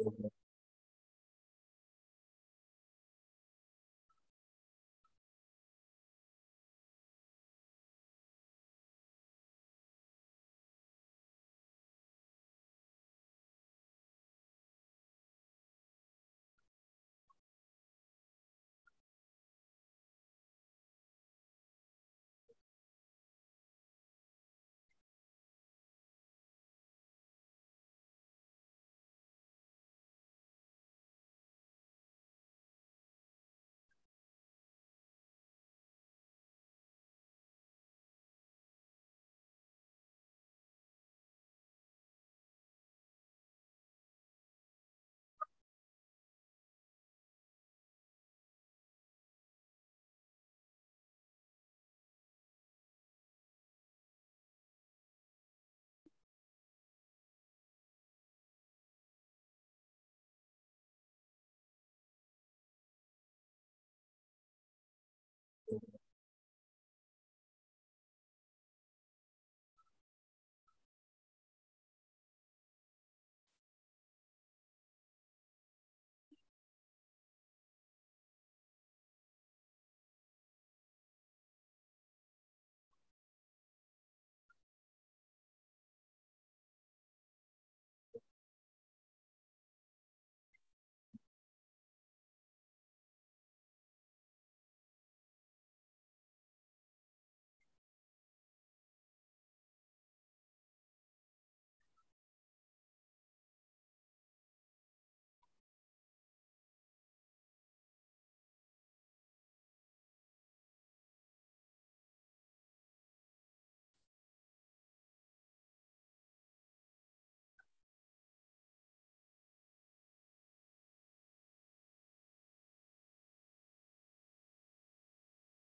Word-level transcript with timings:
Amen. 0.00 0.39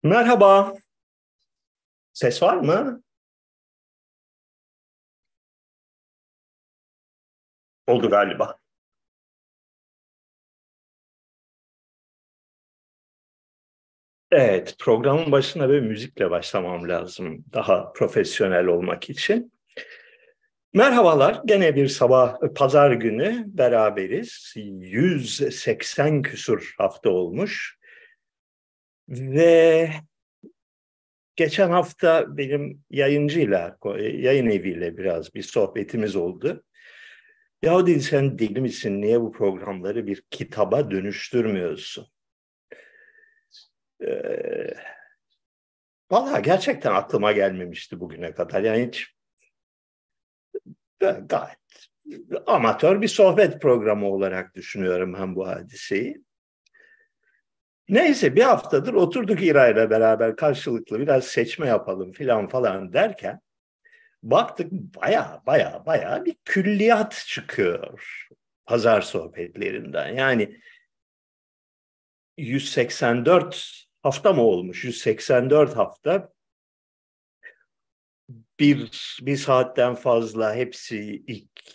Merhaba. 0.08 0.74
Ses 2.14 2.44
var 2.44 2.58
mı? 2.58 3.04
Oldu 7.88 8.10
galiba. 8.10 8.60
Evet, 14.32 14.76
programın 14.80 15.32
başına 15.32 15.70
bir 15.70 15.80
müzikle 15.80 16.32
başlamam 16.32 16.90
lazım 16.90 17.46
daha 17.54 17.94
profesyonel 17.94 18.66
olmak 18.66 19.10
için. 19.10 19.54
Merhabalar, 20.74 21.42
gene 21.46 21.76
bir 21.76 21.88
sabah 21.88 22.38
pazar 22.56 22.92
günü 22.92 23.44
beraberiz. 23.48 24.54
180 24.56 26.22
küsur 26.22 26.74
hafta 26.78 27.10
olmuş. 27.10 27.77
Ve 29.10 29.92
geçen 31.36 31.70
hafta 31.70 32.38
benim 32.38 32.84
yayıncıyla, 32.90 33.78
yayın 34.00 34.50
eviyle 34.50 34.98
biraz 34.98 35.36
bir 35.36 35.44
sohbetimiz 35.44 36.16
oldu. 36.16 36.64
Ya 37.62 37.88
dedi 37.88 38.02
sen 38.02 38.40
deli 38.40 38.62
misin, 38.62 39.02
niye 39.02 39.22
bu 39.22 39.32
programları 39.32 40.08
bir 40.08 40.24
kitaba 40.32 40.92
dönüştürmüyorsun? 40.92 42.08
Ee, 44.02 44.74
Valla 46.12 46.40
gerçekten 46.40 46.94
aklıma 46.94 47.32
gelmemişti 47.32 48.00
bugüne 48.00 48.34
kadar. 48.34 48.62
Yani 48.64 48.88
hiç 48.88 49.08
gayet 51.00 51.58
amatör 52.46 53.02
bir 53.02 53.08
sohbet 53.08 53.62
programı 53.62 54.10
olarak 54.10 54.56
düşünüyorum 54.56 55.14
ben 55.14 55.36
bu 55.36 55.48
hadiseyi. 55.48 56.27
Neyse 57.90 58.36
bir 58.36 58.44
haftadır 58.44 58.94
oturduk 58.94 59.44
İra 59.44 59.68
ile 59.68 59.90
beraber 59.90 60.36
karşılıklı 60.36 61.00
biraz 61.00 61.26
seçme 61.26 61.68
yapalım 61.68 62.12
filan 62.12 62.48
falan 62.48 62.94
derken 62.94 63.42
baktık 64.24 64.72
baya 64.72 65.42
baya 65.46 65.84
baya 65.86 66.26
bir 66.26 66.36
külliyat 66.46 67.24
çıkıyor 67.28 68.28
pazar 68.66 69.02
sohbetlerinden. 69.02 70.08
Yani 70.16 70.62
184 72.38 73.86
hafta 74.04 74.34
mı 74.34 74.42
olmuş? 74.42 74.84
184 74.84 75.76
hafta 75.76 76.34
bir, 78.60 79.18
bir 79.22 79.38
saatten 79.38 79.96
fazla 79.96 80.56
hepsi 80.56 81.24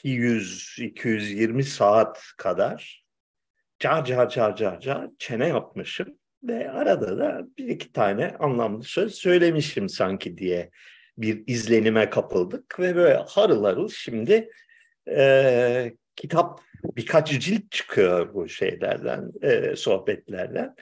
200-220 0.04 1.62
saat 1.62 2.22
kadar 2.36 3.01
car 3.82 4.04
car 4.04 4.28
car 4.28 4.56
car 4.56 4.80
car 4.80 5.08
çene 5.18 5.48
yapmışım 5.48 6.18
ve 6.42 6.70
arada 6.70 7.18
da 7.18 7.46
bir 7.58 7.68
iki 7.68 7.92
tane 7.92 8.30
anlamlı 8.38 8.84
söz 8.84 9.14
söylemişim 9.14 9.88
sanki 9.88 10.38
diye 10.38 10.70
bir 11.18 11.44
izlenime 11.46 12.10
kapıldık 12.10 12.80
ve 12.80 12.96
böyle 12.96 13.14
harıl 13.14 13.64
harıl 13.64 13.88
şimdi 13.88 14.50
e, 15.08 15.92
kitap 16.16 16.60
birkaç 16.96 17.40
cilt 17.40 17.70
çıkıyor 17.70 18.34
bu 18.34 18.48
şeylerden, 18.48 19.32
e, 19.42 19.76
sohbetlerden. 19.76 20.74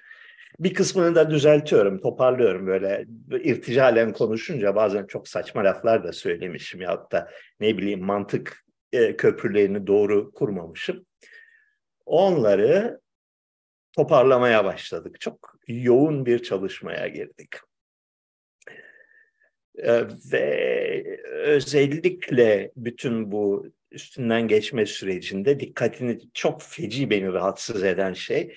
Bir 0.58 0.74
kısmını 0.74 1.14
da 1.14 1.30
düzeltiyorum, 1.30 2.00
toparlıyorum 2.00 2.66
böyle 2.66 3.06
irticalen 3.30 4.12
konuşunca 4.12 4.74
bazen 4.74 5.06
çok 5.06 5.28
saçma 5.28 5.64
laflar 5.64 6.04
da 6.04 6.12
söylemişim 6.12 6.80
ya 6.80 7.06
da 7.12 7.30
ne 7.60 7.78
bileyim 7.78 8.04
mantık 8.04 8.64
e, 8.92 9.16
köprülerini 9.16 9.86
doğru 9.86 10.32
kurmamışım. 10.32 11.06
Onları 12.10 13.00
toparlamaya 13.96 14.64
başladık. 14.64 15.20
Çok 15.20 15.54
yoğun 15.66 16.26
bir 16.26 16.42
çalışmaya 16.42 17.08
girdik. 17.08 17.48
Ee, 19.78 20.02
ve 20.32 21.20
özellikle 21.26 22.72
bütün 22.76 23.32
bu 23.32 23.66
üstünden 23.90 24.48
geçme 24.48 24.86
sürecinde 24.86 25.60
dikkatini 25.60 26.18
çok 26.34 26.62
feci 26.62 27.10
beni 27.10 27.32
rahatsız 27.32 27.84
eden 27.84 28.12
şey 28.12 28.56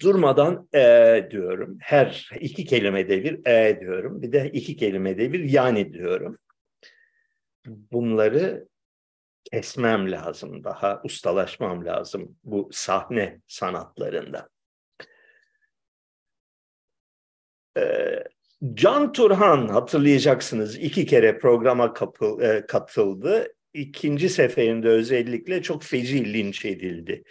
durmadan 0.00 0.68
e 0.74 1.28
diyorum. 1.30 1.78
Her 1.80 2.30
iki 2.40 2.64
kelimede 2.64 3.24
bir 3.24 3.46
e 3.46 3.80
diyorum. 3.80 4.22
Bir 4.22 4.32
de 4.32 4.50
iki 4.52 4.76
kelimede 4.76 5.32
bir 5.32 5.44
yani 5.44 5.92
diyorum. 5.92 6.38
Bunları 7.66 8.68
kesmem 9.44 10.12
lazım. 10.12 10.64
Daha 10.64 11.00
ustalaşmam 11.04 11.84
lazım 11.84 12.36
bu 12.44 12.68
sahne 12.72 13.40
sanatlarında. 13.46 14.48
Ee, 17.78 18.24
Can 18.74 19.12
Turhan 19.12 19.68
hatırlayacaksınız 19.68 20.76
iki 20.76 21.06
kere 21.06 21.38
programa 21.38 21.94
e, 22.42 22.66
katıldı. 22.66 23.54
İkinci 23.74 24.28
seferinde 24.28 24.88
özellikle 24.88 25.62
çok 25.62 25.82
feci 25.82 26.32
linç 26.32 26.64
edildi. 26.64 27.24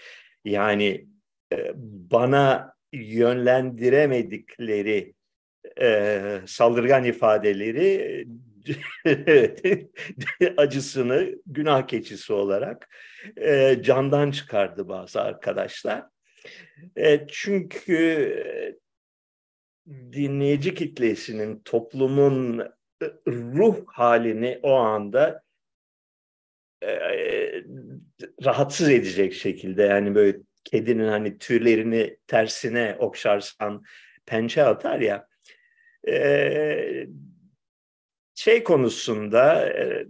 Yani 0.46 1.08
e, 1.54 1.72
bana 2.12 2.74
yönlendiremedikleri 2.94 5.14
e, 5.82 6.22
saldırgan 6.46 7.04
ifadeleri 7.04 8.26
acısını 10.58 11.36
günah 11.46 11.88
keçisi 11.88 12.34
olarak 12.34 12.90
e, 13.38 13.78
candan 13.82 14.32
çıkardı 14.32 14.88
bazı 14.90 15.22
arkadaşlar. 15.22 16.04
E, 16.98 17.28
çünkü 17.28 18.34
dinleyici 19.88 20.74
kitlesinin, 20.74 21.60
toplumun 21.66 22.64
ruh 23.28 23.86
halini 23.88 24.60
o 24.64 24.74
anda 24.74 25.44
e, 26.84 26.90
rahatsız 28.46 28.90
edecek 28.90 29.34
şekilde 29.34 29.84
yani 29.84 30.16
böyle 30.16 30.38
kedinin 30.64 31.08
hani 31.08 31.38
tüylerini 31.38 32.18
tersine 32.28 32.96
okşarsan 33.00 33.84
pençe 34.26 34.64
atar 34.64 35.00
ya 35.00 35.28
e, 36.08 37.08
şey 38.48 38.64
konusunda 38.64 39.70
e, 39.70 40.08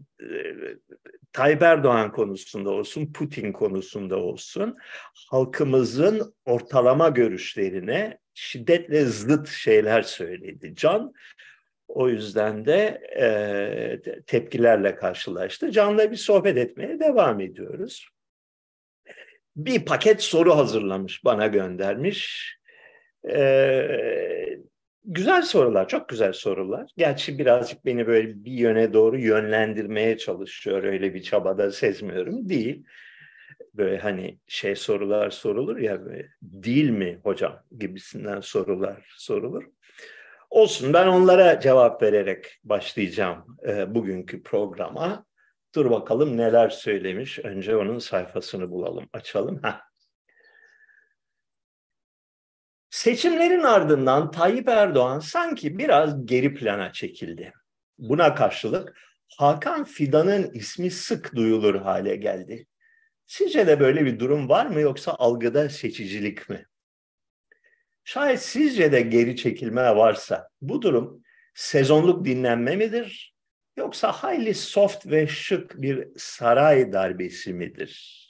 Tayyip 1.33 1.61
Erdoğan 1.61 2.11
konusunda 2.11 2.69
olsun, 2.69 3.13
Putin 3.13 3.51
konusunda 3.51 4.17
olsun 4.17 4.77
halkımızın 5.29 6.35
ortalama 6.45 7.09
görüşlerine 7.09 8.19
şiddetle 8.33 9.05
zıt 9.05 9.49
şeyler 9.49 10.01
söyledi. 10.01 10.75
Can 10.75 11.13
o 11.87 12.09
yüzden 12.09 12.65
de 12.65 13.01
e, 13.19 14.21
tepkilerle 14.27 14.95
karşılaştı. 14.95 15.71
Can'la 15.71 16.11
bir 16.11 16.17
sohbet 16.17 16.57
etmeye 16.57 16.99
devam 16.99 17.39
ediyoruz. 17.39 18.07
Bir 19.55 19.85
paket 19.85 20.21
soru 20.21 20.57
hazırlamış, 20.57 21.25
bana 21.25 21.47
göndermiş. 21.47 22.53
E, 23.29 24.56
güzel 25.07 25.41
sorular, 25.41 25.87
çok 25.87 26.09
güzel 26.09 26.33
sorular. 26.33 26.91
Gerçi 26.97 27.39
birazcık 27.39 27.85
beni 27.85 28.07
böyle 28.07 28.45
bir 28.45 28.51
yöne 28.51 28.93
doğru 28.93 29.19
yönlendirmeye 29.19 30.17
çalışıyor. 30.17 30.83
Öyle 30.83 31.13
bir 31.13 31.21
çabada 31.21 31.71
sezmiyorum. 31.71 32.49
Değil. 32.49 32.85
Böyle 33.73 33.97
hani 33.97 34.39
şey 34.47 34.75
sorular 34.75 35.29
sorulur 35.29 35.77
ya, 35.77 36.05
böyle, 36.05 36.27
değil 36.41 36.89
mi 36.89 37.19
hocam 37.23 37.59
gibisinden 37.79 38.41
sorular 38.41 39.13
sorulur. 39.17 39.63
Olsun 40.49 40.93
ben 40.93 41.07
onlara 41.07 41.59
cevap 41.59 42.03
vererek 42.03 42.59
başlayacağım 42.63 43.57
e, 43.67 43.95
bugünkü 43.95 44.43
programa. 44.43 45.25
Dur 45.75 45.91
bakalım 45.91 46.37
neler 46.37 46.69
söylemiş. 46.69 47.39
Önce 47.39 47.75
onun 47.75 47.99
sayfasını 47.99 48.71
bulalım, 48.71 49.09
açalım. 49.13 49.59
Heh. 49.63 49.86
Seçimlerin 52.97 53.63
ardından 53.63 54.31
Tayyip 54.31 54.69
Erdoğan 54.69 55.19
sanki 55.19 55.77
biraz 55.77 56.25
geri 56.25 56.53
plana 56.53 56.91
çekildi. 56.93 57.53
Buna 57.97 58.35
karşılık 58.35 58.97
Hakan 59.37 59.83
Fidan'ın 59.83 60.51
ismi 60.53 60.91
sık 60.91 61.35
duyulur 61.35 61.75
hale 61.75 62.15
geldi. 62.15 62.67
Sizce 63.27 63.67
de 63.67 63.79
böyle 63.79 64.05
bir 64.05 64.19
durum 64.19 64.49
var 64.49 64.65
mı 64.65 64.79
yoksa 64.81 65.11
algıda 65.11 65.69
seçicilik 65.69 66.49
mi? 66.49 66.65
Şayet 68.03 68.41
sizce 68.41 68.91
de 68.91 69.01
geri 69.01 69.35
çekilme 69.35 69.95
varsa 69.95 70.49
bu 70.61 70.81
durum 70.81 71.23
sezonluk 71.55 72.25
dinlenme 72.25 72.75
midir 72.75 73.35
yoksa 73.77 74.11
hayli 74.11 74.53
soft 74.53 75.07
ve 75.07 75.27
şık 75.27 75.81
bir 75.81 76.07
saray 76.17 76.91
darbesi 76.91 77.53
midir? 77.53 78.26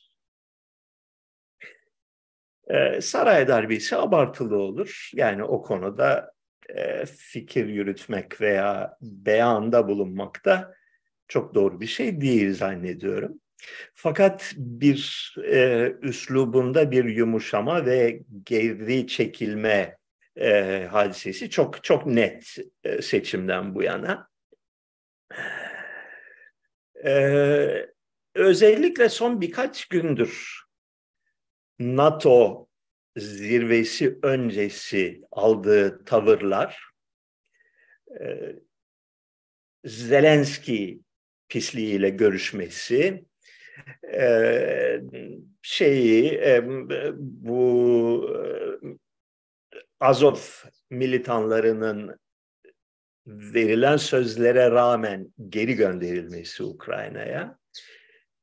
Ee, 2.69 3.01
saray 3.01 3.47
darbesi 3.47 3.95
abartılı 3.95 4.57
olur. 4.57 5.09
Yani 5.13 5.43
o 5.43 5.61
konuda 5.61 6.31
e, 6.69 7.05
fikir 7.05 7.67
yürütmek 7.67 8.41
veya 8.41 8.97
beyanda 9.01 9.87
bulunmak 9.87 10.45
da 10.45 10.73
çok 11.27 11.55
doğru 11.55 11.81
bir 11.81 11.87
şey 11.87 12.21
değil 12.21 12.53
zannediyorum. 12.53 13.39
Fakat 13.95 14.53
bir 14.57 15.33
e, 15.45 15.91
üslubunda 16.01 16.91
bir 16.91 17.05
yumuşama 17.05 17.85
ve 17.85 18.21
geri 18.45 19.07
çekilme 19.07 19.97
e, 20.35 20.87
hadisesi 20.91 21.49
çok 21.49 21.83
çok 21.83 22.05
net 22.05 22.55
e, 22.83 23.01
seçimden 23.01 23.75
bu 23.75 23.83
yana. 23.83 24.27
E, 27.05 27.85
özellikle 28.35 29.09
son 29.09 29.41
birkaç 29.41 29.85
gündür 29.85 30.66
NATO 31.79 32.68
zirvesi 33.18 34.19
öncesi 34.24 35.21
aldığı 35.31 36.06
tavırlar 36.06 36.89
e, 38.21 38.56
Zelenski 39.85 41.00
pisliğiyle 41.50 42.09
görüşmesi 42.09 43.25
e, 44.13 45.01
şeyi 45.62 46.31
e, 46.31 46.63
bu 47.18 48.38
Azov 50.00 50.38
militanlarının 50.89 52.19
verilen 53.27 53.97
sözlere 53.97 54.71
rağmen 54.71 55.33
geri 55.50 55.73
gönderilmesi 55.75 56.63
Ukrayna'ya 56.63 57.57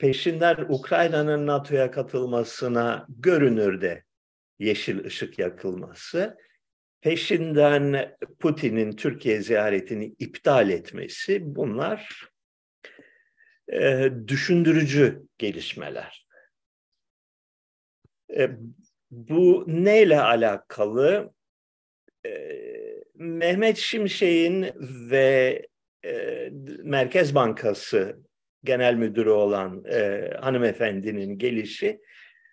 peşinden 0.05 0.67
Ukrayna'nın 0.69 1.47
NATO'ya 1.47 1.91
katılmasına 1.91 3.07
görünürde 3.09 4.05
yeşil 4.59 5.05
ışık 5.05 5.39
yakılması, 5.39 6.39
peşinden 7.01 8.17
Putin'in 8.41 8.93
Türkiye 8.93 9.43
ziyaretini 9.43 10.15
iptal 10.19 10.71
etmesi 10.71 11.41
bunlar 11.57 12.29
e, 13.73 14.11
düşündürücü 14.29 15.23
gelişmeler. 15.39 16.29
E, 18.37 18.51
bu 19.11 19.65
neyle 19.67 20.21
alakalı? 20.21 21.35
E, 22.27 22.31
Mehmet 23.15 23.77
Şimşek'in 23.77 24.73
ve 25.11 25.67
e, 26.05 26.49
Merkez 26.83 27.35
Bankası 27.35 28.24
Genel 28.65 28.95
Müdürü 28.95 29.31
olan 29.31 29.85
e, 29.85 30.31
hanımefendinin 30.41 31.39
gelişi 31.39 32.01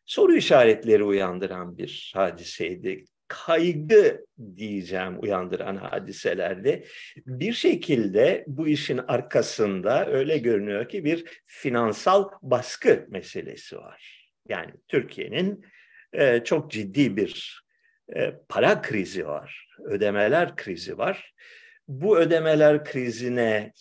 soru 0.06 0.36
işaretleri 0.36 1.04
uyandıran 1.04 1.78
bir 1.78 2.12
hadiseydi. 2.16 3.06
Kaygı 3.28 4.25
diyeceğim 4.56 5.16
uyandıran 5.19 5.75
hadiselerde 5.75 6.84
bir 7.25 7.53
şekilde 7.53 8.44
bu 8.48 8.68
işin 8.68 8.98
arkasında 8.98 10.08
öyle 10.08 10.38
görünüyor 10.38 10.89
ki 10.89 11.06
bir 11.06 11.41
finansal 11.46 12.30
baskı 12.41 13.08
meselesi 13.10 13.77
var. 13.77 14.32
Yani 14.50 14.72
Türkiye'nin 14.88 15.65
e, 16.13 16.44
çok 16.44 16.72
ciddi 16.72 17.18
bir 17.18 17.63
e, 18.15 18.34
para 18.50 18.82
krizi 18.82 19.27
var, 19.27 19.68
ödemeler 19.84 20.56
krizi 20.56 20.98
var. 20.98 21.34
Bu 21.88 22.18
ödemeler 22.18 22.86
krizine 22.86 23.74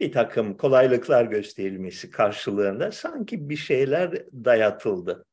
bir 0.00 0.12
takım 0.12 0.56
kolaylıklar 0.56 1.24
gösterilmesi 1.24 2.10
karşılığında 2.10 2.92
sanki 2.92 3.48
bir 3.48 3.56
şeyler 3.56 4.12
dayatıldı. 4.32 5.24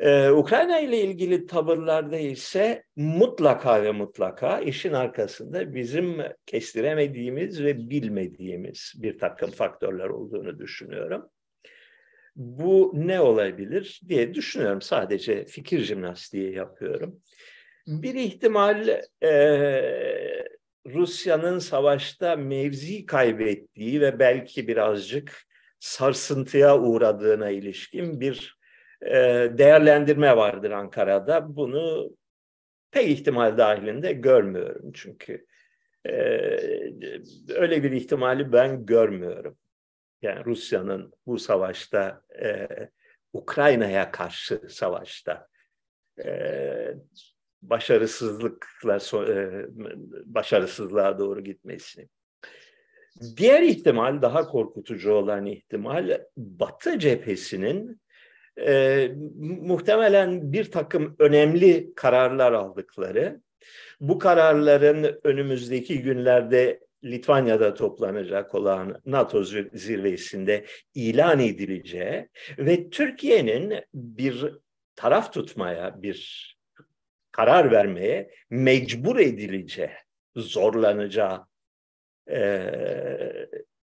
Ee, 0.00 0.30
Ukrayna 0.30 0.80
ile 0.80 1.00
ilgili 1.00 1.46
tavırlarda 1.46 2.18
ise 2.18 2.84
mutlaka 2.96 3.82
ve 3.82 3.92
mutlaka 3.92 4.60
işin 4.60 4.92
arkasında 4.92 5.74
bizim 5.74 6.16
kestiremediğimiz 6.46 7.64
ve 7.64 7.90
bilmediğimiz 7.90 8.92
bir 8.96 9.18
takım 9.18 9.50
faktörler 9.50 10.08
olduğunu 10.08 10.58
düşünüyorum. 10.58 11.30
Bu 12.36 12.92
ne 12.94 13.20
olabilir 13.20 14.00
diye 14.08 14.34
düşünüyorum. 14.34 14.82
Sadece 14.82 15.44
fikir 15.44 15.80
jimnastiği 15.80 16.54
yapıyorum. 16.54 17.20
Bir 17.86 18.14
ihtimal 18.14 18.88
e, 19.22 19.28
Rusya'nın 20.86 21.58
savaşta 21.58 22.36
mevzi 22.36 23.06
kaybettiği 23.06 24.00
ve 24.00 24.18
belki 24.18 24.68
birazcık 24.68 25.42
sarsıntıya 25.80 26.78
uğradığına 26.78 27.50
ilişkin 27.50 28.20
bir 28.20 28.58
e, 29.02 29.14
değerlendirme 29.58 30.36
vardır 30.36 30.70
Ankara'da. 30.70 31.56
Bunu 31.56 32.10
pek 32.90 33.08
ihtimal 33.08 33.58
dahilinde 33.58 34.12
görmüyorum 34.12 34.92
çünkü 34.94 35.46
e, 36.04 36.12
öyle 37.48 37.82
bir 37.82 37.92
ihtimali 37.92 38.52
ben 38.52 38.86
görmüyorum. 38.86 39.58
Yani 40.22 40.44
Rusya'nın 40.44 41.12
bu 41.26 41.38
savaşta 41.38 42.22
e, 42.42 42.68
Ukrayna'ya 43.32 44.10
karşı 44.10 44.60
savaşta 44.68 45.48
e, 46.24 46.94
başarısızlıkla 47.62 48.96
e, 48.96 49.66
başarısızlığa 50.24 51.18
doğru 51.18 51.44
gitmesini. 51.44 52.08
Diğer 53.36 53.62
ihtimal 53.62 54.22
daha 54.22 54.48
korkutucu 54.48 55.12
olan 55.12 55.46
ihtimal 55.46 56.20
Batı 56.36 56.98
cephesinin 56.98 58.00
e, 58.60 59.08
muhtemelen 59.60 60.52
bir 60.52 60.70
takım 60.70 61.16
önemli 61.18 61.94
kararlar 61.94 62.52
aldıkları, 62.52 63.40
bu 64.00 64.18
kararların 64.18 65.20
önümüzdeki 65.24 66.02
günlerde 66.02 66.80
Litvanya'da 67.04 67.74
toplanacak 67.74 68.54
olan 68.54 69.00
NATO 69.06 69.44
zirvesinde 69.72 70.64
ilan 70.94 71.40
edileceği 71.40 72.28
ve 72.58 72.90
Türkiye'nin 72.90 73.74
bir 73.94 74.54
taraf 74.96 75.32
tutmaya, 75.32 76.02
bir 76.02 76.57
karar 77.38 77.70
vermeye 77.70 78.30
mecbur 78.50 79.16
edileceği, 79.16 79.90
zorlanacağı 80.36 81.46
e, 82.30 82.40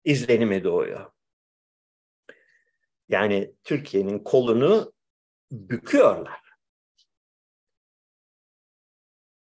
izlenimi 0.04 0.64
doğuyor. 0.64 1.12
Yani 3.10 3.54
Türkiye'nin 3.64 4.20
kolunu 4.20 4.94
büküyorlar. 5.52 6.42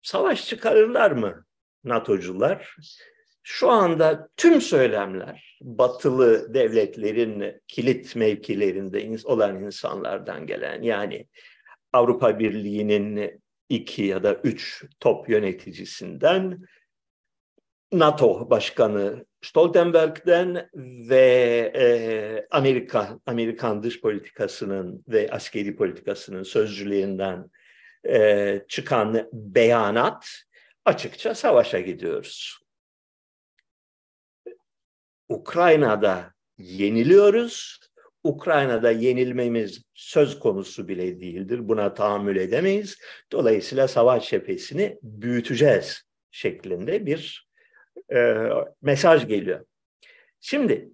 Savaş 0.02 0.48
çıkarırlar 0.48 1.10
mı 1.10 1.44
NATO'cular? 1.84 2.76
Şu 3.42 3.70
anda 3.70 4.28
tüm 4.36 4.60
söylemler 4.60 5.58
batılı 5.60 6.54
devletlerin 6.54 7.60
kilit 7.68 8.16
mevkilerinde 8.16 9.18
olan 9.24 9.64
insanlardan 9.64 10.46
gelen 10.46 10.82
yani 10.82 11.26
Avrupa 11.92 12.38
Birliği'nin 12.38 13.41
iki 13.68 14.02
ya 14.02 14.22
da 14.22 14.34
üç 14.34 14.84
top 15.00 15.28
yöneticisinden 15.28 16.66
NATO 17.92 18.50
Başkanı 18.50 19.26
Stoltenberg'den 19.42 20.70
ve 21.08 21.72
e, 21.74 22.46
Amerika 22.50 23.20
Amerikan 23.26 23.82
dış 23.82 24.00
politikasının 24.00 25.04
ve 25.08 25.30
askeri 25.30 25.76
politikasının 25.76 26.42
sözcülüğünden 26.42 27.50
e, 28.08 28.64
çıkan 28.68 29.28
beyanat 29.32 30.26
açıkça 30.84 31.34
savaşa 31.34 31.80
gidiyoruz. 31.80 32.58
Ukrayna'da 35.28 36.34
yeniliyoruz. 36.58 37.80
Ukrayna'da 38.24 38.90
yenilmemiz 38.90 39.82
söz 39.94 40.38
konusu 40.38 40.88
bile 40.88 41.20
değildir. 41.20 41.68
Buna 41.68 41.94
tahammül 41.94 42.36
edemeyiz. 42.36 42.98
Dolayısıyla 43.32 43.88
savaş 43.88 44.28
cephesini 44.30 44.98
büyüteceğiz 45.02 46.02
şeklinde 46.30 47.06
bir 47.06 47.48
e, 48.14 48.36
mesaj 48.82 49.28
geliyor. 49.28 49.64
Şimdi 50.40 50.90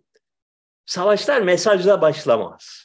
savaşlar 0.86 1.42
mesajla 1.42 2.02
başlamaz. 2.02 2.84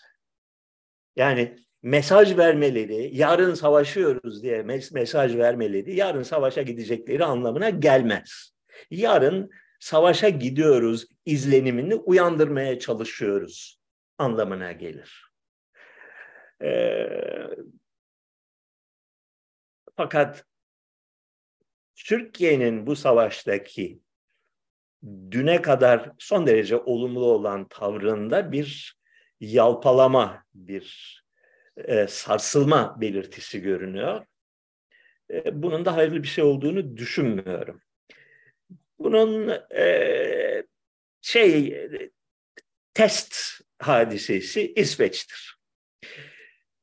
Yani 1.15 1.55
mesaj 1.81 2.37
vermeleri, 2.37 3.09
yarın 3.13 3.53
savaşıyoruz 3.53 4.43
diye 4.43 4.59
mes- 4.59 4.93
mesaj 4.93 5.35
vermeleri, 5.35 5.95
yarın 5.95 6.23
savaşa 6.23 6.61
gidecekleri 6.61 7.25
anlamına 7.25 7.69
gelmez. 7.69 8.53
Yarın 8.91 9.49
savaşa 9.79 10.29
gidiyoruz 10.29 11.07
izlenimini 11.25 11.95
uyandırmaya 11.95 12.79
çalışıyoruz 12.79 13.82
anlamına 14.23 14.71
gelir. 14.71 15.31
Ee, 16.61 17.07
fakat 19.95 20.45
Türkiye'nin 21.95 22.87
bu 22.87 22.95
savaştaki 22.95 24.01
düne 25.31 25.61
kadar 25.61 26.11
son 26.17 26.47
derece 26.47 26.77
olumlu 26.77 27.25
olan 27.25 27.67
tavrında 27.67 28.51
bir 28.51 28.97
yalpalama, 29.39 30.43
bir 30.53 31.19
e, 31.77 32.07
sarsılma 32.07 33.01
belirtisi 33.01 33.61
görünüyor. 33.61 34.25
E, 35.31 35.63
bunun 35.63 35.85
da 35.85 35.95
hayırlı 35.95 36.23
bir 36.23 36.27
şey 36.27 36.43
olduğunu 36.43 36.97
düşünmüyorum. 36.97 37.81
Bunun 38.99 39.49
e, 39.75 40.63
şey 41.21 41.87
test 42.93 43.35
hadisesi 43.87 44.73
İsveç'tir. 44.73 45.57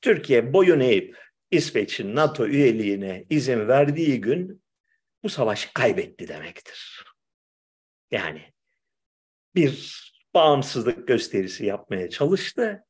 Türkiye 0.03 0.53
boyun 0.53 0.81
eğip 0.81 1.19
İsveç'in 1.51 2.17
NATO 2.17 2.47
üyeliğine 2.47 3.25
izin 3.31 3.69
verdiği 3.69 4.21
gün 4.21 4.63
bu 5.23 5.29
savaşı 5.29 5.73
kaybetti 5.73 6.29
demektir. 6.29 7.05
Yani 8.11 8.53
bir 9.55 10.01
bağımsızlık 10.35 11.09
gösterisi 11.09 11.67
yapmaya 11.67 12.11
çalıştı, 12.11 12.85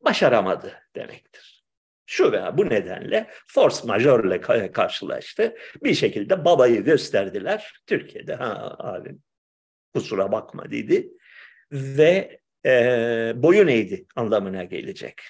başaramadı 0.00 0.82
demektir. 0.96 1.64
Şu 2.06 2.32
veya 2.32 2.58
bu 2.58 2.70
nedenle 2.70 3.30
force 3.46 3.86
majörle 3.86 4.40
karşılaştı. 4.72 5.56
Bir 5.84 5.94
şekilde 5.94 6.44
babayı 6.44 6.84
gösterdiler. 6.84 7.82
Türkiye'de 7.86 8.34
ha 8.34 8.76
abi 8.78 9.16
kusura 9.94 10.32
bakma 10.32 10.70
dedi 10.70 11.12
ve 11.72 12.39
e, 12.66 13.32
boyun 13.36 13.68
eğdi 13.68 14.06
anlamına 14.16 14.64
gelecek. 14.64 15.22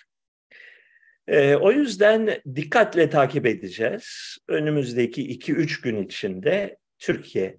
E, 1.28 1.54
o 1.54 1.72
yüzden 1.72 2.42
dikkatle 2.54 3.10
takip 3.10 3.46
edeceğiz. 3.46 4.38
Önümüzdeki 4.48 5.38
2-3 5.38 5.82
gün 5.82 6.04
içinde 6.04 6.76
Türkiye 6.98 7.56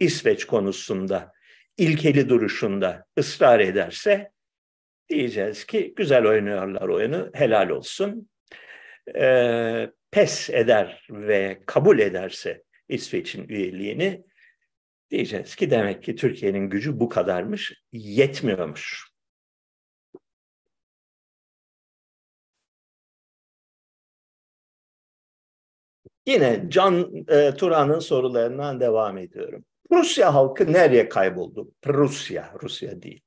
İsveç 0.00 0.44
konusunda 0.44 1.32
ilkeli 1.76 2.28
duruşunda 2.28 3.06
ısrar 3.18 3.60
ederse 3.60 4.30
diyeceğiz 5.08 5.64
ki 5.64 5.94
güzel 5.96 6.26
oynuyorlar 6.26 6.88
oyunu 6.88 7.30
helal 7.34 7.68
olsun. 7.68 8.28
E, 9.18 9.90
pes 10.10 10.50
eder 10.50 11.06
ve 11.10 11.62
kabul 11.66 11.98
ederse 11.98 12.62
İsveç'in 12.88 13.48
üyeliğini 13.48 14.24
diyeceğiz 15.10 15.54
ki 15.54 15.70
demek 15.70 16.02
ki 16.02 16.16
Türkiye'nin 16.16 16.70
gücü 16.70 17.00
bu 17.00 17.08
kadarmış, 17.08 17.72
yetmiyormuş. 17.92 19.11
Yine 26.26 26.64
Can 26.68 27.24
e, 27.28 27.54
Turan'ın 27.54 27.98
sorularından 27.98 28.80
devam 28.80 29.18
ediyorum. 29.18 29.64
Rusya 29.92 30.34
halkı 30.34 30.72
nereye 30.72 31.08
kayboldu? 31.08 31.72
Prusya, 31.82 32.54
Rusya 32.62 33.02
değil. 33.02 33.22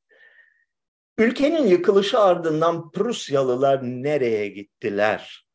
Ülkenin 1.17 1.67
yıkılışı 1.67 2.19
ardından 2.19 2.91
Prusyalılar 2.91 3.83
nereye 3.83 4.47
gittiler? 4.47 5.45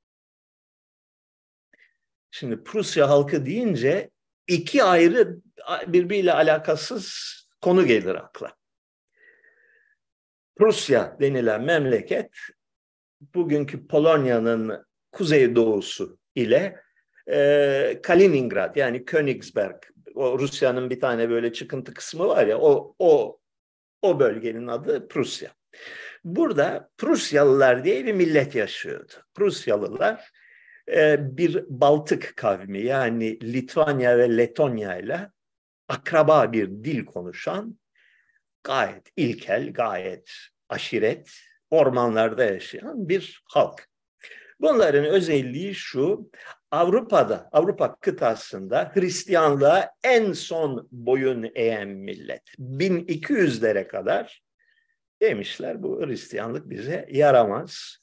Şimdi 2.31 2.65
Prusya 2.65 3.09
halkı 3.09 3.47
deyince 3.47 4.11
iki 4.49 4.85
ayrı 4.85 5.41
birbiriyle 5.87 6.33
alakasız 6.33 7.31
konu 7.61 7.87
gelir 7.87 8.15
akla. 8.15 8.57
Prusya 10.57 11.17
denilen 11.21 11.63
memleket 11.63 12.31
bugünkü 13.21 13.87
Polonya'nın 13.87 14.87
kuzeydoğusu 15.13 16.19
ile 16.35 16.81
e, 17.31 18.01
Kaliningrad 18.03 18.77
yani 18.77 19.05
Königsberg 19.05 19.83
o 20.15 20.39
Rusya'nın 20.39 20.91
bir 20.91 21.01
tane 21.01 21.31
böyle 21.31 21.53
çıkıntı 21.53 21.95
kısmı 21.95 22.29
var 22.29 22.47
ya 22.47 22.59
o 22.59 22.95
o 22.99 23.41
o 24.03 24.21
bölgenin 24.21 24.67
adı 24.67 25.09
Prusya. 25.09 25.51
Burada 26.25 26.91
Prusyalılar 26.99 27.85
diye 27.85 28.07
bir 28.07 28.13
millet 28.13 28.55
yaşıyordu. 28.55 29.13
Prusyalılar 29.35 30.31
e, 30.93 31.17
bir 31.37 31.65
Baltık 31.69 32.33
kavmi 32.37 32.81
yani 32.81 33.53
Litvanya 33.53 34.19
ve 34.19 34.37
Letonya 34.37 34.99
ile 34.99 35.31
akraba 35.89 36.53
bir 36.53 36.69
dil 36.69 37.05
konuşan 37.05 37.79
gayet 38.65 39.13
ilkel, 39.17 39.73
gayet 39.73 40.31
aşiret, 40.69 41.31
ormanlarda 41.71 42.45
yaşayan 42.45 43.09
bir 43.09 43.43
halk. 43.45 43.89
Bunların 44.61 45.05
özelliği 45.05 45.75
şu, 45.75 46.31
Avrupa'da, 46.71 47.49
Avrupa 47.53 47.97
kıtasında 47.97 48.91
Hristiyanlığa 48.95 49.91
en 50.05 50.33
son 50.33 50.89
boyun 50.93 51.51
eğen 51.55 51.89
millet. 51.89 52.43
1200'lere 52.59 53.89
kadar 53.89 54.43
demişler 55.23 55.83
bu 55.83 56.07
Hristiyanlık 56.07 56.71
bize 56.71 57.07
yaramaz 57.11 57.97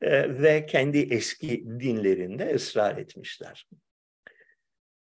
e, 0.00 0.42
ve 0.42 0.66
kendi 0.66 0.98
eski 0.98 1.64
dinlerinde 1.80 2.54
ısrar 2.54 2.96
etmişler. 2.96 3.68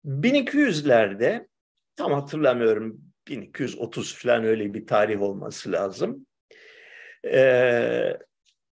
1200'lerde 0.06 1.48
tam 1.96 2.14
hatırlamıyorum 2.14 3.02
1230 3.28 4.16
falan 4.16 4.44
öyle 4.44 4.74
bir 4.74 4.88
tarih 4.88 5.22
olması 5.22 5.72
lazım. 5.72 6.26
E, 7.26 8.18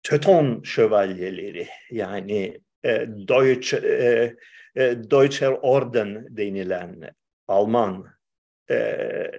Töton 0.03 0.63
şövalyeleri 0.63 1.69
yani 1.91 2.61
e, 2.85 3.07
Deutsche, 3.29 3.77
e, 4.77 5.11
Deutscher 5.11 5.53
Orden 5.63 6.27
denilen 6.37 7.15
Alman 7.49 8.07
e, 8.71 9.31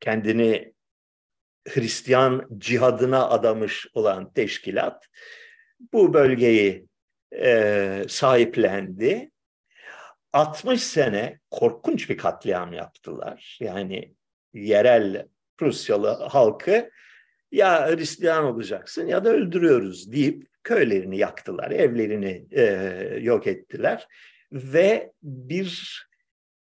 kendini 0.00 0.74
Hristiyan 1.68 2.48
cihadına 2.58 3.28
adamış 3.28 3.86
olan 3.94 4.32
teşkilat 4.32 5.08
bu 5.92 6.14
bölgeyi 6.14 6.86
e, 7.32 8.04
sahiplendi. 8.08 9.30
60 10.32 10.82
sene 10.82 11.40
korkunç 11.50 12.10
bir 12.10 12.16
katliam 12.16 12.72
yaptılar. 12.72 13.58
Yani 13.60 14.14
yerel 14.54 15.26
Prusyalı 15.56 16.08
halkı 16.08 16.90
ya 17.52 17.88
Hristiyan 17.88 18.44
olacaksın 18.44 19.06
ya 19.06 19.24
da 19.24 19.30
öldürüyoruz 19.30 20.12
deyip 20.12 20.46
köylerini 20.64 21.18
yaktılar, 21.18 21.70
evlerini 21.70 22.46
e, 22.50 22.64
yok 23.20 23.46
ettiler 23.46 24.08
ve 24.52 25.12
bir 25.22 26.00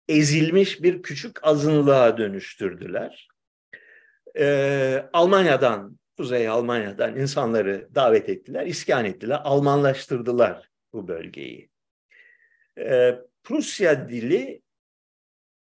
ezilmiş 0.09 0.83
bir 0.83 1.03
küçük 1.03 1.45
azınlığa 1.47 2.19
dönüştürdüler. 2.19 3.29
E, 4.39 5.05
Almanya'dan, 5.13 5.99
Kuzey 6.17 6.49
Almanya'dan 6.49 7.17
insanları 7.17 7.89
davet 7.95 8.29
ettiler, 8.29 8.67
iskan 8.67 9.05
ettiler, 9.05 9.41
Almanlaştırdılar 9.45 10.71
bu 10.93 11.09
bölgeyi. 11.09 11.71
E, 12.79 13.19
Prusya 13.45 14.09
dili 14.09 14.63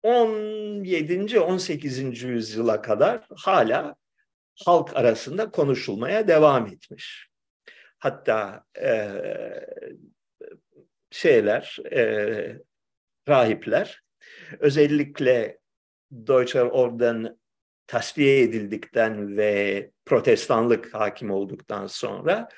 17. 0.03 1.39
18. 1.39 2.23
yüzyıla 2.23 2.81
kadar 2.81 3.27
hala 3.35 3.95
halk 4.65 4.95
arasında 4.95 5.51
konuşulmaya 5.51 6.27
devam 6.27 6.67
etmiş. 6.67 7.30
Hatta 8.01 8.63
e, 8.81 9.09
şeyler, 11.11 11.77
e, 11.91 12.57
rahipler 13.27 14.03
özellikle 14.59 15.57
Deutscher 16.11 16.65
Orden 16.65 17.37
tasfiye 17.87 18.41
edildikten 18.41 19.37
ve 19.37 19.89
protestanlık 20.05 20.93
hakim 20.93 21.31
olduktan 21.31 21.87
sonra 21.87 22.49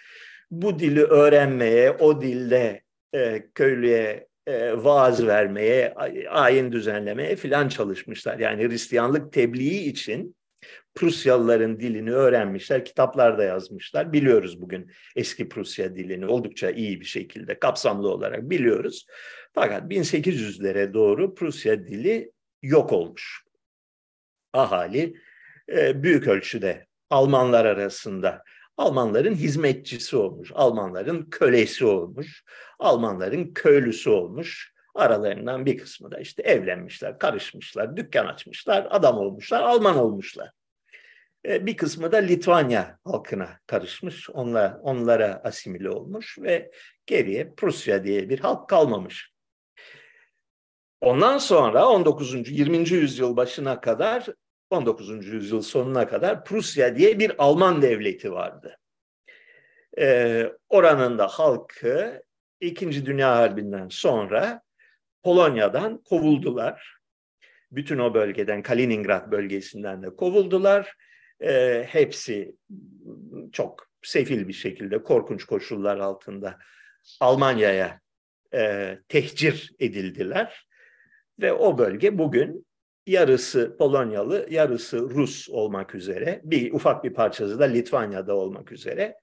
bu 0.52 0.80
dili 0.80 1.04
öğrenmeye, 1.04 1.92
o 1.92 2.22
dilde 2.22 2.82
e, 3.14 3.44
köylüye 3.56 4.28
e, 4.48 4.84
vaaz 4.84 5.28
vermeye, 5.28 5.94
ayin 6.30 6.72
düzenlemeye 6.72 7.36
filan 7.36 7.68
çalışmışlar. 7.68 8.40
Yani 8.40 8.68
Hristiyanlık 8.68 9.34
tebliği 9.34 9.90
için 9.90 10.36
Prusyalıların 10.96 11.80
dilini 11.80 12.12
öğrenmişler, 12.12 12.86
kitaplarda 12.86 13.44
yazmışlar. 13.44 14.14
Biliyoruz 14.14 14.62
bugün 14.62 14.92
eski 15.16 15.50
Prusya 15.50 15.96
dilini 15.96 16.26
oldukça 16.26 16.72
iyi 16.72 17.00
bir 17.00 17.06
şekilde, 17.06 17.60
kapsamlı 17.60 18.10
olarak 18.10 18.50
biliyoruz. 18.50 19.06
Fakat 19.54 19.92
1800'lere 19.92 20.94
doğru 20.94 21.36
Prusya 21.36 21.88
dili 21.88 22.32
yok 22.62 22.94
olmuş. 22.94 23.44
Ahali 24.54 25.16
e, 25.70 26.04
büyük 26.04 26.28
ölçüde 26.28 26.88
Almanlar 27.10 27.66
arasında 27.66 28.44
Almanların 28.78 29.36
hizmetçisi 29.36 30.18
olmuş, 30.18 30.52
Almanların 30.56 31.30
kölesi 31.30 31.86
olmuş, 31.86 32.44
Almanların 32.80 33.54
köylüsü 33.54 34.10
olmuş. 34.10 34.74
Aralarından 34.96 35.66
bir 35.66 35.78
kısmı 35.78 36.12
da 36.12 36.20
işte 36.20 36.44
evlenmişler, 36.44 37.20
karışmışlar, 37.20 37.98
dükkan 37.98 38.26
açmışlar, 38.26 38.88
adam 38.90 39.18
olmuşlar, 39.18 39.62
Alman 39.62 39.98
olmuşlar. 39.98 40.52
E, 41.48 41.66
bir 41.66 41.78
kısmı 41.78 42.12
da 42.12 42.18
Litvanya 42.18 43.00
halkına 43.04 43.60
karışmış, 43.68 44.30
onlara, 44.30 44.80
onlara 44.84 45.42
asimile 45.44 45.90
olmuş 45.90 46.40
ve 46.40 46.72
geriye 47.06 47.54
Prusya 47.58 48.04
diye 48.04 48.30
bir 48.30 48.40
halk 48.40 48.70
kalmamış. 48.70 49.34
Ondan 51.02 51.38
sonra 51.38 51.88
19. 51.88 52.50
20. 52.50 52.90
yüzyıl 52.90 53.38
başına 53.38 53.82
kadar 53.82 54.26
19. 54.70 55.28
yüzyıl 55.28 55.62
sonuna 55.62 56.08
kadar 56.08 56.46
Prusya 56.46 56.96
diye 56.96 57.20
bir 57.20 57.32
Alman 57.38 57.82
devleti 57.82 58.32
vardı. 58.32 58.78
Ee, 60.00 60.52
oranın 60.70 61.18
da 61.18 61.28
halkı 61.28 62.24
İkinci 62.60 63.06
Dünya 63.06 63.36
Harbi'nden 63.36 63.88
sonra 63.90 64.62
Polonya'dan 65.24 66.04
kovuldular. 66.04 66.98
Bütün 67.72 67.98
o 67.98 68.14
bölgeden, 68.14 68.62
Kaliningrad 68.62 69.32
bölgesinden 69.32 70.04
de 70.04 70.16
kovuldular. 70.16 70.96
Ee, 71.44 71.86
hepsi 71.88 72.56
çok 73.52 73.90
sefil 74.02 74.48
bir 74.48 74.54
şekilde, 74.54 75.04
korkunç 75.04 75.44
koşullar 75.44 75.98
altında 75.98 76.60
Almanya'ya 77.20 78.02
e, 78.54 78.98
tehcir 79.08 79.72
edildiler. 79.80 80.68
Ve 81.42 81.54
o 81.54 81.78
bölge 81.78 82.18
bugün 82.18 82.66
yarısı 83.08 83.76
Polonyalı, 83.78 84.48
yarısı 84.50 85.00
Rus 85.00 85.50
olmak 85.50 85.96
üzere, 85.96 86.42
bir 86.44 86.74
ufak 86.74 87.04
bir 87.04 87.14
parçası 87.14 87.60
da 87.60 87.64
Litvanya'da 87.64 88.36
olmak 88.36 88.72
üzere 88.72 89.16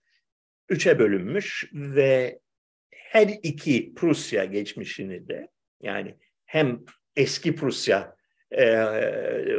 üçe 0.69 0.99
bölünmüş 0.99 1.71
ve 1.73 2.41
her 2.93 3.27
iki 3.43 3.95
Prusya 3.95 4.45
geçmişini 4.45 5.29
de 5.29 5.49
yani 5.83 6.17
hem 6.45 6.85
eski 7.17 7.55
Prusya, 7.55 8.17
e, 8.59 8.65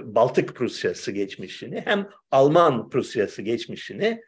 Baltık 0.03 0.55
Prusyası 0.55 1.11
geçmişini 1.11 1.81
hem 1.85 2.09
Alman 2.31 2.89
Prusyası 2.89 3.41
geçmişini 3.41 4.21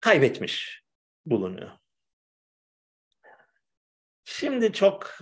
kaybetmiş 0.00 0.82
bulunuyor. 1.26 1.70
Şimdi 4.24 4.72
çok 4.72 5.18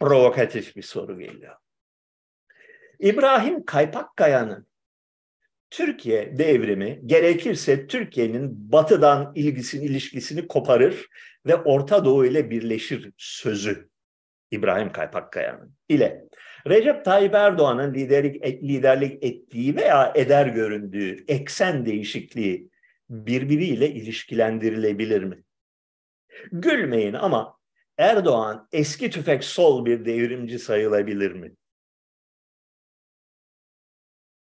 provokatif 0.00 0.76
bir 0.76 0.82
soru 0.82 1.18
geliyor. 1.18 1.56
İbrahim 2.98 3.64
Kaypakkaya'nın 3.64 4.66
Türkiye 5.70 6.38
devrimi 6.38 7.00
gerekirse 7.06 7.86
Türkiye'nin 7.86 8.72
batıdan 8.72 9.32
ilgisini, 9.34 9.84
ilişkisini 9.84 10.48
koparır 10.48 11.08
ve 11.46 11.56
Orta 11.56 12.04
Doğu 12.04 12.26
ile 12.26 12.50
birleşir 12.50 13.12
sözü 13.16 13.90
İbrahim 14.50 14.92
Kaypakkaya'nın 14.92 15.76
ile 15.88 16.24
Recep 16.66 17.04
Tayyip 17.04 17.34
Erdoğan'ın 17.34 17.94
liderlik, 17.94 18.44
liderlik 18.44 19.24
ettiği 19.24 19.76
veya 19.76 20.12
eder 20.16 20.46
göründüğü 20.46 21.24
eksen 21.28 21.86
değişikliği 21.86 22.70
birbiriyle 23.10 23.90
ilişkilendirilebilir 23.90 25.22
mi? 25.22 25.44
Gülmeyin 26.52 27.14
ama 27.14 27.58
Erdoğan 27.98 28.68
eski 28.72 29.10
tüfek 29.10 29.44
sol 29.44 29.84
bir 29.84 30.04
devrimci 30.04 30.58
sayılabilir 30.58 31.32
mi? 31.32 31.54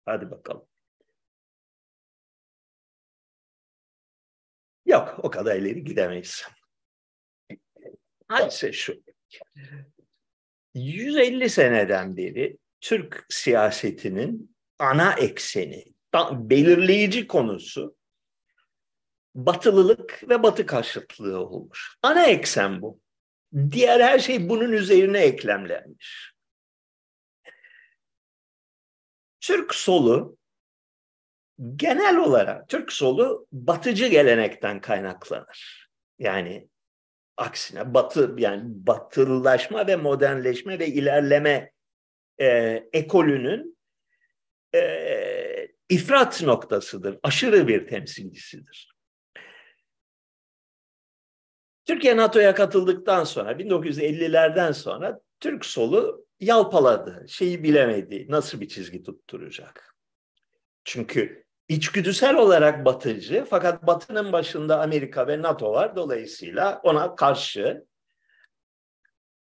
Hadi 0.04 0.30
bakalım. 0.30 0.66
Yok 4.86 5.16
o 5.22 5.30
kadar 5.30 5.56
ileri 5.56 5.84
gidemeyiz. 5.84 6.48
Hadise 8.28 8.72
şu. 8.72 9.02
150 10.76 11.50
seneden 11.50 12.16
beri 12.16 12.58
Türk 12.80 13.26
siyasetinin 13.28 14.56
ana 14.78 15.12
ekseni, 15.12 15.84
belirleyici 16.32 17.26
konusu 17.26 17.96
batılılık 19.34 20.22
ve 20.28 20.42
batı 20.42 20.66
karşıtlığı 20.66 21.38
olmuş. 21.38 21.96
Ana 22.02 22.26
eksen 22.26 22.82
bu. 22.82 23.00
Diğer 23.70 24.00
her 24.00 24.18
şey 24.18 24.48
bunun 24.48 24.72
üzerine 24.72 25.18
eklemlenmiş. 25.18 26.32
Türk 29.40 29.74
solu 29.74 30.38
genel 31.76 32.16
olarak 32.16 32.68
Türk 32.68 32.92
solu 32.92 33.46
batıcı 33.52 34.06
gelenekten 34.06 34.80
kaynaklanır. 34.80 35.88
Yani 36.18 36.68
aksine 37.36 37.94
batı 37.94 38.34
yani 38.38 38.62
batılılaşma 38.64 39.86
ve 39.86 39.96
modernleşme 39.96 40.78
ve 40.78 40.86
ilerleme 40.86 41.72
e, 42.40 42.46
ekolünün 42.92 43.78
e, 44.74 45.68
ifrat 45.88 46.42
noktasıdır. 46.42 47.18
Aşırı 47.22 47.68
bir 47.68 47.86
temsilcisidir. 47.86 48.96
Türkiye 51.84 52.16
NATO'ya 52.16 52.54
katıldıktan 52.54 53.24
sonra 53.24 53.52
1950'lerden 53.52 54.72
sonra 54.72 55.20
Türk 55.40 55.66
solu 55.66 56.26
yalpaladı. 56.40 57.26
Şeyi 57.28 57.62
bilemedi. 57.62 58.26
Nasıl 58.28 58.60
bir 58.60 58.68
çizgi 58.68 59.02
tutturacak? 59.02 59.96
Çünkü 60.84 61.45
içgüdüsel 61.68 62.36
olarak 62.36 62.84
batıcı 62.84 63.44
fakat 63.50 63.86
batının 63.86 64.32
başında 64.32 64.80
Amerika 64.80 65.26
ve 65.26 65.42
NATO 65.42 65.72
var. 65.72 65.96
Dolayısıyla 65.96 66.80
ona 66.82 67.14
karşı 67.14 67.84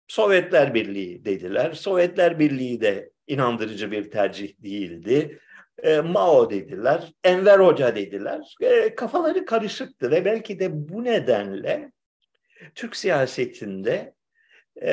Sovyetler 0.09 0.75
Birliği 0.75 1.25
dediler. 1.25 1.73
Sovyetler 1.73 2.39
Birliği 2.39 2.81
de 2.81 3.11
inandırıcı 3.27 3.91
bir 3.91 4.11
tercih 4.11 4.63
değildi. 4.63 5.39
E, 5.83 6.01
Mao 6.01 6.51
dediler, 6.51 7.13
Enver 7.25 7.59
Hoca 7.59 7.97
dediler. 7.97 8.57
E, 8.61 8.95
kafaları 8.95 9.45
karışıktı 9.45 10.11
ve 10.11 10.25
belki 10.25 10.59
de 10.59 10.89
bu 10.89 11.05
nedenle 11.05 11.93
Türk 12.75 12.97
siyasetinde 12.97 14.15
e, 14.83 14.91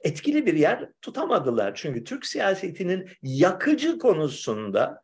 etkili 0.00 0.46
bir 0.46 0.54
yer 0.54 0.88
tutamadılar. 1.02 1.74
Çünkü 1.74 2.04
Türk 2.04 2.26
siyasetinin 2.26 3.10
yakıcı 3.22 3.98
konusunda 3.98 5.02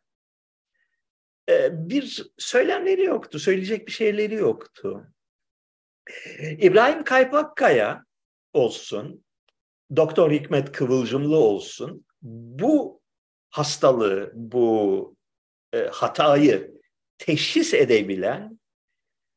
bir 1.71 2.31
söylemleri 2.37 3.03
yoktu, 3.03 3.39
söyleyecek 3.39 3.87
bir 3.87 3.91
şeyleri 3.91 4.35
yoktu. 4.35 5.07
İbrahim 6.41 7.03
Kaypakkaya 7.03 8.05
olsun, 8.53 9.25
Doktor 9.95 10.31
Hikmet 10.31 10.71
Kıvılcımlı 10.71 11.37
olsun. 11.37 12.05
Bu 12.21 13.01
hastalığı, 13.49 14.31
bu 14.35 15.15
e, 15.73 15.79
hatayı 15.79 16.81
teşhis 17.17 17.73
edebilen 17.73 18.59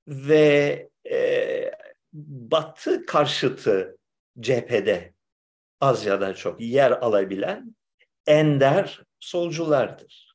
ve 0.09 0.88
e, 1.11 1.71
Batı 2.12 3.07
karşıtı 3.07 3.99
cephede 4.40 5.14
az 5.81 6.07
ya 6.07 6.21
da 6.21 6.35
çok 6.35 6.61
yer 6.61 6.90
alabilen 6.90 7.77
ender 8.27 9.03
solculardır. 9.21 10.28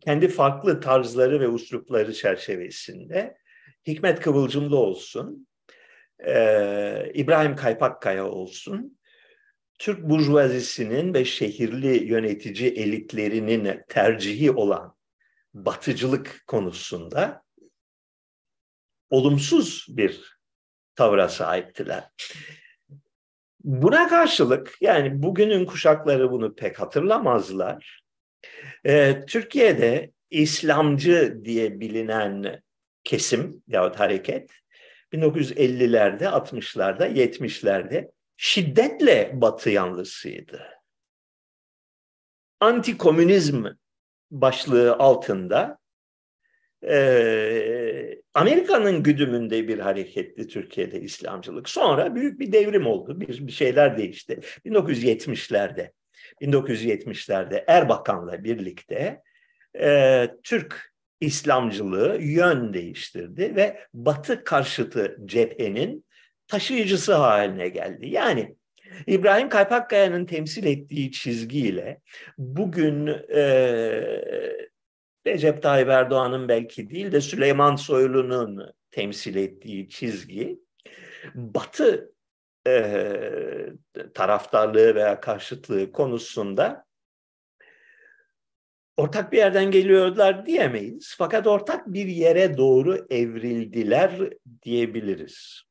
Kendi 0.00 0.28
farklı 0.28 0.80
tarzları 0.80 1.40
ve 1.40 1.48
uslupları 1.48 2.14
çerçevesinde 2.14 3.36
Hikmet 3.86 4.20
Kıvılcımlı 4.20 4.76
olsun, 4.76 5.46
e, 6.26 7.12
İbrahim 7.14 7.56
Kaypakkaya 7.56 8.26
olsun, 8.26 8.98
Türk 9.78 10.02
burjuvazisinin 10.02 11.14
ve 11.14 11.24
şehirli 11.24 12.04
yönetici 12.04 12.70
elitlerinin 12.70 13.80
tercihi 13.88 14.50
olan 14.50 14.96
batıcılık 15.54 16.44
konusunda 16.46 17.42
olumsuz 19.10 19.86
bir 19.88 20.38
tavra 20.94 21.28
sahiptiler. 21.28 22.04
Buna 23.64 24.08
karşılık 24.08 24.76
yani 24.80 25.22
bugünün 25.22 25.64
kuşakları 25.66 26.30
bunu 26.30 26.54
pek 26.54 26.80
hatırlamazlar. 26.80 27.99
Ee, 28.86 29.22
Türkiye'de 29.26 30.10
İslamcı 30.30 31.40
diye 31.44 31.80
bilinen 31.80 32.62
kesim 33.04 33.62
yahut 33.68 34.00
hareket 34.00 34.50
1950'lerde, 35.12 36.24
60'larda, 36.24 37.12
70'lerde 37.12 38.10
şiddetle 38.36 39.30
batı 39.34 39.70
yanlısıydı. 39.70 40.66
Anti-komünizm 42.60 43.66
başlığı 44.30 44.96
altında 44.96 45.78
e, 46.88 48.20
Amerika'nın 48.34 49.02
güdümünde 49.02 49.68
bir 49.68 49.78
hareketti 49.78 50.48
Türkiye'de 50.48 51.00
İslamcılık. 51.00 51.68
Sonra 51.68 52.14
büyük 52.14 52.40
bir 52.40 52.52
devrim 52.52 52.86
oldu. 52.86 53.20
Bir, 53.20 53.46
bir 53.46 53.52
şeyler 53.52 53.98
değişti. 53.98 54.40
1970'lerde 54.66 55.92
1970'lerde 56.40 57.64
Erbakan'la 57.66 58.44
birlikte 58.44 59.22
e, 59.80 60.28
Türk 60.42 60.92
İslamcılığı 61.20 62.18
yön 62.20 62.74
değiştirdi 62.74 63.56
ve 63.56 63.80
Batı 63.94 64.44
karşıtı 64.44 65.16
cephenin 65.24 66.04
taşıyıcısı 66.46 67.14
haline 67.14 67.68
geldi. 67.68 68.08
Yani 68.08 68.56
İbrahim 69.06 69.48
Kaypakkaya'nın 69.48 70.26
temsil 70.26 70.66
ettiği 70.66 71.12
çizgiyle 71.12 72.00
bugün 72.38 73.06
e, 73.28 73.42
Recep 75.26 75.62
Tayyip 75.62 75.88
Erdoğan'ın 75.88 76.48
belki 76.48 76.90
değil 76.90 77.12
de 77.12 77.20
Süleyman 77.20 77.76
Soylu'nun 77.76 78.72
temsil 78.90 79.36
ettiği 79.36 79.88
çizgi 79.88 80.58
Batı 81.34 82.12
e, 82.66 83.72
taraftarlığı 84.14 84.94
veya 84.94 85.20
karşıtlığı 85.20 85.92
konusunda 85.92 86.84
ortak 88.96 89.32
bir 89.32 89.38
yerden 89.38 89.70
geliyorlar 89.70 90.46
diyemeyiz. 90.46 91.14
Fakat 91.18 91.46
ortak 91.46 91.86
bir 91.86 92.06
yere 92.06 92.56
doğru 92.56 93.06
evrildiler 93.10 94.30
diyebiliriz. 94.62 95.62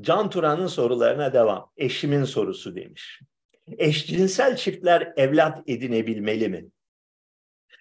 Can 0.00 0.30
Turan'ın 0.30 0.66
sorularına 0.66 1.32
devam. 1.32 1.72
Eşimin 1.76 2.24
sorusu 2.24 2.76
demiş. 2.76 3.20
Eşcinsel 3.78 4.56
çiftler 4.56 5.12
evlat 5.16 5.68
edinebilmeli 5.68 6.48
mi? 6.48 6.68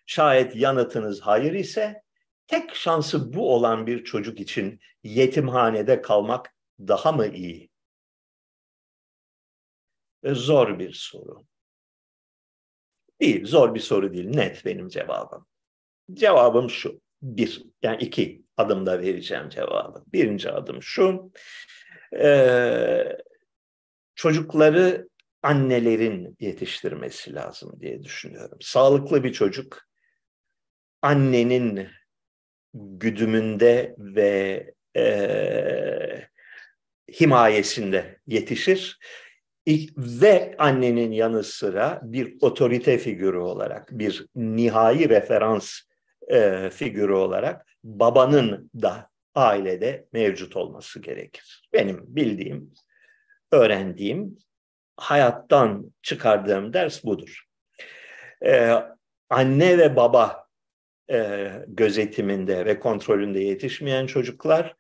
Şayet 0.06 0.56
yanıtınız 0.56 1.22
hayır 1.22 1.54
ise 1.54 2.04
tek 2.50 2.76
şansı 2.76 3.34
bu 3.34 3.54
olan 3.56 3.88
bir 3.88 4.04
çocuk 4.04 4.40
için 4.40 4.80
yetimhanede 5.04 6.02
kalmak 6.02 6.56
daha 6.80 7.12
mı 7.12 7.28
iyi? 7.28 7.70
E, 10.24 10.34
zor 10.34 10.80
bir 10.80 10.94
soru. 10.94 11.44
Değil, 13.22 13.46
zor 13.46 13.76
bir 13.76 13.80
soru 13.80 14.14
değil. 14.14 14.30
Net 14.30 14.66
benim 14.66 14.88
cevabım. 14.88 15.48
Cevabım 16.14 16.70
şu. 16.70 17.02
Bir, 17.22 17.64
yani 17.82 18.04
iki 18.04 18.44
adımda 18.58 19.02
vereceğim 19.02 19.50
cevabı. 19.50 20.04
Birinci 20.08 20.52
adım 20.52 20.84
şu 20.84 21.32
e, 22.20 23.18
çocukları 24.16 25.10
annelerin 25.44 26.38
yetiştirmesi 26.40 27.36
lazım 27.36 27.80
diye 27.82 28.04
düşünüyorum. 28.04 28.58
Sağlıklı 28.62 29.24
bir 29.24 29.34
çocuk 29.34 29.90
annenin 31.02 31.90
güdümünde 32.74 33.96
ve 33.98 34.74
e, 34.98 36.28
himayesinde 37.20 38.20
yetişir 38.28 39.00
ve 39.98 40.56
annenin 40.58 41.12
yanı 41.12 41.44
sıra 41.44 42.00
bir 42.04 42.38
otorite 42.42 42.98
figürü 42.98 43.38
olarak, 43.38 43.92
bir 43.92 44.26
nihai 44.36 45.10
referans 45.10 45.80
e, 46.28 46.70
figürü 46.70 47.14
olarak 47.14 47.68
babanın 47.84 48.72
da 48.82 49.10
ailede 49.36 50.08
mevcut 50.14 50.56
olması 50.56 51.00
gerekir. 51.00 51.70
Benim 51.74 52.04
bildiğim, 52.08 52.74
öğrendiğim, 53.52 54.38
hayattan 54.98 55.94
çıkardığım 56.02 56.74
ders 56.74 57.04
budur. 57.04 57.46
Ee, 58.46 58.74
anne 59.30 59.78
ve 59.78 59.96
baba 59.96 60.49
e, 61.12 61.52
gözetiminde 61.68 62.66
ve 62.66 62.80
kontrolünde 62.80 63.40
yetişmeyen 63.40 64.06
çocuklar 64.06 64.76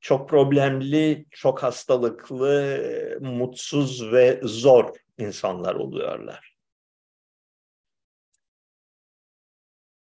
çok 0.00 0.28
problemli, 0.28 1.26
çok 1.30 1.62
hastalıklı, 1.62 3.18
mutsuz 3.20 4.12
ve 4.12 4.40
zor 4.42 4.96
insanlar 5.18 5.74
oluyorlar. 5.74 6.56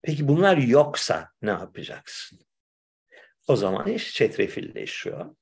Peki 0.02 0.28
bunlar 0.28 0.56
yoksa 0.56 1.30
ne 1.42 1.50
yapacaksın? 1.50 2.38
O 3.48 3.56
zaman 3.56 3.88
iş 3.88 4.14
çetrefilleşiyor. 4.14 5.34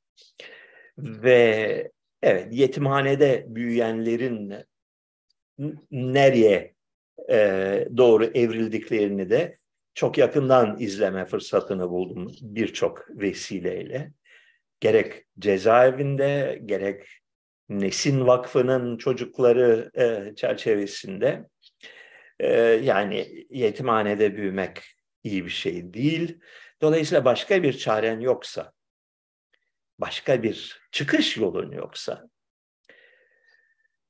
Ve 0.99 1.91
evet 2.23 2.49
yetimhanede 2.55 3.45
büyüyenlerin 3.49 4.55
nereye 5.91 6.75
e, 7.31 7.89
doğru 7.97 8.25
evrildiklerini 8.25 9.31
de 9.31 9.58
çok 9.99 10.19
yakından 10.19 10.81
izleme 10.81 11.25
fırsatını 11.25 11.91
buldum 11.91 12.33
birçok 12.41 13.07
vesileyle. 13.11 14.13
Gerek 14.81 15.27
cezaevinde, 15.39 16.63
gerek 16.65 17.07
Nesin 17.69 18.27
Vakfı'nın 18.27 18.99
çocukları 18.99 19.91
e, 19.95 20.35
çerçevesinde. 20.35 21.49
E, 22.41 22.53
yani 22.63 23.47
yetimhanede 23.51 24.37
büyümek 24.37 24.83
iyi 25.25 25.45
bir 25.45 25.51
şey 25.51 25.95
değil. 25.95 26.41
Dolayısıyla 26.83 27.25
başka 27.25 27.63
bir 27.63 27.79
çaren 27.79 28.21
yoksa, 28.21 28.73
başka 29.99 30.43
bir 30.43 30.81
çıkış 30.93 31.37
yolun 31.37 31.73
yoksa, 31.73 32.29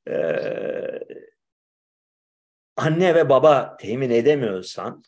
e, 0.09 0.15
anne 2.77 3.15
ve 3.15 3.29
baba 3.29 3.77
temin 3.77 4.11
edemiyorsan, 4.11 5.03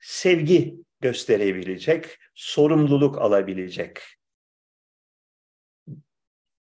sevgi 0.00 0.74
gösterebilecek, 1.00 2.18
sorumluluk 2.34 3.18
alabilecek 3.18 4.02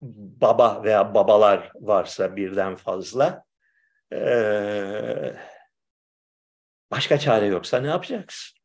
baba 0.02 0.84
veya 0.84 1.14
babalar 1.14 1.72
varsa 1.76 2.36
birden 2.36 2.76
fazla, 2.76 3.46
başka 6.92 7.20
çare 7.20 7.46
yoksa 7.46 7.80
ne 7.80 7.88
yapacaksın? 7.88 8.58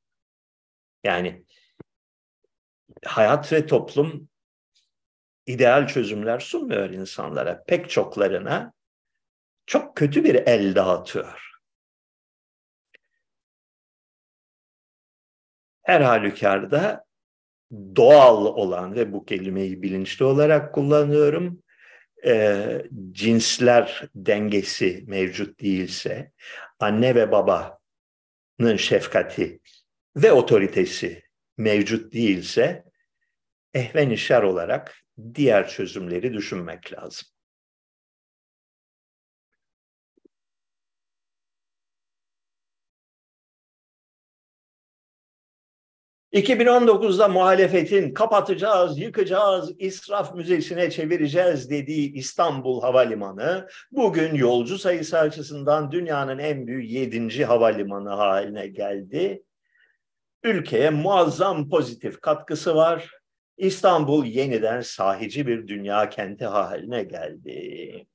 Yani 1.05 1.45
hayat 3.05 3.53
ve 3.53 3.67
toplum 3.67 4.29
ideal 5.47 5.87
çözümler 5.87 6.41
sunmuyor 6.41 6.91
insanlara. 6.91 7.65
Pek 7.65 7.91
çoklarına 7.91 8.73
çok 9.67 9.97
kötü 9.97 10.25
bir 10.25 10.35
el 10.35 10.75
dağıtıyor. 10.75 11.56
Her 15.87 16.01
halükarda 16.01 17.05
doğal 17.73 18.47
olan 18.47 18.95
ve 18.95 19.13
bu 19.13 19.25
kelimeyi 19.25 19.83
bilinçli 19.83 20.25
olarak 20.25 20.75
kullanıyorum, 20.75 21.63
e, 22.27 22.83
cinsler 23.11 24.03
dengesi 24.15 25.05
mevcut 25.07 25.61
değilse, 25.61 26.33
anne 26.81 27.15
ve 27.15 27.33
baba 27.33 27.79
şefkati 28.77 29.61
ve 30.17 30.33
otoritesi 30.33 31.23
mevcut 31.59 32.13
değilse 32.13 32.85
ehven 33.75 34.11
işler 34.11 34.43
olarak 34.43 34.97
diğer 35.35 35.69
çözümleri 35.69 36.33
düşünmek 36.33 36.93
lazım. 36.93 37.29
2019'da 46.37 47.29
muhalefetin 47.29 48.15
kapatacağız, 48.15 48.99
yıkacağız, 48.99 49.73
israf 49.79 50.35
müzesine 50.35 50.91
çevireceğiz 50.91 51.71
dediği 51.71 52.13
İstanbul 52.13 52.81
Havalimanı 52.81 53.69
bugün 53.91 54.35
yolcu 54.35 54.79
sayısı 54.79 55.19
açısından 55.19 55.93
dünyanın 55.93 56.39
en 56.39 56.67
büyük 56.67 56.91
yedinci 56.91 57.45
havalimanı 57.45 58.09
haline 58.09 58.67
geldi. 58.67 59.43
Ülkeye 60.43 60.91
muazzam 60.91 61.69
pozitif 61.69 62.21
katkısı 62.21 62.75
var. 62.75 63.11
İstanbul 63.57 64.25
yeniden 64.25 64.81
sahici 64.81 65.47
bir 65.47 65.69
dünya 65.69 66.09
kenti 66.09 66.45
haline 66.45 67.03
geldi. 67.05 68.07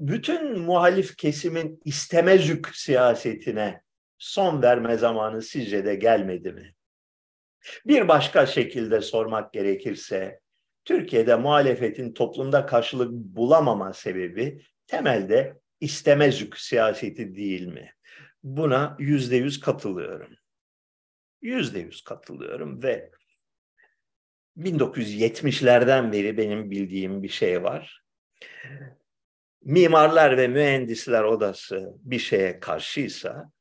Bütün 0.00 0.58
muhalif 0.58 1.16
kesimin 1.16 1.80
istemezük 1.84 2.76
siyasetine 2.76 3.84
son 4.18 4.62
verme 4.62 4.96
zamanı 4.96 5.42
sizce 5.42 5.84
de 5.84 5.94
gelmedi 5.94 6.52
mi? 6.52 6.74
Bir 7.86 8.08
başka 8.08 8.46
şekilde 8.46 9.00
sormak 9.00 9.52
gerekirse, 9.52 10.40
Türkiye'de 10.84 11.36
muhalefetin 11.36 12.12
toplumda 12.12 12.66
karşılık 12.66 13.12
bulamama 13.12 13.92
sebebi 13.92 14.62
temelde 14.86 15.60
istemezük 15.80 16.58
siyaseti 16.58 17.34
değil 17.34 17.66
mi? 17.66 17.94
Buna 18.42 18.96
yüzde 18.98 19.36
yüz 19.36 19.60
katılıyorum. 19.60 20.36
Yüzde 21.42 21.78
yüz 21.78 22.04
katılıyorum 22.04 22.82
ve 22.82 23.10
1970'lerden 24.58 26.12
beri 26.12 26.36
benim 26.36 26.70
bildiğim 26.70 27.22
bir 27.22 27.28
şey 27.28 27.62
var. 27.62 28.04
Mimarlar 29.62 30.36
ve 30.36 30.48
Mühendisler 30.48 31.24
Odası 31.24 31.92
bir 31.98 32.18
şeye 32.18 32.60
karşıysa 32.60 33.52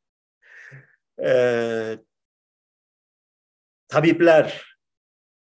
e, 1.24 1.98
tabipler 3.88 4.78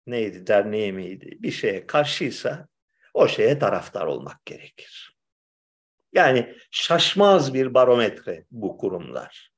neydi 0.07 0.46
derneği 0.46 0.92
miydi 0.92 1.38
bir 1.40 1.51
şeye 1.51 1.87
karşıysa 1.87 2.68
o 3.14 3.29
şeye 3.29 3.59
taraftar 3.59 4.07
olmak 4.07 4.46
gerekir. 4.46 5.16
Yani 6.12 6.55
şaşmaz 6.70 7.55
bir 7.55 7.75
barometre 7.75 8.44
bu 8.51 8.79
kurumlar. 8.79 9.53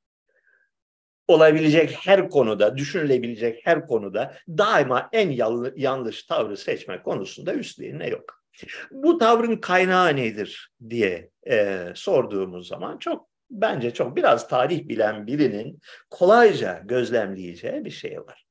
Olabilecek 1.28 1.96
her 2.06 2.30
konuda, 2.30 2.76
düşünülebilecek 2.76 3.66
her 3.66 3.86
konuda 3.86 4.38
daima 4.48 5.08
en 5.12 5.30
yanlış 5.76 6.22
tavrı 6.22 6.56
seçme 6.56 7.02
konusunda 7.02 7.54
üstlerine 7.54 8.08
yok. 8.08 8.44
Bu 8.90 9.18
tavrın 9.18 9.56
kaynağı 9.56 10.16
nedir 10.16 10.72
diye 10.90 11.30
e, 11.50 11.86
sorduğumuz 11.94 12.68
zaman 12.68 12.98
çok 12.98 13.28
bence 13.54 13.94
çok 13.94 14.16
biraz 14.16 14.48
tarih 14.48 14.88
bilen 14.88 15.26
birinin 15.26 15.80
kolayca 16.10 16.82
gözlemleyeceği 16.84 17.84
bir 17.84 17.90
şey 17.90 18.20
var. 18.20 18.46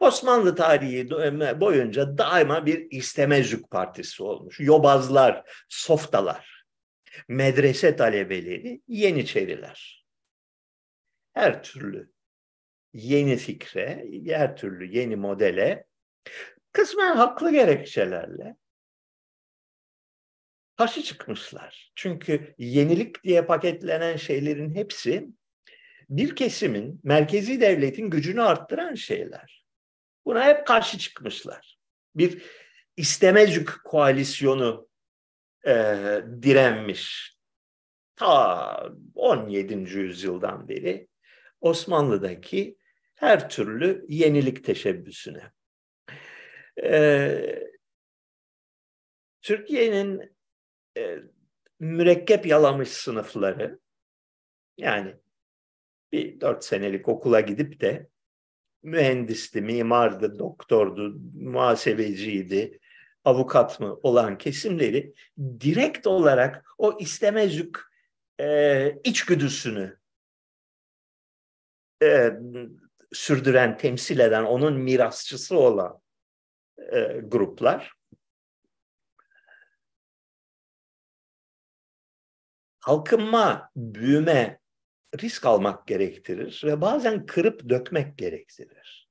Osmanlı 0.00 0.54
tarihi 0.54 1.10
boyunca 1.60 2.18
daima 2.18 2.66
bir 2.66 2.86
istemezcük 2.90 3.70
partisi 3.70 4.22
olmuş. 4.22 4.60
Yobazlar, 4.60 5.42
softalar, 5.68 6.64
medrese 7.28 7.96
talebeleri, 7.96 8.80
yeniçeriler. 8.88 10.06
Her 11.32 11.62
türlü 11.62 12.10
yeni 12.92 13.36
fikre, 13.36 14.06
her 14.26 14.56
türlü 14.56 14.96
yeni 14.96 15.16
modele 15.16 15.84
kısmen 16.72 17.16
haklı 17.16 17.52
gerekçelerle 17.52 18.56
karşı 20.80 21.02
çıkmışlar. 21.02 21.92
Çünkü 21.94 22.54
yenilik 22.58 23.24
diye 23.24 23.42
paketlenen 23.42 24.16
şeylerin 24.16 24.74
hepsi 24.74 25.28
bir 26.08 26.36
kesimin, 26.36 27.00
merkezi 27.04 27.60
devletin 27.60 28.10
gücünü 28.10 28.42
arttıran 28.42 28.94
şeyler. 28.94 29.66
Buna 30.24 30.44
hep 30.44 30.66
karşı 30.66 30.98
çıkmışlar. 30.98 31.78
Bir 32.14 32.42
istemezcük 32.96 33.84
koalisyonu 33.84 34.88
e, 35.66 35.72
direnmiş. 36.42 37.36
Ta 38.16 38.92
17. 39.14 39.74
yüzyıldan 39.74 40.68
beri 40.68 41.08
Osmanlı'daki 41.60 42.76
her 43.14 43.48
türlü 43.48 44.04
yenilik 44.08 44.64
teşebbüsüne. 44.64 45.52
Ee, 46.82 47.68
Türkiye'nin 49.42 50.39
e, 50.96 51.18
mürekkep 51.80 52.46
yalamış 52.46 52.88
sınıfları. 52.88 53.78
Yani 54.78 55.16
bir 56.12 56.40
dört 56.40 56.64
senelik 56.64 57.08
okula 57.08 57.40
gidip 57.40 57.80
de 57.80 58.08
mühendisti, 58.82 59.60
mimardı, 59.60 60.38
doktordu, 60.38 61.20
muhasebeciydi, 61.34 62.80
avukat 63.24 63.80
mı 63.80 63.98
olan 64.02 64.38
kesimleri 64.38 65.14
direkt 65.60 66.06
olarak 66.06 66.64
o 66.78 66.98
istemezlik 67.00 67.76
e, 68.40 68.98
içgüdüsünü 69.04 69.98
e, 72.02 72.32
sürdüren, 73.12 73.78
temsil 73.78 74.18
eden, 74.18 74.44
onun 74.44 74.74
mirasçısı 74.74 75.58
olan 75.58 76.00
e, 76.92 77.20
gruplar 77.24 77.99
kalkınma, 82.80 83.70
büyüme 83.76 84.60
risk 85.22 85.46
almak 85.46 85.86
gerektirir 85.86 86.62
ve 86.64 86.80
bazen 86.80 87.26
kırıp 87.26 87.68
dökmek 87.68 88.18
gerektirir. 88.18 89.10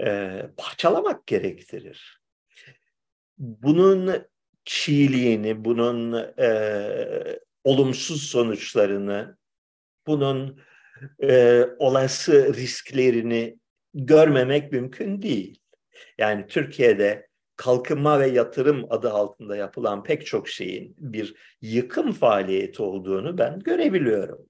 Ee, 0.00 0.46
parçalamak 0.56 1.26
gerektirir. 1.26 2.20
Bunun 3.38 4.26
çiğliğini, 4.64 5.64
bunun 5.64 6.12
e, 6.38 7.38
olumsuz 7.64 8.22
sonuçlarını, 8.22 9.36
bunun 10.06 10.60
e, 11.22 11.64
olası 11.78 12.54
risklerini 12.54 13.58
görmemek 13.94 14.72
mümkün 14.72 15.22
değil. 15.22 15.60
Yani 16.18 16.46
Türkiye'de 16.46 17.28
kalkınma 17.56 18.20
ve 18.20 18.26
yatırım 18.26 18.86
adı 18.92 19.10
altında 19.10 19.56
yapılan 19.56 20.02
pek 20.02 20.26
çok 20.26 20.48
şeyin 20.48 20.94
bir 20.98 21.34
yıkım 21.60 22.12
faaliyeti 22.12 22.82
olduğunu 22.82 23.38
ben 23.38 23.60
görebiliyorum. 23.60 24.48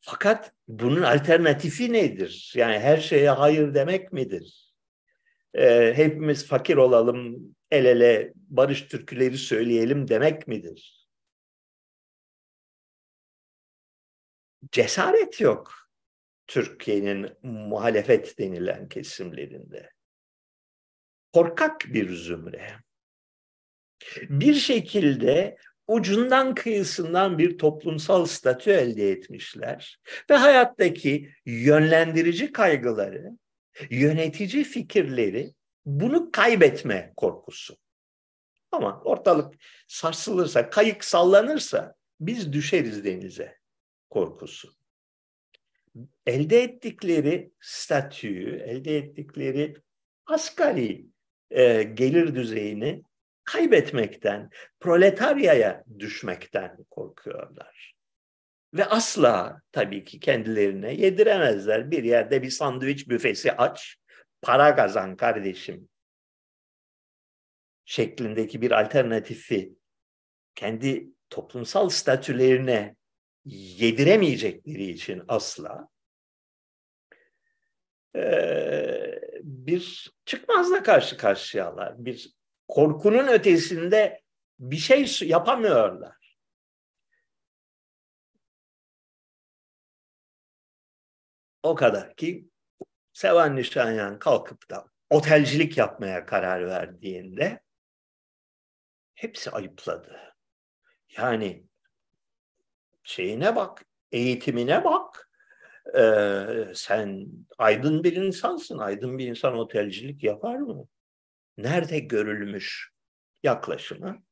Fakat 0.00 0.52
bunun 0.68 1.02
alternatifi 1.02 1.92
nedir? 1.92 2.52
Yani 2.56 2.78
her 2.78 2.96
şeye 2.96 3.30
hayır 3.30 3.74
demek 3.74 4.12
midir? 4.12 4.74
Ee, 5.54 5.92
hepimiz 5.96 6.46
fakir 6.46 6.76
olalım, 6.76 7.54
el 7.70 7.84
ele 7.84 8.32
barış 8.34 8.82
türküleri 8.82 9.38
söyleyelim 9.38 10.08
demek 10.08 10.48
midir? 10.48 11.08
Cesaret 14.72 15.40
yok 15.40 15.72
Türkiye'nin 16.46 17.30
muhalefet 17.42 18.38
denilen 18.38 18.88
kesimlerinde 18.88 19.91
korkak 21.32 21.84
bir 21.88 22.10
zümre. 22.14 22.70
Bir 24.22 24.54
şekilde 24.54 25.56
ucundan 25.86 26.54
kıyısından 26.54 27.38
bir 27.38 27.58
toplumsal 27.58 28.26
statü 28.26 28.70
elde 28.70 29.10
etmişler 29.10 30.00
ve 30.30 30.34
hayattaki 30.34 31.30
yönlendirici 31.46 32.52
kaygıları, 32.52 33.30
yönetici 33.90 34.64
fikirleri 34.64 35.54
bunu 35.86 36.30
kaybetme 36.32 37.12
korkusu. 37.16 37.76
Ama 38.72 39.02
ortalık 39.04 39.54
sarsılırsa, 39.88 40.70
kayık 40.70 41.04
sallanırsa 41.04 41.94
biz 42.20 42.52
düşeriz 42.52 43.04
denize 43.04 43.58
korkusu. 44.10 44.72
Elde 46.26 46.62
ettikleri 46.62 47.52
statüyü, 47.60 48.56
elde 48.56 48.96
ettikleri 48.96 49.76
asgari 50.26 51.06
e, 51.54 51.82
gelir 51.82 52.34
düzeyini 52.34 53.02
kaybetmekten, 53.44 54.50
proletaryaya 54.80 55.84
düşmekten 55.98 56.76
korkuyorlar. 56.90 57.94
Ve 58.74 58.84
asla 58.84 59.60
tabii 59.72 60.04
ki 60.04 60.20
kendilerine 60.20 60.94
yediremezler. 60.94 61.90
Bir 61.90 62.04
yerde 62.04 62.42
bir 62.42 62.50
sandviç 62.50 63.08
büfesi 63.08 63.52
aç, 63.52 63.96
para 64.42 64.76
kazan 64.76 65.16
kardeşim 65.16 65.88
şeklindeki 67.84 68.62
bir 68.62 68.70
alternatifi 68.70 69.72
kendi 70.54 71.08
toplumsal 71.30 71.88
statülerine 71.88 72.96
yediremeyecekleri 73.44 74.84
için 74.84 75.22
asla 75.28 75.88
bir 79.42 80.12
çıkmazla 80.24 80.82
karşı 80.82 81.16
karşıyalar. 81.16 82.04
Bir 82.04 82.34
korkunun 82.68 83.28
ötesinde 83.28 84.22
bir 84.58 84.76
şey 84.76 85.06
yapamıyorlar. 85.22 86.36
O 91.62 91.74
kadar 91.74 92.16
ki 92.16 92.48
Sevan 93.12 93.56
Nişanyan 93.56 94.18
kalkıp 94.18 94.70
da 94.70 94.86
otelcilik 95.10 95.78
yapmaya 95.78 96.26
karar 96.26 96.66
verdiğinde 96.66 97.60
hepsi 99.14 99.50
ayıpladı. 99.50 100.34
Yani 101.16 101.64
şeyine 103.02 103.56
bak, 103.56 103.84
eğitimine 104.12 104.84
bak. 104.84 105.31
Ee, 105.98 106.72
sen 106.74 107.26
aydın 107.58 108.04
bir 108.04 108.16
insansın. 108.16 108.78
Aydın 108.78 109.18
bir 109.18 109.26
insan 109.26 109.58
otelcilik 109.58 110.24
yapar 110.24 110.56
mı? 110.56 110.88
Nerede 111.58 111.98
görülmüş 111.98 112.90
yaklaşımı? 113.42 114.22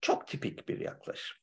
Çok 0.00 0.28
tipik 0.28 0.68
bir 0.68 0.80
yaklaşım. 0.80 1.38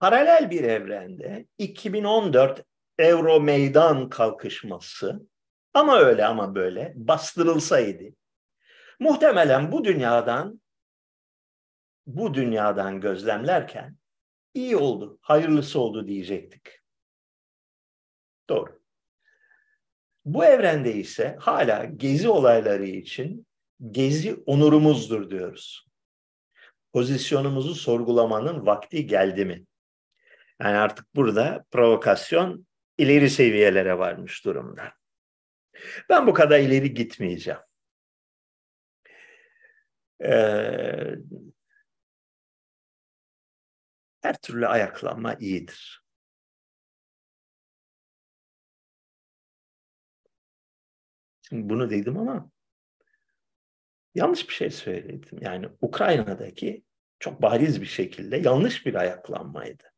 Paralel 0.00 0.50
bir 0.50 0.64
evrende 0.64 1.46
2014 1.58 2.64
Euro 2.98 3.40
Meydan 3.40 4.08
kalkışması 4.08 5.26
ama 5.74 5.98
öyle 5.98 6.24
ama 6.24 6.54
böyle 6.54 6.92
bastırılsaydı 6.96 8.04
muhtemelen 9.00 9.72
bu 9.72 9.84
dünyadan 9.84 10.62
bu 12.06 12.34
dünyadan 12.34 13.00
gözlemlerken 13.00 13.96
iyi 14.54 14.76
oldu, 14.76 15.18
hayırlısı 15.22 15.80
oldu 15.80 16.08
diyecektik. 16.08 16.80
Doğru. 18.48 18.82
Bu 20.24 20.44
evrende 20.44 20.94
ise 20.94 21.36
hala 21.40 21.84
gezi 21.84 22.28
olayları 22.28 22.86
için 22.86 23.46
gezi 23.90 24.34
onurumuzdur 24.46 25.30
diyoruz. 25.30 25.86
Pozisyonumuzu 26.92 27.74
sorgulamanın 27.74 28.66
vakti 28.66 29.06
geldi 29.06 29.44
mi? 29.44 29.66
Yani 30.60 30.76
artık 30.76 31.14
burada 31.14 31.64
provokasyon 31.70 32.66
ileri 32.98 33.30
seviyelere 33.30 33.98
varmış 33.98 34.44
durumda. 34.44 34.92
Ben 36.08 36.26
bu 36.26 36.34
kadar 36.34 36.58
ileri 36.60 36.94
gitmeyeceğim. 36.94 37.60
Ee, 40.24 41.14
her 44.22 44.36
türlü 44.42 44.66
ayaklanma 44.66 45.34
iyidir. 45.34 46.04
Şimdi 51.42 51.68
bunu 51.70 51.90
dedim 51.90 52.18
ama 52.18 52.50
yanlış 54.14 54.48
bir 54.48 54.54
şey 54.54 54.70
söyledim. 54.70 55.38
Yani 55.40 55.68
Ukrayna'daki 55.80 56.84
çok 57.18 57.42
bariz 57.42 57.80
bir 57.80 57.86
şekilde 57.86 58.36
yanlış 58.36 58.86
bir 58.86 58.94
ayaklanmaydı 58.94 59.90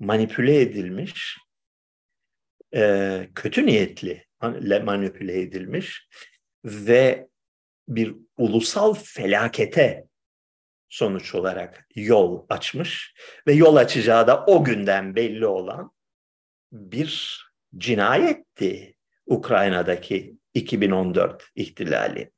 manipüle 0.00 0.60
edilmiş, 0.60 1.38
e, 2.74 3.28
kötü 3.34 3.66
niyetli 3.66 4.24
manipüle 4.84 5.40
edilmiş 5.40 6.08
ve 6.64 7.28
bir 7.88 8.14
ulusal 8.36 8.94
felakete 8.94 10.04
sonuç 10.88 11.34
olarak 11.34 11.86
yol 11.94 12.46
açmış 12.48 13.14
ve 13.46 13.52
yol 13.52 13.76
açacağı 13.76 14.26
da 14.26 14.44
o 14.44 14.64
günden 14.64 15.16
belli 15.16 15.46
olan 15.46 15.92
bir 16.72 17.42
cinayetti 17.76 18.94
Ukrayna'daki 19.26 20.36
2014 20.54 21.48
ihtilali. 21.54 22.32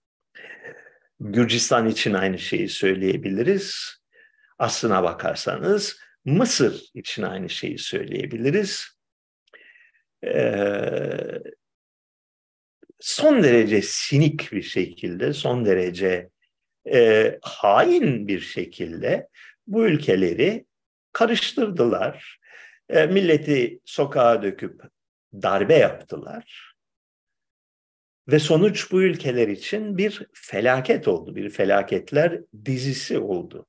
Gürcistan 1.20 1.86
için 1.86 2.14
aynı 2.14 2.38
şeyi 2.38 2.68
söyleyebiliriz. 2.68 3.96
Aslına 4.58 5.02
bakarsanız 5.02 6.00
Mısır 6.24 6.84
için 6.94 7.22
aynı 7.22 7.50
şeyi 7.50 7.78
söyleyebiliriz. 7.78 8.88
Ee, 10.24 11.42
son 13.00 13.42
derece 13.42 13.82
sinik 13.82 14.52
bir 14.52 14.62
şekilde, 14.62 15.32
son 15.32 15.64
derece 15.64 16.30
e, 16.92 17.38
hain 17.42 18.28
bir 18.28 18.40
şekilde 18.40 19.28
bu 19.66 19.86
ülkeleri 19.86 20.66
karıştırdılar. 21.12 22.40
E, 22.88 23.06
milleti 23.06 23.80
sokağa 23.84 24.42
döküp 24.42 24.82
darbe 25.32 25.74
yaptılar. 25.74 26.74
Ve 28.28 28.38
sonuç 28.38 28.92
bu 28.92 29.02
ülkeler 29.02 29.48
için 29.48 29.98
bir 29.98 30.26
felaket 30.32 31.08
oldu, 31.08 31.36
bir 31.36 31.50
felaketler 31.50 32.40
dizisi 32.64 33.18
oldu. 33.18 33.66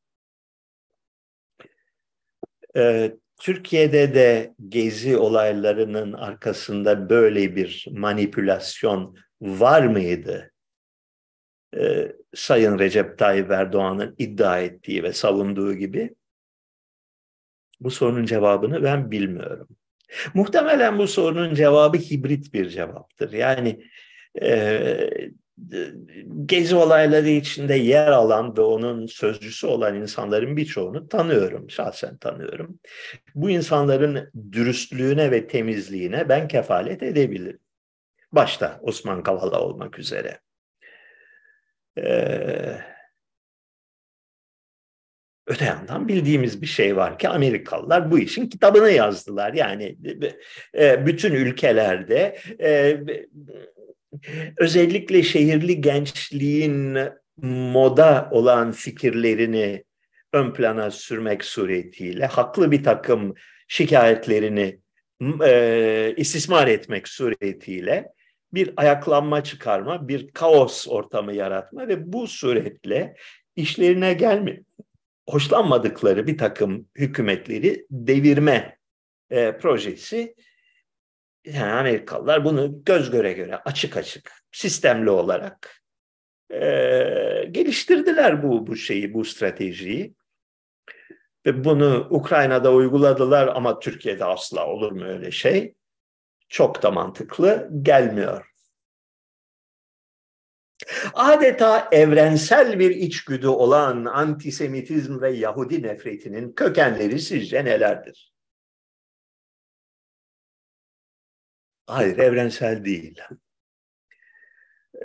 Ee, 2.78 3.12
Türkiye'de 3.42 4.16
de 4.16 4.54
gezi 4.70 5.18
olaylarının 5.18 6.14
arkasında 6.14 7.10
böyle 7.10 7.56
bir 7.56 7.88
manipülasyon 7.92 9.18
var 9.42 9.84
mıydı? 9.84 10.52
Ee, 11.78 12.12
Sayın 12.36 12.80
Recep 12.80 13.18
Tayyip 13.18 13.52
Erdoğan'ın 13.52 14.16
iddia 14.18 14.60
ettiği 14.60 15.04
ve 15.04 15.14
savunduğu 15.14 15.74
gibi 15.74 16.16
bu 17.80 17.92
sorunun 17.92 18.26
cevabını 18.26 18.84
ben 18.84 19.12
bilmiyorum. 19.12 19.68
Muhtemelen 20.34 20.98
bu 20.98 21.08
sorunun 21.08 21.54
cevabı 21.54 21.98
hibrit 21.98 22.54
bir 22.54 22.70
cevaptır. 22.70 23.34
Yani 23.34 23.84
e, 24.42 25.10
gezi 26.46 26.76
olayları 26.76 27.30
içinde 27.30 27.76
yer 27.76 28.08
alan 28.08 28.58
ve 28.58 28.62
onun 28.62 29.06
sözcüsü 29.06 29.68
olan 29.68 29.96
insanların 29.96 30.58
birçoğunu 30.58 31.08
tanıyorum, 31.08 31.70
şahsen 31.70 32.18
tanıyorum. 32.18 32.80
Bu 33.36 33.50
insanların 33.50 34.32
dürüstlüğüne 34.52 35.32
ve 35.32 35.48
temizliğine 35.48 36.30
ben 36.30 36.48
kefalet 36.48 37.04
edebilirim. 37.04 37.60
Başta 38.32 38.80
Osman 38.82 39.24
Kavala 39.24 39.62
olmak 39.62 40.00
üzere. 40.00 40.40
Ee, 41.98 42.78
öte 45.48 45.66
yandan 45.66 46.08
bildiğimiz 46.08 46.62
bir 46.62 46.68
şey 46.68 46.96
var 46.96 47.20
ki 47.20 47.30
Amerikalılar 47.30 48.12
bu 48.12 48.20
işin 48.20 48.50
kitabını 48.50 48.92
yazdılar. 48.92 49.54
Yani 49.54 49.98
e, 50.78 51.06
bütün 51.06 51.34
ülkelerde 51.34 52.38
e, 52.62 53.00
özellikle 54.58 55.24
şehirli 55.24 55.82
gençliğin 55.82 56.98
moda 57.42 58.30
olan 58.32 58.72
fikirlerini 58.72 59.84
ön 60.34 60.54
plana 60.54 60.92
sürmek 60.92 61.44
suretiyle 61.44 62.26
haklı 62.26 62.72
bir 62.72 62.84
takım 62.84 63.34
şikayetlerini 63.68 64.80
e, 65.46 66.14
istismar 66.18 66.68
etmek 66.68 67.08
suretiyle 67.08 68.08
bir 68.54 68.74
ayaklanma 68.78 69.44
çıkarma, 69.44 70.08
bir 70.08 70.32
kaos 70.32 70.88
ortamı 70.88 71.34
yaratma 71.34 71.88
ve 71.88 72.14
bu 72.14 72.28
suretle 72.28 73.16
işlerine 73.56 74.14
gelme, 74.14 74.60
hoşlanmadıkları 75.30 76.28
bir 76.28 76.38
takım 76.38 76.88
hükümetleri 76.96 77.86
devirme 77.90 78.78
e, 79.30 79.58
projesi 79.58 80.36
yani 81.46 81.72
Amerikalılar 81.72 82.46
bunu 82.46 82.84
göz 82.84 83.12
göre 83.12 83.34
göre 83.34 83.56
açık 83.56 83.98
açık 83.98 84.32
sistemli 84.52 85.10
olarak 85.10 85.82
e, 86.50 86.60
geliştirdiler 87.52 88.44
bu 88.44 88.68
bu 88.68 88.76
şeyi 88.76 89.14
bu 89.14 89.26
stratejiyi 89.26 90.16
ve 91.46 91.64
bunu 91.64 92.08
Ukrayna'da 92.10 92.74
uyguladılar 92.74 93.48
ama 93.48 93.80
Türkiye'de 93.80 94.26
asla 94.26 94.68
olur 94.68 94.92
mu 94.92 95.04
öyle 95.04 95.32
şey? 95.32 95.76
Çok 96.50 96.84
da 96.84 96.92
mantıklı 96.92 97.70
gelmiyor. 97.82 98.52
Adeta 101.14 101.90
evrensel 101.92 102.80
bir 102.80 102.90
içgüdü 102.92 103.48
olan 103.48 104.06
antisemitizm 104.06 105.22
ve 105.22 105.32
Yahudi 105.32 105.84
nefretinin 105.84 106.54
kökenleri 106.54 107.20
sizce 107.20 107.66
nelerdir? 107.66 108.32
Hayır, 111.88 112.18
evrensel 112.18 112.86
değil. 112.86 113.20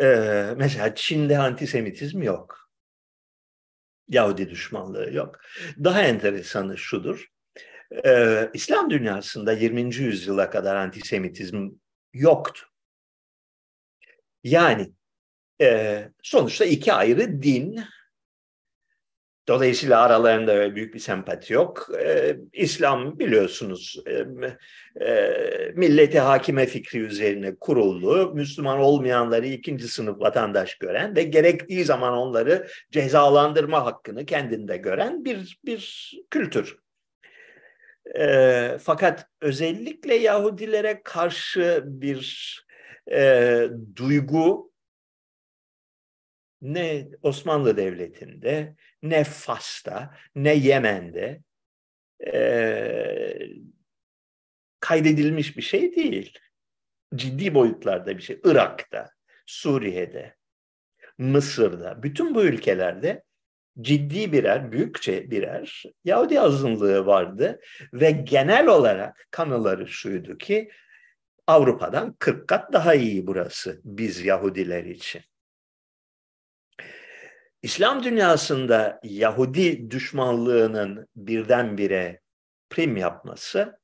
Ee, 0.00 0.54
mesela 0.56 0.94
Çin'de 0.94 1.38
antisemitizm 1.38 2.22
yok. 2.22 2.70
Yahudi 4.08 4.50
düşmanlığı 4.50 5.12
yok. 5.12 5.40
Daha 5.84 6.02
enteresanı 6.02 6.78
şudur. 6.78 7.26
Ee, 8.04 8.50
İslam 8.54 8.90
dünyasında 8.90 9.52
20. 9.52 9.94
yüzyıla 9.94 10.50
kadar 10.50 10.76
antisemitizm 10.76 11.70
yoktu. 12.12 12.66
Yani 14.44 14.92
e, 15.60 16.08
sonuçta 16.22 16.64
iki 16.64 16.92
ayrı 16.92 17.42
din 17.42 17.84
Dolayısıyla 19.48 20.00
aralarında 20.00 20.52
öyle 20.52 20.74
büyük 20.74 20.94
bir 20.94 20.98
sempati 20.98 21.52
yok. 21.52 21.88
Ee, 21.98 22.36
İslam 22.52 23.18
biliyorsunuz 23.18 24.02
e, 24.06 24.24
e, 25.04 25.32
milleti 25.74 26.18
hakime 26.18 26.66
fikri 26.66 26.98
üzerine 26.98 27.54
kuruldu. 27.60 28.34
Müslüman 28.34 28.78
olmayanları 28.78 29.46
ikinci 29.46 29.88
sınıf 29.88 30.20
vatandaş 30.20 30.74
gören 30.74 31.16
ve 31.16 31.22
gerektiği 31.22 31.84
zaman 31.84 32.12
onları 32.12 32.66
cezalandırma 32.90 33.84
hakkını 33.84 34.26
kendinde 34.26 34.76
gören 34.76 35.24
bir, 35.24 35.58
bir 35.64 36.12
kültür. 36.30 36.78
E, 38.18 38.78
fakat 38.80 39.26
özellikle 39.40 40.14
Yahudilere 40.14 41.00
karşı 41.04 41.82
bir 41.86 42.56
e, 43.12 43.68
duygu 43.96 44.70
ne 46.62 47.08
Osmanlı 47.22 47.76
Devleti'nde, 47.76 48.76
ne 49.02 49.24
Fas'ta, 49.24 50.14
ne 50.34 50.54
Yemen'de 50.54 51.42
e, 52.26 53.38
kaydedilmiş 54.80 55.56
bir 55.56 55.62
şey 55.62 55.96
değil. 55.96 56.38
Ciddi 57.14 57.54
boyutlarda 57.54 58.16
bir 58.16 58.22
şey. 58.22 58.40
Irak'ta, 58.44 59.10
Suriye'de, 59.46 60.36
Mısır'da, 61.18 62.02
bütün 62.02 62.34
bu 62.34 62.44
ülkelerde 62.44 63.22
ciddi 63.80 64.32
birer, 64.32 64.72
büyükçe 64.72 65.30
birer 65.30 65.82
Yahudi 66.04 66.40
azınlığı 66.40 67.06
vardı 67.06 67.60
ve 67.92 68.10
genel 68.10 68.66
olarak 68.66 69.26
kanıları 69.30 69.88
şuydu 69.88 70.38
ki 70.38 70.70
Avrupa'dan 71.46 72.16
40 72.18 72.48
kat 72.48 72.72
daha 72.72 72.94
iyi 72.94 73.26
burası 73.26 73.80
biz 73.84 74.24
Yahudiler 74.24 74.84
için. 74.84 75.22
İslam 77.62 78.04
dünyasında 78.04 79.00
Yahudi 79.04 79.90
düşmanlığının 79.90 81.08
birdenbire 81.16 82.20
prim 82.70 82.96
yapması 82.96 83.78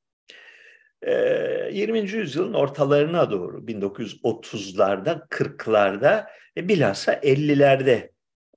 20. 1.06 1.98
yüzyılın 1.98 2.54
ortalarına 2.54 3.30
doğru 3.30 3.58
1930'larda, 3.58 5.28
40'larda 5.28 6.26
ve 6.56 6.68
bilhassa 6.68 7.14
50'lerde 7.14 8.10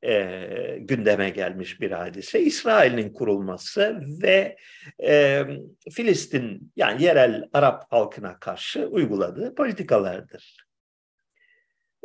e, 0.04 0.78
gündeme 0.80 1.30
gelmiş 1.30 1.82
bir 1.82 1.92
hadise. 1.92 2.40
İsrail'in 2.40 3.14
kurulması 3.14 4.02
ve 4.24 4.58
e, 5.04 5.44
Filistin 5.92 6.72
yani 6.76 7.04
yerel 7.04 7.50
Arap 7.54 7.92
halkına 7.92 8.40
karşı 8.40 8.88
uyguladığı 8.88 9.56
politikalardır. 9.56 10.66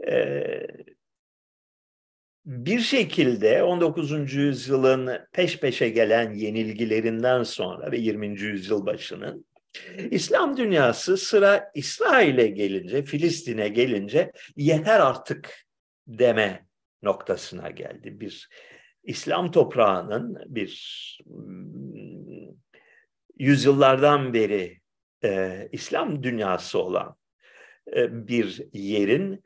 E, 0.08 0.66
bir 2.50 2.80
şekilde 2.80 3.62
19. 3.62 4.34
yüzyılın 4.34 5.18
peş 5.32 5.60
peşe 5.60 5.88
gelen 5.88 6.32
yenilgilerinden 6.32 7.42
sonra 7.42 7.92
ve 7.92 7.98
20. 7.98 8.40
yüzyıl 8.40 8.86
başının 8.86 9.46
İslam 10.10 10.56
dünyası 10.56 11.16
sıra 11.16 11.70
İsrail'e 11.74 12.46
gelince, 12.46 13.02
Filistin'e 13.02 13.68
gelince 13.68 14.32
yeter 14.56 15.00
artık 15.00 15.66
deme 16.06 16.66
noktasına 17.02 17.70
geldi. 17.70 18.20
Bir 18.20 18.48
İslam 19.04 19.50
toprağının 19.50 20.38
bir 20.46 21.18
hmm, 21.26 22.54
yüzyıllardan 23.38 24.34
beri 24.34 24.80
e, 25.24 25.68
İslam 25.72 26.22
dünyası 26.22 26.78
olan 26.78 27.16
e, 27.96 28.28
bir 28.28 28.62
yerin 28.72 29.42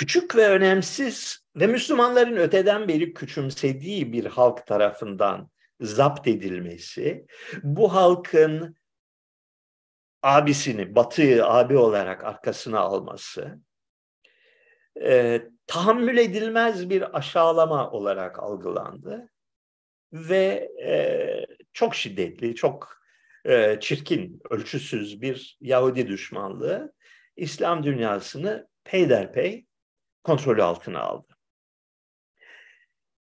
küçük 0.00 0.36
ve 0.36 0.48
önemsiz 0.48 1.44
ve 1.56 1.66
Müslümanların 1.66 2.36
öteden 2.36 2.88
beri 2.88 3.14
küçümsediği 3.14 4.12
bir 4.12 4.24
halk 4.26 4.66
tarafından 4.66 5.50
zapt 5.80 6.28
edilmesi, 6.28 7.26
bu 7.62 7.94
halkın 7.94 8.76
abisini, 10.22 10.94
Batı'yı 10.94 11.46
abi 11.46 11.76
olarak 11.76 12.24
arkasına 12.24 12.80
alması, 12.80 13.58
e, 15.02 15.42
tahammül 15.66 16.18
edilmez 16.18 16.90
bir 16.90 17.16
aşağılama 17.18 17.90
olarak 17.90 18.38
algılandı 18.38 19.30
ve 20.12 20.70
e, 20.82 21.46
çok 21.72 21.94
şiddetli, 21.94 22.54
çok 22.54 23.02
e, 23.44 23.80
çirkin, 23.80 24.40
ölçüsüz 24.50 25.22
bir 25.22 25.58
Yahudi 25.60 26.08
düşmanlığı 26.08 26.92
İslam 27.36 27.84
dünyasını 27.84 28.68
peyderpey 28.84 29.69
kontrolü 30.24 30.62
altına 30.62 31.00
aldı. 31.00 31.36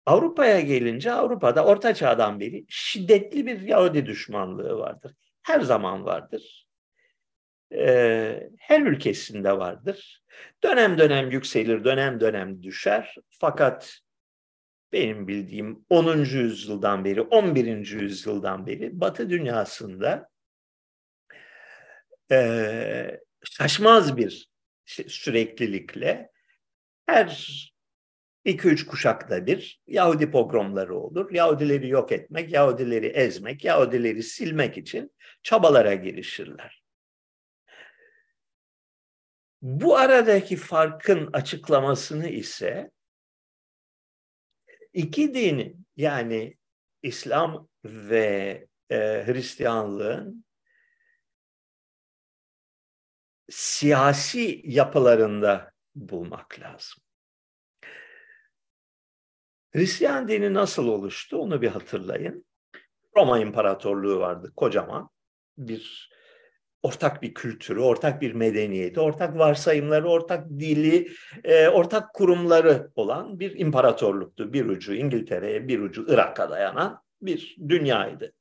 Avrupa'ya 0.06 0.60
gelince 0.60 1.12
Avrupa'da 1.12 1.64
Orta 1.64 1.94
Çağ'dan 1.94 2.40
beri 2.40 2.64
şiddetli 2.68 3.46
bir 3.46 3.60
Yahudi 3.60 4.06
düşmanlığı 4.06 4.78
vardır. 4.78 5.14
Her 5.42 5.60
zaman 5.60 6.04
vardır. 6.04 6.66
Ee, 7.72 8.50
her 8.58 8.80
ülkesinde 8.80 9.58
vardır. 9.58 10.22
Dönem 10.64 10.98
dönem 10.98 11.30
yükselir, 11.30 11.84
dönem 11.84 12.20
dönem 12.20 12.62
düşer. 12.62 13.14
Fakat 13.30 13.98
benim 14.92 15.28
bildiğim 15.28 15.84
10. 15.90 16.18
yüzyıldan 16.18 17.04
beri, 17.04 17.20
11. 17.20 17.86
yüzyıldan 17.86 18.66
beri 18.66 19.00
Batı 19.00 19.30
dünyasında 19.30 20.28
e, 22.32 23.20
şaşmaz 23.44 24.16
bir 24.16 24.48
süreklilikle 24.86 26.31
her 27.12 27.72
iki 28.44 28.68
üç 28.68 28.86
kuşakta 28.86 29.46
bir 29.46 29.82
Yahudi 29.86 30.30
pogromları 30.30 30.96
olur. 30.96 31.32
Yahudileri 31.32 31.88
yok 31.88 32.12
etmek, 32.12 32.52
Yahudileri 32.52 33.06
ezmek, 33.06 33.64
Yahudileri 33.64 34.22
silmek 34.22 34.78
için 34.78 35.12
çabalara 35.42 35.94
girişirler. 35.94 36.82
Bu 39.62 39.96
aradaki 39.96 40.56
farkın 40.56 41.30
açıklamasını 41.32 42.28
ise 42.28 42.90
iki 44.92 45.34
dinin 45.34 45.86
yani 45.96 46.56
İslam 47.02 47.68
ve 47.84 48.66
e, 48.90 48.96
Hristiyanlığın 49.26 50.44
siyasi 53.50 54.62
yapılarında 54.64 55.72
bulmak 55.94 56.60
lazım. 56.60 57.01
Hristiyan 59.72 60.28
dini 60.28 60.54
nasıl 60.54 60.88
oluştu 60.88 61.36
onu 61.36 61.62
bir 61.62 61.68
hatırlayın. 61.68 62.44
Roma 63.16 63.38
İmparatorluğu 63.38 64.20
vardı 64.20 64.52
kocaman. 64.56 65.10
Bir 65.58 66.12
ortak 66.82 67.22
bir 67.22 67.34
kültürü, 67.34 67.80
ortak 67.80 68.20
bir 68.20 68.32
medeniyeti, 68.32 69.00
ortak 69.00 69.38
varsayımları, 69.38 70.08
ortak 70.08 70.50
dili, 70.50 71.08
e, 71.44 71.68
ortak 71.68 72.14
kurumları 72.14 72.90
olan 72.94 73.40
bir 73.40 73.58
imparatorluktu. 73.58 74.52
Bir 74.52 74.66
ucu 74.66 74.94
İngiltere'ye, 74.94 75.68
bir 75.68 75.80
ucu 75.80 76.06
Irak'a 76.08 76.50
dayanan 76.50 77.02
bir 77.22 77.56
dünyaydı. 77.68 78.32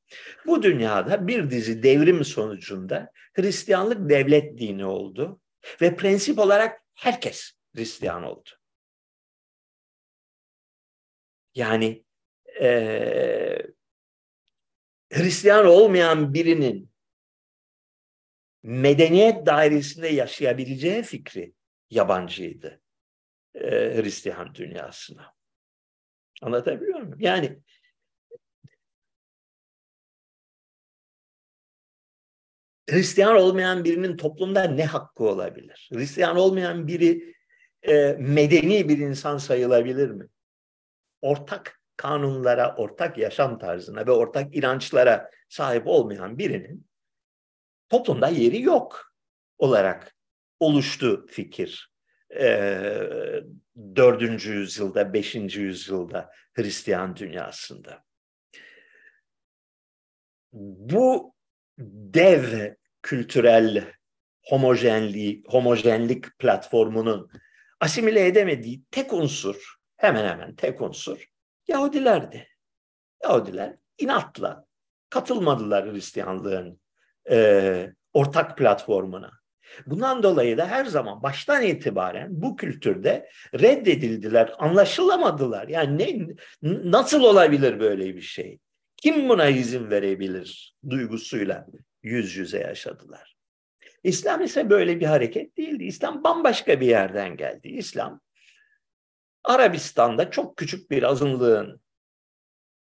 Bu 0.46 0.64
dünyada 0.64 1.28
bir 1.28 1.50
dizi 1.50 1.84
devrim 1.84 2.26
sonucunda 2.26 3.12
Hristiyanlık 3.34 4.10
devlet 4.10 4.58
dini 4.58 4.86
oldu 4.86 5.40
ve 5.82 5.96
prensip 5.96 6.40
olarak 6.40 6.82
herkes 6.94 7.52
Hristiyan 7.76 8.24
oldu. 8.24 8.50
Yani 11.56 12.04
e, 12.62 13.58
Hristiyan 15.14 15.66
olmayan 15.66 16.34
birinin 16.34 16.91
medeniyet 18.64 19.45
dairesinde 19.45 20.08
yaşayabileceği 20.08 21.04
fikri 21.04 21.54
yabancıydı 21.89 22.82
e, 23.56 23.70
Hristiyan 24.02 24.56
dünyasına. 24.56 25.34
Anlatabiliyor 26.41 26.99
muyum? 26.99 27.20
Yani 27.20 27.60
Hristiyan 32.89 33.36
olmayan 33.36 33.84
birinin 33.84 34.18
toplumda 34.18 34.64
ne 34.64 34.86
hakkı 34.86 35.24
olabilir? 35.24 35.89
Hristiyan 35.93 36.38
olmayan 36.38 36.88
biri 36.88 37.36
e, 37.84 38.18
medeni 38.20 38.89
bir 38.89 38.97
insan 38.97 39.38
sayılabilir 39.38 40.10
mi? 40.10 40.28
Ortak 41.22 41.82
kanunlara, 41.97 42.76
ortak 42.76 43.17
yaşam 43.17 43.59
tarzına 43.59 44.07
ve 44.07 44.11
ortak 44.11 44.55
inançlara 44.55 45.30
sahip 45.49 45.88
olmayan 45.88 46.38
birinin 46.38 46.88
toplumda 47.89 48.28
yeri 48.28 48.61
yok 48.61 49.13
olarak 49.57 50.15
oluştu 50.59 51.26
fikir 51.30 51.91
e, 52.39 53.43
4. 53.95 54.45
yüzyılda, 54.45 55.13
5. 55.13 55.36
yüzyılda 55.36 56.32
Hristiyan 56.53 57.15
dünyasında. 57.15 58.03
Bu 60.53 61.36
dev 62.13 62.74
kültürel 63.01 63.93
homojenliği, 64.45 65.43
homojenlik 65.47 66.39
platformunun 66.39 67.32
asimile 67.80 68.28
edemediği 68.28 68.82
tek 68.91 69.13
unsur, 69.13 69.76
hemen 70.02 70.26
hemen 70.30 70.56
tek 70.56 70.82
unsur 70.82 71.26
Yahudilerdi. 71.68 72.47
Yahudiler 73.24 73.76
inatla 73.97 74.66
katılmadılar 75.10 75.93
Hristiyanlığın 75.93 76.82
e, 77.30 77.93
ortak 78.14 78.58
platformuna. 78.58 79.32
Bundan 79.86 80.24
dolayı 80.24 80.58
da 80.58 80.68
her 80.68 80.86
zaman 80.86 81.24
baştan 81.24 81.64
itibaren 81.64 82.28
bu 82.32 82.56
kültürde 82.56 83.30
reddedildiler, 83.60 84.54
anlaşılamadılar. 84.58 85.68
Yani 85.68 85.97
ne, 85.97 86.28
nasıl 86.91 87.24
olabilir 87.24 87.80
böyle 87.80 88.16
bir 88.16 88.22
şey? 88.22 88.60
Kim 88.97 89.30
buna 89.30 89.47
izin 89.47 89.89
verebilir 89.89 90.76
duygusuyla 90.89 91.68
yüz 92.04 92.36
yüze 92.36 92.60
yaşadılar. 92.60 93.36
İslam 94.04 94.41
ise 94.41 94.70
böyle 94.70 94.99
bir 94.99 95.06
hareket 95.06 95.58
değildi. 95.58 95.84
İslam 95.84 96.24
bambaşka 96.24 96.82
bir 96.82 96.88
yerden 96.88 97.38
geldi. 97.38 97.68
İslam 97.68 98.22
Arabistan'da 99.44 100.32
çok 100.32 100.58
küçük 100.58 100.92
bir 100.92 101.04
azınlığın 101.04 101.82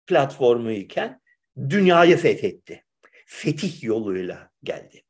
platformu 0.07 0.71
iken 0.71 1.21
dünyayı 1.69 2.17
fethetti. 2.17 2.85
Fetih 3.27 3.83
yoluyla 3.83 4.51
geldi. 4.63 5.03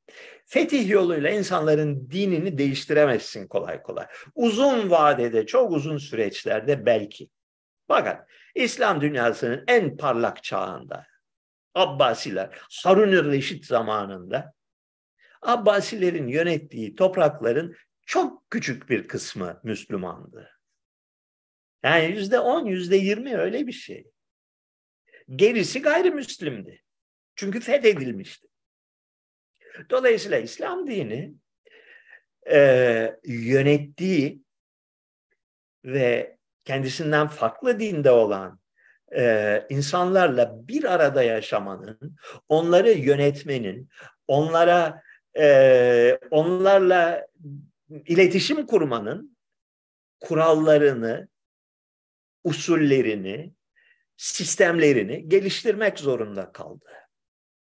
Fetih 0.47 0.88
yoluyla 0.88 1.30
insanların 1.30 2.11
dinini 2.11 2.59
değiştiremezsin 2.59 3.49
kolay 3.49 3.82
kolay. 3.82 4.07
Uzun 4.34 4.91
vadede, 4.91 5.47
çok 5.47 5.72
uzun 5.72 5.99
süreçlerde 5.99 6.86
belki. 6.86 7.28
Fakat 7.88 8.28
İslam 8.55 9.01
dünyasının 9.01 9.64
en 9.68 9.97
parlak 9.97 10.43
çağında, 10.43 11.07
Abbasiler, 11.74 12.59
Harun-ı 12.84 13.32
Reşit 13.32 13.66
zamanında, 13.66 14.53
Abbasilerin 15.43 16.28
yönettiği 16.28 16.95
toprakların 16.95 17.76
çok 18.07 18.51
küçük 18.51 18.91
bir 18.91 19.09
kısmı 19.09 19.61
Müslümandı. 19.64 20.59
Yani 21.83 22.05
yüzde 22.05 22.41
on, 22.41 22.66
yüzde 22.66 22.97
yirmi 22.97 23.37
öyle 23.37 23.66
bir 23.66 23.72
şey. 23.72 24.11
Gerisi 25.37 25.83
gayrimüslimdi. 25.83 26.83
Çünkü 27.37 27.61
fethedilmişti. 27.61 28.49
Dolayısıyla 29.91 30.39
İslam 30.39 30.87
dini 30.87 31.35
e, 32.51 33.16
yönettiği 33.24 34.43
ve 35.85 36.37
kendisinden 36.64 37.28
farklı 37.28 37.81
dinde 37.81 38.11
olan 38.11 38.61
e, 39.16 39.66
insanlarla 39.68 40.68
bir 40.68 40.85
arada 40.85 41.22
yaşamanın, 41.22 42.16
onları 42.49 42.91
yönetmenin, 42.91 43.89
onlara 44.28 45.03
e, 45.39 46.18
onlarla 46.31 47.26
iletişim 47.91 48.66
kurmanın 48.66 49.37
kurallarını, 50.20 51.28
usullerini, 52.45 53.55
sistemlerini 54.16 55.28
geliştirmek 55.28 55.99
zorunda 55.99 56.53
kaldı. 56.53 56.86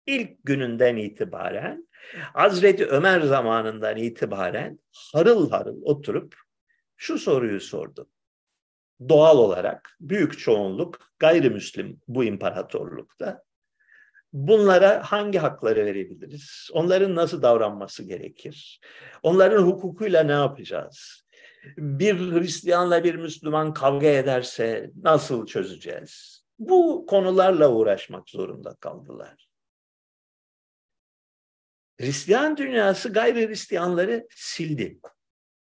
İlk 0.06 0.32
gününden 0.44 0.96
itibaren 0.96 1.90
Hazreti 2.34 2.86
Ömer 2.86 3.22
zamanından 3.22 3.98
itibaren 3.98 4.80
harıl 5.14 5.52
harıl 5.52 5.82
oturup 5.84 6.36
şu 6.98 7.18
soruyu 7.18 7.60
sordu. 7.60 8.10
Doğal 9.10 9.38
olarak 9.38 9.98
büyük 10.00 10.40
çoğunluk 10.40 11.12
gayrimüslim 11.20 12.02
bu 12.08 12.24
imparatorlukta. 12.24 13.44
Bunlara 14.34 15.04
hangi 15.12 15.40
hakları 15.40 15.86
verebiliriz? 15.86 16.70
Onların 16.74 17.16
nasıl 17.16 17.42
davranması 17.42 18.04
gerekir? 18.04 18.80
Onların 19.24 19.64
hukukuyla 19.64 20.24
ne 20.24 20.32
yapacağız? 20.32 21.24
Bir 21.78 22.20
Hristiyanla 22.20 23.04
bir 23.04 23.16
Müslüman 23.16 23.74
kavga 23.74 24.08
ederse 24.08 24.92
nasıl 25.04 25.46
çözeceğiz? 25.46 26.44
Bu 26.60 27.06
konularla 27.06 27.72
uğraşmak 27.72 28.30
zorunda 28.30 28.76
kaldılar. 28.76 29.50
Hristiyan 32.00 32.58
dünyası 32.58 33.14
gayri 33.14 33.48
Hristiyanları 33.48 34.28
sildi. 34.36 35.00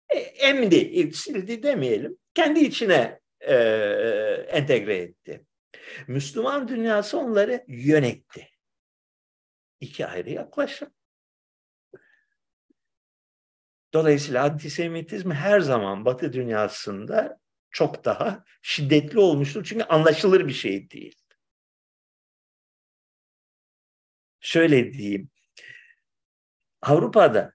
E, 0.09 0.17
emdi, 0.17 1.11
sildi 1.13 1.63
demeyelim. 1.63 2.17
Kendi 2.33 2.59
içine 2.59 3.19
e, 3.39 3.55
entegre 4.49 4.97
etti. 4.97 5.45
Müslüman 6.07 6.67
dünyası 6.67 7.17
onları 7.17 7.65
yönetti. 7.67 8.49
İki 9.79 10.05
ayrı 10.05 10.29
yaklaşım. 10.29 10.89
Dolayısıyla 13.93 14.43
antisemitizm 14.43 15.31
her 15.31 15.59
zaman 15.59 16.05
Batı 16.05 16.33
dünyasında 16.33 17.39
çok 17.71 18.05
daha 18.05 18.43
şiddetli 18.61 19.19
olmuştur. 19.19 19.63
Çünkü 19.63 19.83
anlaşılır 19.83 20.47
bir 20.47 20.53
şey 20.53 20.89
değil. 20.89 21.15
Şöyle 24.39 24.93
diyeyim, 24.93 25.29
Avrupa'da 26.81 27.53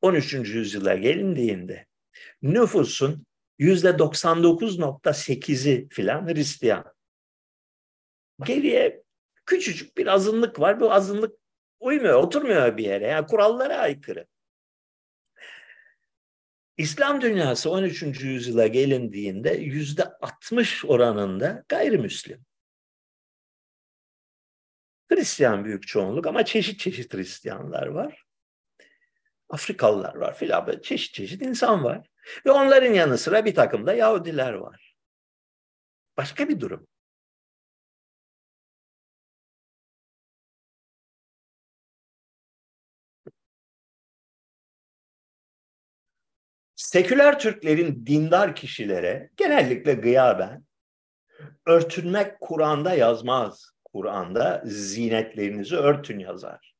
13. 0.00 0.34
yüzyıla 0.34 0.94
gelindiğinde 0.94 1.86
nüfusun 2.42 3.26
yüzde 3.58 3.88
99.8'i 3.88 5.88
filan 5.88 6.26
Hristiyan. 6.26 6.84
Geriye 8.44 9.02
küçücük 9.46 9.96
bir 9.96 10.06
azınlık 10.06 10.60
var. 10.60 10.80
Bu 10.80 10.92
azınlık 10.92 11.38
uymuyor, 11.80 12.22
oturmuyor 12.22 12.76
bir 12.76 12.84
yere. 12.84 13.06
Yani 13.06 13.26
kurallara 13.26 13.76
aykırı. 13.76 14.26
İslam 16.78 17.20
dünyası 17.20 17.70
13. 17.70 18.02
yüzyıla 18.02 18.66
gelindiğinde 18.66 19.50
yüzde 19.50 20.04
60 20.04 20.84
oranında 20.84 21.64
gayrimüslim. 21.68 22.44
Hristiyan 25.12 25.64
büyük 25.64 25.86
çoğunluk 25.86 26.26
ama 26.26 26.44
çeşit 26.44 26.80
çeşit 26.80 27.14
Hristiyanlar 27.14 27.86
var. 27.86 28.24
Afrikalılar 29.48 30.14
var 30.14 30.36
filan 30.36 30.66
böyle 30.66 30.82
çeşit 30.82 31.14
çeşit 31.14 31.42
insan 31.42 31.84
var. 31.84 32.08
Ve 32.46 32.50
onların 32.50 32.92
yanı 32.92 33.18
sıra 33.18 33.44
bir 33.44 33.54
takım 33.54 33.86
da 33.86 33.94
Yahudiler 33.94 34.52
var. 34.52 34.96
Başka 36.16 36.48
bir 36.48 36.60
durum. 36.60 36.86
Seküler 46.88 47.38
Türklerin 47.38 48.06
dindar 48.06 48.54
kişilere 48.54 49.30
genellikle 49.36 49.94
gıyaben 49.94 50.64
örtünmek 51.66 52.40
Kur'an'da 52.40 52.94
yazmaz. 52.94 53.70
Kur'an'da 53.84 54.62
zinetlerinizi 54.64 55.76
örtün 55.76 56.18
yazar. 56.18 56.74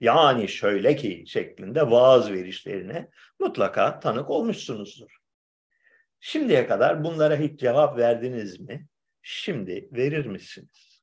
Yani 0.00 0.48
şöyle 0.48 0.96
ki 0.96 1.24
şeklinde 1.26 1.90
vaaz 1.90 2.30
verişlerine 2.30 3.08
mutlaka 3.38 4.00
tanık 4.00 4.30
olmuşsunuzdur. 4.30 5.16
Şimdiye 6.20 6.66
kadar 6.66 7.04
bunlara 7.04 7.36
hiç 7.36 7.60
cevap 7.60 7.98
verdiniz 7.98 8.60
mi? 8.60 8.86
Şimdi 9.22 9.88
verir 9.92 10.26
misiniz? 10.26 11.02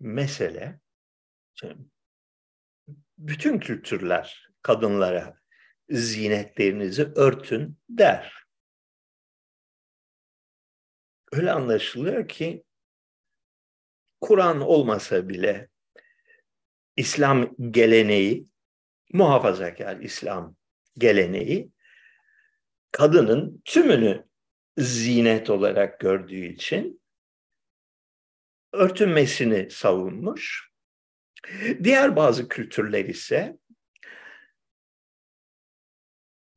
Mesele 0.00 0.80
bütün 3.18 3.58
kültürler 3.58 4.46
kadınlara 4.66 5.38
zinetlerinizi 5.90 7.12
örtün 7.16 7.78
der 7.88 8.32
öyle 11.32 11.52
anlaşılıyor 11.52 12.28
ki 12.28 12.64
Kur'an 14.20 14.60
olmasa 14.60 15.28
bile 15.28 15.68
İslam 16.96 17.54
geleneği, 17.70 18.46
muhafazakar 19.12 19.96
İslam 19.96 20.56
geleneği 20.98 21.70
kadının 22.92 23.62
tümünü 23.64 24.26
zinet 24.78 25.50
olarak 25.50 26.00
gördüğü 26.00 26.44
için 26.44 27.02
örtünmesini 28.72 29.70
savunmuş. 29.70 30.70
Diğer 31.82 32.16
bazı 32.16 32.48
kültürler 32.48 33.04
ise 33.04 33.58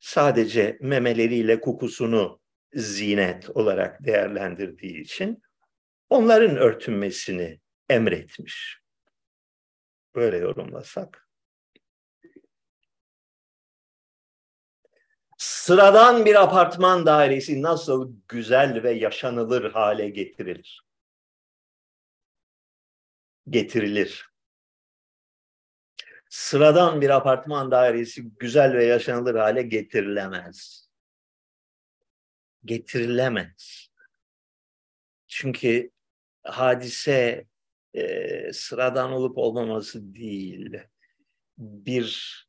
sadece 0.10 0.78
memeleriyle 0.82 1.62
kokusunu 1.62 2.40
zinet 2.74 3.50
olarak 3.50 4.06
değerlendirdiği 4.06 5.02
için 5.02 5.44
onların 6.10 6.58
örtünmesini 6.58 7.60
emretmiş. 7.90 8.80
Böyle 10.16 10.38
yorumlasak. 10.38 11.30
Sıradan 15.38 16.26
bir 16.26 16.44
apartman 16.44 17.06
dairesi 17.06 17.62
nasıl 17.62 18.14
güzel 18.28 18.84
ve 18.84 18.92
yaşanılır 18.92 19.72
hale 19.72 20.10
getirilir? 20.10 20.82
Getirilir. 23.50 24.30
Sıradan 26.30 27.02
bir 27.02 27.10
apartman 27.10 27.72
dairesi 27.72 28.24
güzel 28.24 28.74
ve 28.74 28.86
yaşanılır 28.86 29.36
hale 29.36 29.62
getirilemez. 29.62 30.90
Getirilemez. 32.66 33.90
Çünkü 35.28 35.92
hadise 36.44 37.48
e, 37.94 38.54
sıradan 38.54 39.12
olup 39.12 39.38
olmaması 39.38 40.14
değil. 40.14 40.78
Bir 41.58 42.40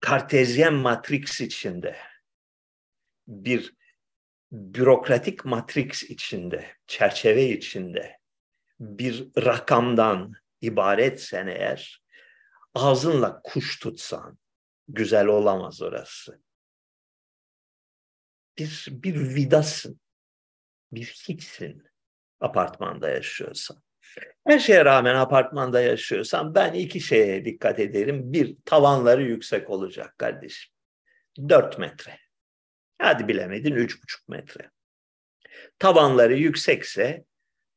kartezyen 0.00 0.74
matrix 0.74 1.40
içinde, 1.40 1.96
bir 3.28 3.74
bürokratik 4.52 5.44
matrix 5.44 6.02
içinde, 6.02 6.76
çerçeve 6.86 7.48
içinde, 7.48 8.23
bir 8.84 9.28
rakamdan 9.44 10.32
ibaretsen 10.60 11.46
eğer, 11.46 12.02
ağzınla 12.74 13.40
kuş 13.44 13.78
tutsan, 13.78 14.38
güzel 14.88 15.26
olamaz 15.26 15.82
orası. 15.82 16.42
Bir, 18.58 18.88
bir 18.90 19.34
vidasın, 19.34 20.00
bir 20.92 21.04
hiçsin 21.28 21.82
apartmanda 22.40 23.10
yaşıyorsan. 23.10 23.82
Her 24.46 24.58
şeye 24.58 24.84
rağmen 24.84 25.14
apartmanda 25.14 25.80
yaşıyorsam 25.80 26.54
ben 26.54 26.72
iki 26.72 27.00
şeye 27.00 27.44
dikkat 27.44 27.78
ederim. 27.78 28.32
Bir, 28.32 28.56
tavanları 28.64 29.22
yüksek 29.22 29.70
olacak 29.70 30.18
kardeşim. 30.18 30.74
Dört 31.48 31.78
metre. 31.78 32.18
Hadi 32.98 33.28
bilemedin 33.28 33.74
üç 33.74 34.02
buçuk 34.02 34.28
metre. 34.28 34.70
Tavanları 35.78 36.34
yüksekse 36.34 37.24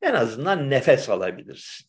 en 0.02 0.14
azından 0.14 0.70
nefes 0.70 1.10
alabilirsin. 1.10 1.88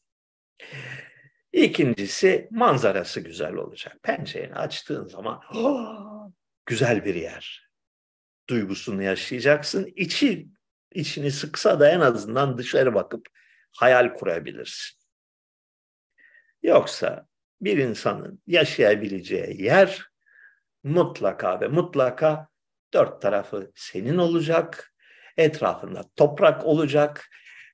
İkincisi 1.53 2.49
manzarası 2.51 3.21
güzel 3.21 3.55
olacak. 3.55 3.97
Pencereni 4.03 4.55
açtığın 4.55 5.07
zaman 5.07 5.41
oh, 5.55 6.31
güzel 6.67 7.05
bir 7.05 7.15
yer. 7.15 7.71
Duygusunu 8.49 9.03
yaşayacaksın. 9.03 9.93
İçi 9.97 10.49
içini 10.93 11.31
sıksa 11.31 11.81
da 11.81 11.91
en 11.91 12.01
azından 12.01 12.59
dışarı 12.59 12.95
bakıp 12.95 13.27
hayal 13.73 14.15
kurabilirsin. 14.15 14.99
Yoksa 16.63 17.27
bir 17.61 17.79
insanın 17.79 18.43
yaşayabileceği 18.47 19.63
yer 19.63 20.07
mutlaka 20.83 21.61
ve 21.61 21.69
mutlaka 21.69 22.49
dört 22.93 23.23
tarafı 23.23 23.73
senin 23.75 24.19
olacak, 24.19 24.95
etrafında 25.37 26.05
toprak 26.17 26.67
olacak, 26.67 27.29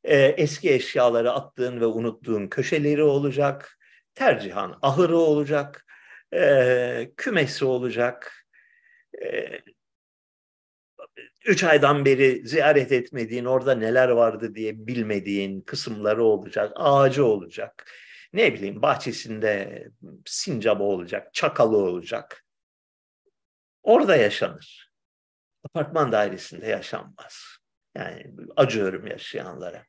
e, 0.04 0.16
eski 0.16 0.72
eşyaları 0.72 1.32
attığın 1.32 1.80
ve 1.80 1.86
unuttuğun 1.86 2.46
köşeleri 2.48 3.02
olacak, 3.02 3.78
tercihan 4.14 4.78
ahırı 4.82 5.16
olacak, 5.16 5.86
e, 6.34 7.10
kümesi 7.16 7.64
olacak, 7.64 8.46
e, 9.22 9.60
üç 11.46 11.64
aydan 11.64 12.04
beri 12.04 12.48
ziyaret 12.48 12.92
etmediğin, 12.92 13.44
orada 13.44 13.74
neler 13.74 14.08
vardı 14.08 14.54
diye 14.54 14.86
bilmediğin 14.86 15.60
kısımları 15.60 16.24
olacak, 16.24 16.72
ağacı 16.76 17.24
olacak. 17.24 17.90
Ne 18.32 18.54
bileyim 18.54 18.82
bahçesinde 18.82 19.84
sincabı 20.26 20.82
olacak, 20.82 21.34
çakalı 21.34 21.76
olacak. 21.76 22.44
Orada 23.82 24.16
yaşanır. 24.16 24.92
Apartman 25.64 26.12
dairesinde 26.12 26.66
yaşanmaz. 26.66 27.58
Yani 27.96 28.34
acıyorum 28.56 29.06
yaşayanlara. 29.06 29.84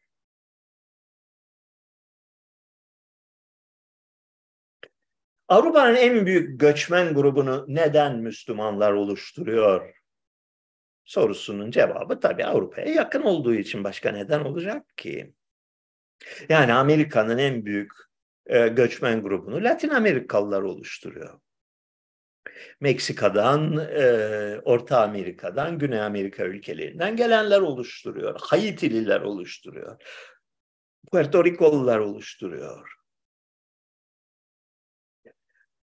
Avrupa'nın 5.47 5.95
en 5.95 6.25
büyük 6.25 6.59
göçmen 6.59 7.13
grubunu 7.13 7.65
neden 7.67 8.17
Müslümanlar 8.17 8.91
oluşturuyor? 8.91 9.95
sorusunun 11.05 11.71
cevabı 11.71 12.19
tabii 12.19 12.45
Avrupa'ya 12.45 12.87
yakın 12.87 13.21
olduğu 13.21 13.53
için 13.53 13.83
başka 13.83 14.11
neden 14.11 14.39
olacak 14.39 14.97
ki? 14.97 15.33
Yani 16.49 16.73
Amerika'nın 16.73 17.37
en 17.37 17.65
büyük 17.65 17.91
e, 18.45 18.67
göçmen 18.67 19.21
grubunu 19.21 19.63
Latin 19.63 19.89
Amerikalılar 19.89 20.61
oluşturuyor. 20.61 21.39
Meksika'dan, 22.79 23.77
e, 23.77 24.59
Orta 24.63 25.03
Amerika'dan, 25.03 25.79
Güney 25.79 26.01
Amerika 26.01 26.43
ülkelerinden 26.43 27.15
gelenler 27.15 27.61
oluşturuyor. 27.61 28.39
Haitililer 28.39 29.21
oluşturuyor. 29.21 30.01
Puerto 31.11 31.45
Rikolular 31.45 31.99
oluşturuyor. 31.99 32.95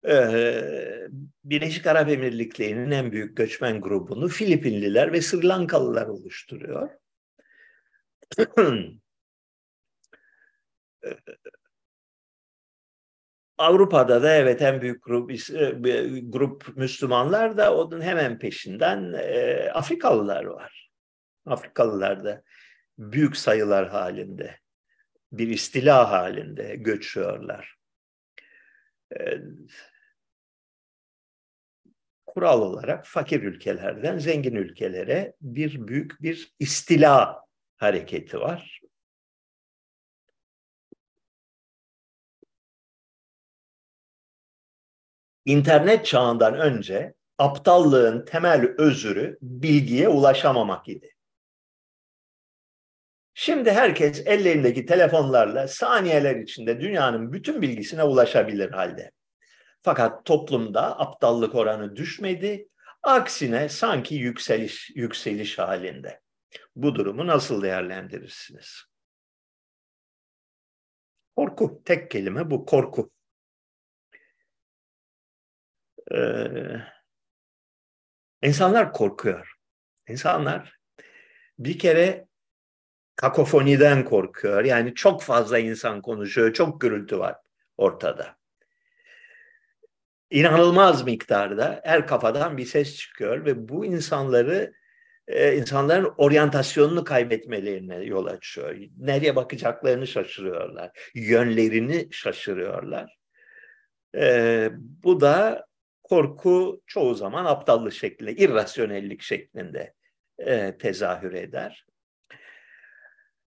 Ee, 0.07 1.07
Birleşik 1.43 1.87
Arap 1.87 2.09
Emirlikleri'nin 2.09 2.91
en 2.91 3.11
büyük 3.11 3.37
göçmen 3.37 3.81
grubunu 3.81 4.27
Filipinliler 4.27 5.13
ve 5.13 5.21
Sri 5.21 5.47
Lankalılar 5.47 6.07
oluşturuyor. 6.07 6.89
Avrupa'da 13.57 14.23
da 14.23 14.35
evet 14.35 14.61
en 14.61 14.81
büyük 14.81 15.03
grup, 15.03 15.31
e, 15.31 15.39
grup 16.23 16.77
Müslümanlar 16.77 17.57
da 17.57 17.75
onun 17.75 18.01
hemen 18.01 18.39
peşinden 18.39 19.13
e, 19.13 19.69
Afrikalılar 19.73 20.43
var. 20.43 20.89
Afrikalılar 21.45 22.23
da 22.23 22.43
büyük 22.97 23.37
sayılar 23.37 23.89
halinde, 23.89 24.59
bir 25.31 25.47
istila 25.47 26.11
halinde 26.11 26.75
göçüyorlar. 26.75 27.75
E, 29.19 29.37
kural 32.39 32.61
olarak 32.61 33.05
fakir 33.05 33.43
ülkelerden 33.43 34.17
zengin 34.17 34.55
ülkelere 34.55 35.33
bir 35.41 35.87
büyük 35.87 36.21
bir 36.21 36.53
istila 36.59 37.45
hareketi 37.77 38.39
var. 38.39 38.81
İnternet 45.45 46.05
çağından 46.05 46.59
önce 46.59 47.13
aptallığın 47.37 48.25
temel 48.25 48.75
özürü 48.77 49.37
bilgiye 49.41 50.07
ulaşamamak 50.07 50.89
idi. 50.89 51.15
Şimdi 53.33 53.71
herkes 53.71 54.27
ellerindeki 54.27 54.85
telefonlarla 54.85 55.67
saniyeler 55.67 56.35
içinde 56.35 56.81
dünyanın 56.81 57.33
bütün 57.33 57.61
bilgisine 57.61 58.03
ulaşabilir 58.03 58.71
halde. 58.71 59.11
Fakat 59.81 60.25
toplumda 60.25 60.99
aptallık 60.99 61.55
oranı 61.55 61.95
düşmedi. 61.95 62.69
Aksine 63.03 63.69
sanki 63.69 64.15
yükseliş 64.15 64.91
yükseliş 64.95 65.59
halinde. 65.59 66.21
Bu 66.75 66.95
durumu 66.95 67.27
nasıl 67.27 67.61
değerlendirirsiniz? 67.61 68.83
Korku. 71.35 71.81
Tek 71.85 72.11
kelime 72.11 72.51
bu 72.51 72.65
korku. 72.65 73.11
Ee, 76.11 76.81
insanlar 78.43 78.93
korkuyor. 78.93 79.55
İnsanlar 80.07 80.79
bir 81.59 81.79
kere 81.79 82.27
kakofoniden 83.15 84.05
korkuyor. 84.05 84.65
Yani 84.65 84.95
çok 84.95 85.23
fazla 85.23 85.59
insan 85.59 86.01
konuşuyor, 86.01 86.53
çok 86.53 86.81
gürültü 86.81 87.19
var 87.19 87.35
ortada 87.77 88.38
inanılmaz 90.31 91.03
miktarda 91.03 91.81
her 91.83 92.07
kafadan 92.07 92.57
bir 92.57 92.65
ses 92.65 92.95
çıkıyor 92.95 93.45
ve 93.45 93.69
bu 93.69 93.85
insanları 93.85 94.73
e, 95.27 95.55
insanların 95.55 96.13
oryantasyonunu 96.17 97.03
kaybetmelerine 97.03 97.95
yol 97.95 98.25
açıyor. 98.25 98.77
Nereye 98.97 99.35
bakacaklarını 99.35 100.07
şaşırıyorlar. 100.07 101.11
Yönlerini 101.15 102.07
şaşırıyorlar. 102.11 103.17
E, 104.15 104.69
bu 105.03 105.21
da 105.21 105.65
korku 106.03 106.81
çoğu 106.87 107.15
zaman 107.15 107.45
aptallık 107.45 107.93
şeklinde, 107.93 108.35
irrasyonellik 108.35 109.21
şeklinde 109.21 109.93
e, 110.37 110.77
tezahür 110.77 111.33
eder. 111.33 111.85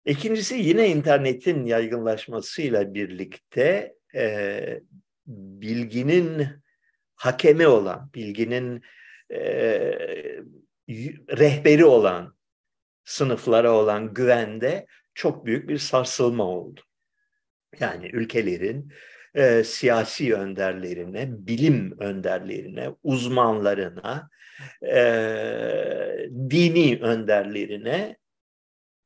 İkincisi 0.06 0.56
yine 0.56 0.88
internetin 0.90 1.66
yaygınlaşmasıyla 1.66 2.94
birlikte 2.94 3.94
e, 4.16 4.80
bilginin 5.28 6.48
hakemi 7.16 7.68
olan, 7.68 8.10
bilginin 8.16 8.82
e, 9.32 9.40
rehberi 11.30 11.86
olan 11.86 12.36
sınıflara 13.04 13.72
olan 13.72 14.14
güvende 14.14 14.86
çok 15.14 15.46
büyük 15.46 15.70
bir 15.70 15.78
sarsılma 15.78 16.44
oldu. 16.44 16.82
Yani 17.80 18.10
ülkelerin 18.14 18.94
e, 19.36 19.64
siyasi 19.64 20.36
önderlerine, 20.36 21.28
bilim 21.30 22.00
önderlerine, 22.00 22.90
uzmanlarına, 23.04 24.30
e, 24.82 26.30
dini 26.50 27.00
önderlerine 27.02 28.18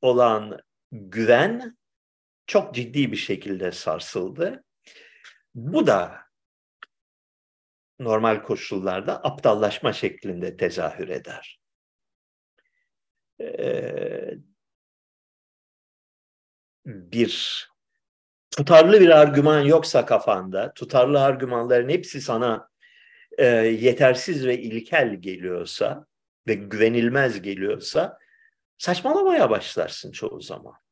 olan 0.02 0.60
güven 0.92 1.78
çok 2.48 2.76
ciddi 2.76 3.12
bir 3.12 3.18
şekilde 3.18 3.72
sarsıldı. 3.72 4.64
Bu 5.56 5.88
da 5.88 6.27
normal 8.00 8.44
koşullarda 8.44 9.24
şeklinde 9.94 10.58
tezahür 10.58 11.10
eder. 11.10 11.60
Ee, 13.42 14.34
bir 16.86 17.68
tutarlı 18.58 19.02
bir 19.02 19.10
argüman 19.10 19.62
yoksa 19.62 20.06
kafanda, 20.06 20.74
tutarlı 20.74 21.24
argümanların 21.24 21.90
hepsi 21.90 22.22
sana 22.22 22.70
e, 23.38 23.46
yetersiz 23.56 24.46
ve 24.46 24.58
ilkel 24.62 25.16
geliyorsa 25.16 26.06
ve 26.48 26.54
güvenilmez 26.54 27.42
geliyorsa 27.42 28.18
saçmalamaya 28.78 29.50
başlarsın 29.50 30.12
çoğu 30.12 30.42
zaman. 30.42 30.87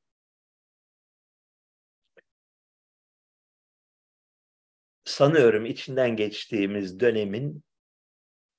Sanıyorum 5.05 5.65
içinden 5.65 6.15
geçtiğimiz 6.15 6.99
dönemin 6.99 7.63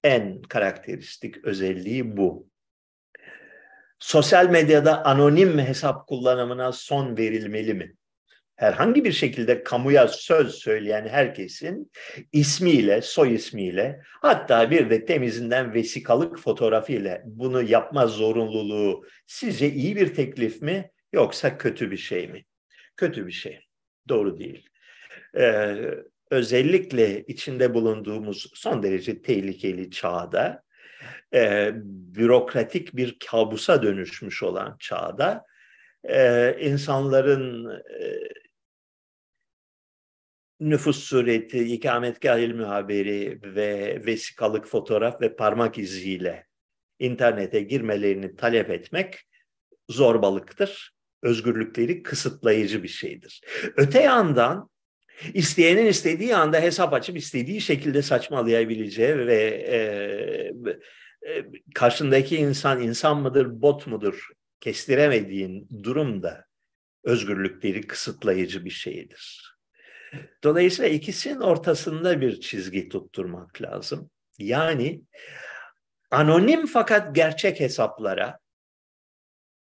en 0.04 0.42
karakteristik 0.42 1.44
özelliği 1.44 2.16
bu. 2.16 2.48
Sosyal 3.98 4.50
medyada 4.50 5.04
anonim 5.04 5.58
hesap 5.58 6.06
kullanımına 6.06 6.72
son 6.72 7.16
verilmeli 7.16 7.74
mi? 7.74 7.94
Herhangi 8.56 9.04
bir 9.04 9.12
şekilde 9.12 9.62
kamuya 9.62 10.08
söz 10.08 10.54
söyleyen 10.54 11.08
herkesin 11.08 11.90
ismiyle, 12.32 13.02
soy 13.02 13.34
ismiyle, 13.34 14.00
hatta 14.22 14.70
bir 14.70 14.90
de 14.90 15.04
temizinden 15.04 15.74
vesikalık 15.74 16.38
fotoğrafıyla 16.38 17.22
bunu 17.24 17.62
yapma 17.62 18.06
zorunluluğu 18.06 19.06
sizce 19.26 19.70
iyi 19.70 19.96
bir 19.96 20.14
teklif 20.14 20.62
mi 20.62 20.90
yoksa 21.12 21.58
kötü 21.58 21.90
bir 21.90 21.96
şey 21.96 22.28
mi? 22.28 22.44
Kötü 22.96 23.26
bir 23.26 23.32
şey. 23.32 23.60
Doğru 24.08 24.38
değil. 24.38 24.68
Ee, 25.38 25.76
özellikle 26.30 27.24
içinde 27.24 27.74
bulunduğumuz 27.74 28.50
son 28.54 28.82
derece 28.82 29.22
tehlikeli 29.22 29.90
çağda, 29.90 30.62
e, 31.34 31.72
bürokratik 31.84 32.96
bir 32.96 33.16
kabusa 33.26 33.82
dönüşmüş 33.82 34.42
olan 34.42 34.76
çağda, 34.78 35.44
e, 36.04 36.56
insanların 36.60 37.70
e, 37.70 38.18
nüfus 40.60 41.04
sureti, 41.04 41.58
ikametgah 41.74 42.38
ilmi 42.38 42.64
haberi 42.64 43.40
ve 43.42 44.02
vesikalık 44.06 44.66
fotoğraf 44.66 45.20
ve 45.20 45.36
parmak 45.36 45.78
iziyle 45.78 46.46
internete 46.98 47.60
girmelerini 47.60 48.36
talep 48.36 48.70
etmek 48.70 49.20
zorbalıktır. 49.88 50.96
Özgürlükleri 51.22 52.02
kısıtlayıcı 52.02 52.82
bir 52.82 52.88
şeydir. 52.88 53.40
Öte 53.76 54.02
yandan 54.02 54.70
İsteyenin 55.34 55.86
istediği 55.86 56.36
anda 56.36 56.60
hesap 56.60 56.92
açıp 56.92 57.16
istediği 57.16 57.60
şekilde 57.60 58.02
saçmalayabileceği 58.02 59.16
ve 59.18 59.42
e, 59.68 59.78
e, 61.30 61.44
karşındaki 61.74 62.36
insan 62.36 62.82
insan 62.82 63.20
mıdır, 63.20 63.62
bot 63.62 63.86
mudur 63.86 64.28
kestiremediğin 64.60 65.68
durumda 65.82 66.44
özgürlükleri 67.04 67.86
kısıtlayıcı 67.86 68.64
bir 68.64 68.70
şeydir. 68.70 69.56
Dolayısıyla 70.44 70.90
ikisinin 70.90 71.40
ortasında 71.40 72.20
bir 72.20 72.40
çizgi 72.40 72.88
tutturmak 72.88 73.62
lazım. 73.62 74.10
Yani 74.38 75.02
anonim 76.10 76.66
fakat 76.66 77.14
gerçek 77.14 77.60
hesaplara 77.60 78.38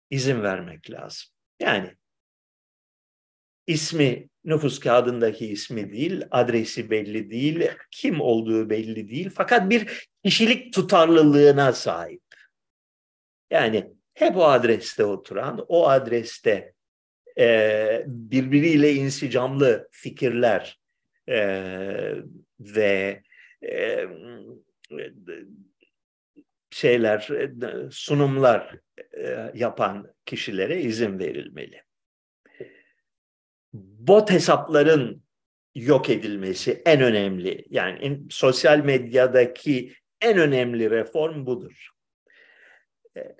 izin 0.09 0.43
vermek 0.43 0.91
lazım. 0.91 1.27
Yani 1.59 1.95
ismi 3.67 4.29
nüfus 4.47 4.79
kağıdındaki 4.79 5.47
ismi 5.47 5.91
değil, 5.91 6.23
adresi 6.31 6.89
belli 6.89 7.31
değil, 7.31 7.69
kim 7.91 8.21
olduğu 8.21 8.69
belli 8.69 9.09
değil. 9.09 9.29
Fakat 9.35 9.69
bir 9.69 10.09
kişilik 10.23 10.73
tutarlılığına 10.73 11.73
sahip. 11.73 12.21
Yani 13.51 13.93
hep 14.13 14.37
o 14.37 14.45
adreste 14.45 15.05
oturan, 15.05 15.65
o 15.67 15.89
adreste 15.89 16.73
e, 17.39 18.03
birbiriyle 18.07 18.93
insicamlı 18.93 19.87
fikirler 19.91 20.79
e, 21.29 21.39
ve 22.59 23.23
e, 23.63 24.05
şeyler, 26.71 27.29
sunumlar 27.91 28.75
e, 29.17 29.51
yapan 29.53 30.13
kişilere 30.25 30.81
izin 30.81 31.19
verilmeli 31.19 31.86
bot 33.99 34.32
hesapların 34.32 35.23
yok 35.75 36.09
edilmesi 36.09 36.82
en 36.86 37.01
önemli. 37.01 37.65
Yani 37.69 37.99
in, 37.99 38.28
sosyal 38.30 38.80
medyadaki 38.80 39.93
en 40.21 40.38
önemli 40.38 40.89
reform 40.89 41.45
budur. 41.45 41.89
E, 43.17 43.36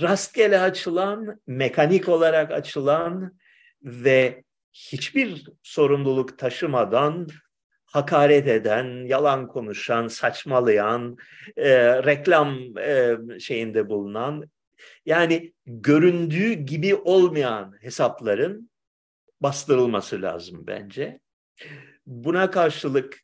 rastgele 0.00 0.60
açılan, 0.60 1.40
mekanik 1.46 2.08
olarak 2.08 2.52
açılan 2.52 3.38
ve 3.82 4.44
hiçbir 4.72 5.44
sorumluluk 5.62 6.38
taşımadan 6.38 7.28
hakaret 7.84 8.48
eden, 8.48 9.06
yalan 9.06 9.48
konuşan, 9.48 10.08
saçmalayan, 10.08 11.16
e, 11.56 12.02
reklam 12.02 12.78
e, 12.78 13.16
şeyinde 13.40 13.88
bulunan 13.88 14.50
yani 15.06 15.52
göründüğü 15.66 16.52
gibi 16.52 16.94
olmayan 16.94 17.76
hesapların 17.80 18.70
bastırılması 19.40 20.22
lazım 20.22 20.66
bence. 20.66 21.20
Buna 22.06 22.50
karşılık 22.50 23.20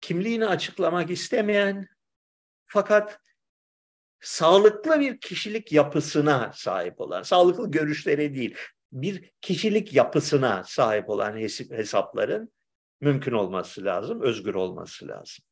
kimliğini 0.00 0.46
açıklamak 0.46 1.10
istemeyen 1.10 1.88
fakat 2.66 3.20
sağlıklı 4.20 5.00
bir 5.00 5.20
kişilik 5.20 5.72
yapısına 5.72 6.52
sahip 6.54 7.00
olan, 7.00 7.22
sağlıklı 7.22 7.70
görüşlere 7.70 8.34
değil, 8.34 8.56
bir 8.92 9.30
kişilik 9.40 9.94
yapısına 9.94 10.64
sahip 10.64 11.08
olan 11.10 11.36
hesapların 11.70 12.52
mümkün 13.00 13.32
olması 13.32 13.84
lazım, 13.84 14.22
özgür 14.22 14.54
olması 14.54 15.08
lazım. 15.08 15.44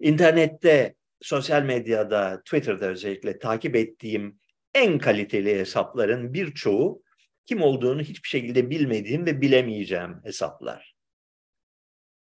İnternette 0.00 0.94
sosyal 1.24 1.62
medyada, 1.62 2.42
Twitter'da 2.44 2.86
özellikle 2.86 3.38
takip 3.38 3.76
ettiğim 3.76 4.40
en 4.74 4.98
kaliteli 4.98 5.58
hesapların 5.58 6.34
birçoğu 6.34 7.02
kim 7.46 7.62
olduğunu 7.62 8.02
hiçbir 8.02 8.28
şekilde 8.28 8.70
bilmediğim 8.70 9.26
ve 9.26 9.40
bilemeyeceğim 9.40 10.20
hesaplar. 10.24 10.96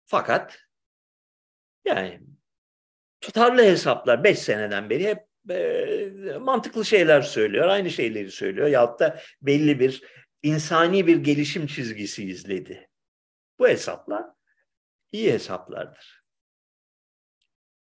Fakat 0.06 0.60
yani 1.86 2.22
tutarlı 3.22 3.64
hesaplar 3.64 4.24
5 4.24 4.40
seneden 4.40 4.90
beri 4.90 5.08
hep 5.08 5.28
e, 5.50 6.38
mantıklı 6.38 6.86
şeyler 6.86 7.22
söylüyor, 7.22 7.68
aynı 7.68 7.90
şeyleri 7.90 8.32
söylüyor 8.32 8.68
ya 8.68 9.00
da 9.00 9.22
belli 9.42 9.80
bir 9.80 10.04
insani 10.44 11.08
bir 11.08 11.18
gelişim 11.18 11.68
çizgisi 11.68 12.30
izledi. 12.30 12.90
Bu 13.60 13.68
hesaplar 13.68 14.26
iyi 15.12 15.34
hesaplardır. 15.34 16.21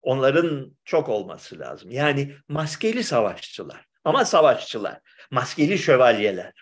Onların 0.06 0.78
çok 0.86 1.10
olması 1.10 1.60
lazım. 1.60 1.91
Yani 1.91 2.36
maskeli 2.47 3.03
savaşçılar 3.03 3.86
ama 4.03 4.26
savaşçılar, 4.26 5.01
maskeli 5.32 5.78
şövalyeler. 5.78 6.53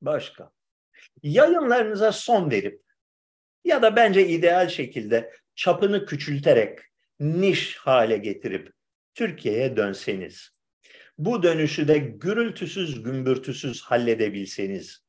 Başka. 0.00 0.50
Yayınlarınıza 1.22 2.12
son 2.12 2.50
verip 2.50 2.82
ya 3.64 3.82
da 3.82 3.96
bence 3.96 4.28
ideal 4.28 4.68
şekilde 4.68 5.32
çapını 5.54 6.06
küçülterek 6.06 6.78
niş 7.20 7.76
hale 7.76 8.16
getirip 8.16 8.72
Türkiye'ye 9.14 9.76
dönseniz 9.76 10.57
bu 11.18 11.42
dönüşü 11.42 11.88
de 11.88 11.98
gürültüsüz 11.98 13.02
gümbürtüsüz 13.02 13.82
halledebilseniz, 13.82 15.04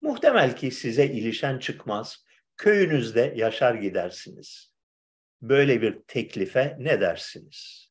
muhtemel 0.00 0.56
ki 0.56 0.70
size 0.70 1.06
ilişen 1.06 1.58
çıkmaz, 1.58 2.24
köyünüzde 2.56 3.32
yaşar 3.36 3.74
gidersiniz. 3.74 4.72
Böyle 5.42 5.82
bir 5.82 5.98
teklife 6.06 6.76
ne 6.78 7.00
dersiniz? 7.00 7.90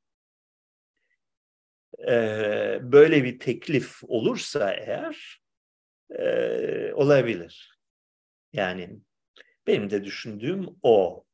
Ee, 2.08 2.80
böyle 2.82 3.24
bir 3.24 3.40
teklif 3.40 4.04
olursa 4.04 4.74
eğer 4.74 5.42
e, 6.20 6.94
olabilir. 6.94 7.80
Yani 8.54 9.00
benim 9.68 9.90
de 9.90 10.04
düşündüğüm 10.04 10.68
o. 10.84 11.26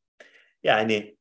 Yani 0.64 1.18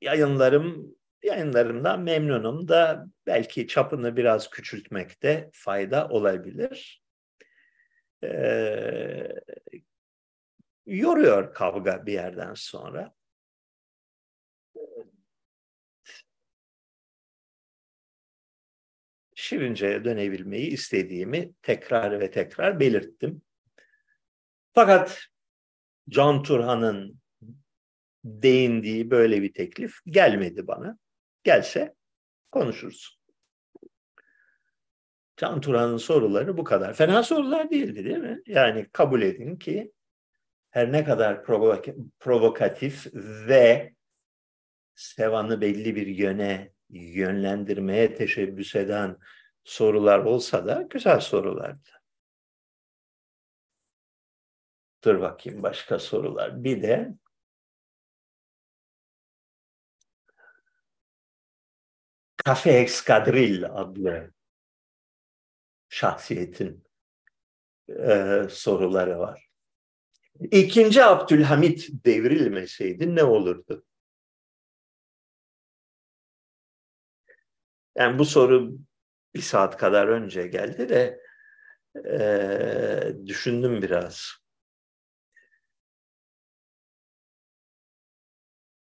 yayınlarım 0.00 0.96
yayınlarımdan 1.22 2.00
memnunum 2.00 2.68
da 2.68 3.06
belki 3.26 3.68
çapını 3.68 4.16
biraz 4.16 4.50
küçültmekte 4.50 5.50
fayda 5.52 6.08
olabilir. 6.08 7.02
Ee, 8.24 9.28
yoruyor 10.86 11.54
kavga 11.54 12.06
bir 12.06 12.12
yerden 12.12 12.54
sonra. 12.54 13.14
Şirince'ye 19.34 20.04
dönebilmeyi 20.04 20.70
istediğimi 20.70 21.52
tekrar 21.62 22.20
ve 22.20 22.30
tekrar 22.30 22.80
belirttim. 22.80 23.42
Fakat 24.72 25.20
Can 26.08 26.42
Turhan'ın 26.42 27.20
değindiği 28.24 29.10
böyle 29.10 29.42
bir 29.42 29.52
teklif 29.52 29.94
gelmedi 30.06 30.66
bana. 30.66 30.98
Gelse 31.46 31.94
konuşuruz. 32.52 33.20
Can 35.36 35.60
Turan'ın 35.60 35.96
soruları 35.96 36.56
bu 36.56 36.64
kadar. 36.64 36.94
Fena 36.94 37.22
sorular 37.22 37.70
değildi 37.70 38.04
değil 38.04 38.18
mi? 38.18 38.42
Yani 38.46 38.88
kabul 38.92 39.22
edin 39.22 39.56
ki 39.56 39.92
her 40.70 40.92
ne 40.92 41.04
kadar 41.04 41.44
provokatif 42.20 43.06
ve 43.48 43.94
Sevan'ı 44.94 45.60
belli 45.60 45.96
bir 45.96 46.06
yöne 46.06 46.72
yönlendirmeye 46.90 48.14
teşebbüs 48.14 48.76
eden 48.76 49.16
sorular 49.64 50.18
olsa 50.18 50.66
da 50.66 50.82
güzel 50.90 51.20
sorulardı. 51.20 51.90
Dur 55.04 55.20
bakayım 55.20 55.62
başka 55.62 55.98
sorular. 55.98 56.64
Bir 56.64 56.82
de 56.82 57.14
Cafe 62.46 62.70
Excadrill 62.70 63.64
adlı 63.64 64.32
şahsiyetin 65.88 66.84
e, 67.88 68.42
soruları 68.50 69.18
var. 69.18 69.48
İkinci 70.40 71.04
Abdülhamit 71.04 71.88
devrilmeseydi 72.04 73.16
ne 73.16 73.24
olurdu? 73.24 73.86
Yani 77.96 78.18
bu 78.18 78.24
soru 78.24 78.78
bir 79.34 79.42
saat 79.42 79.76
kadar 79.76 80.08
önce 80.08 80.46
geldi 80.46 80.88
de 80.88 81.20
e, 82.10 83.26
düşündüm 83.26 83.82
biraz. 83.82 84.32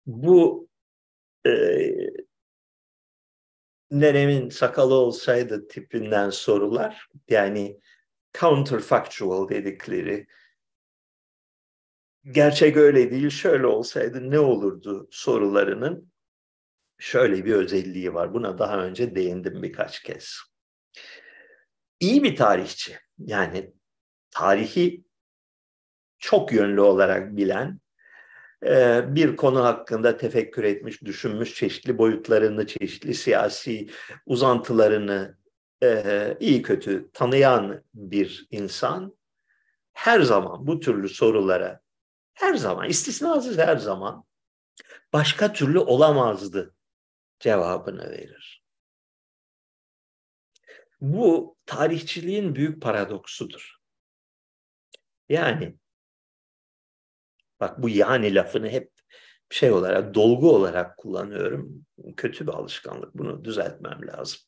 Bu 0.07 0.69
e, 1.47 1.51
nenemin 3.91 4.49
sakalı 4.49 4.95
olsaydı 4.95 5.69
tipinden 5.69 6.31
sorular 6.31 7.09
yani 7.29 7.81
counterfactual 8.39 9.49
dedikleri 9.49 10.27
gerçek 12.25 12.77
öyle 12.77 13.11
değil 13.11 13.31
şöyle 13.31 13.67
olsaydı 13.67 14.31
ne 14.31 14.39
olurdu 14.39 15.09
sorularının 15.11 16.13
şöyle 16.99 17.45
bir 17.45 17.55
özelliği 17.55 18.15
var. 18.15 18.35
Buna 18.35 18.59
daha 18.59 18.85
önce 18.85 19.15
değindim 19.15 19.63
birkaç 19.63 20.03
kez. 20.03 20.37
İyi 22.01 22.23
bir 22.23 22.37
tarihçi 22.37 22.99
yani 23.19 23.73
tarihi 24.31 25.05
çok 26.19 26.53
yönlü 26.53 26.81
olarak 26.81 27.37
bilen 27.37 27.81
bir 29.15 29.37
konu 29.37 29.65
hakkında 29.65 30.17
tefekkür 30.17 30.65
etmiş, 30.65 31.03
düşünmüş, 31.03 31.55
çeşitli 31.55 31.99
boyutlarını, 31.99 32.67
çeşitli 32.67 33.15
siyasi 33.15 33.91
uzantılarını 34.27 35.39
e, 35.83 36.37
iyi 36.41 36.63
kötü 36.63 37.11
tanıyan 37.13 37.85
bir 37.95 38.47
insan 38.51 39.19
her 39.93 40.21
zaman 40.21 40.67
bu 40.67 40.81
türlü 40.81 41.09
sorulara, 41.09 41.81
her 42.35 42.55
zaman, 42.55 42.89
istisnasız 42.89 43.59
her 43.59 43.77
zaman 43.77 44.25
başka 45.13 45.53
türlü 45.53 45.79
olamazdı 45.79 46.75
cevabını 47.41 48.11
verir. 48.11 48.65
Bu 51.01 51.57
tarihçiliğin 51.67 52.55
büyük 52.55 52.83
paradoksudur. 52.83 53.77
Yani 55.29 55.80
Bak 57.61 57.83
bu 57.83 57.89
yani 57.89 58.35
lafını 58.35 58.69
hep 58.69 58.91
şey 59.51 59.73
olarak, 59.73 60.15
dolgu 60.15 60.55
olarak 60.55 60.97
kullanıyorum. 60.97 61.87
Kötü 62.17 62.47
bir 62.47 62.53
alışkanlık. 62.53 63.15
Bunu 63.15 63.45
düzeltmem 63.45 64.01
lazım. 64.07 64.41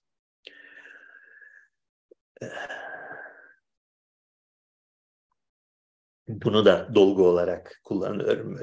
Bunu 6.28 6.64
da 6.64 6.94
dolgu 6.94 7.26
olarak 7.26 7.80
kullanıyorum. 7.84 8.58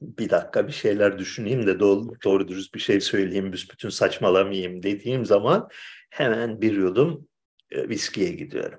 Bir 0.00 0.30
dakika 0.30 0.66
bir 0.66 0.72
şeyler 0.72 1.18
düşüneyim 1.18 1.66
de 1.66 1.80
doğru, 1.80 2.12
doğru 2.24 2.48
dürüst 2.48 2.74
bir 2.74 2.80
şey 2.80 3.00
söyleyeyim, 3.00 3.52
büsbütün 3.52 3.88
saçmalamayayım 3.88 4.82
dediğim 4.82 5.24
zaman 5.24 5.68
hemen 6.10 6.60
bir 6.60 6.72
yudum 6.72 7.28
e, 7.70 7.88
viskiye 7.88 8.32
gidiyorum. 8.32 8.78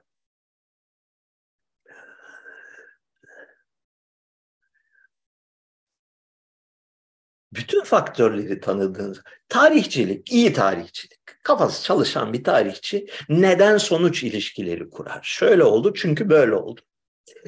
Bütün 7.54 7.84
faktörleri 7.84 8.60
tanıdığınız 8.60 9.22
tarihçilik, 9.50 10.32
iyi 10.32 10.54
tarihçilik, 10.54 11.20
kafası 11.44 11.84
çalışan 11.84 12.34
bir 12.34 12.44
tarihçi 12.44 13.08
neden 13.30 13.78
sonuç 13.78 14.24
ilişkileri 14.24 14.90
kurar? 14.90 15.20
Şöyle 15.24 15.64
oldu 15.64 15.94
çünkü 15.96 16.30
böyle 16.30 16.56
oldu. 16.56 16.82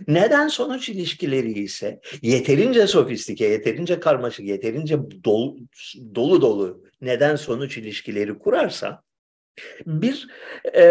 Neden 0.08 0.48
sonuç 0.48 0.90
ilişkileri 0.90 1.52
ise 1.52 2.00
yeterince 2.22 2.88
sofistike, 2.88 3.46
yeterince 3.46 4.00
karmaşık, 4.00 4.46
yeterince 4.46 4.98
dolu 5.24 5.58
dolu, 6.16 6.42
dolu 6.42 6.84
neden 7.02 7.36
sonuç 7.36 7.78
ilişkileri 7.78 8.40
kurarsa 8.40 9.04
bir 9.86 10.28
e, 10.76 10.84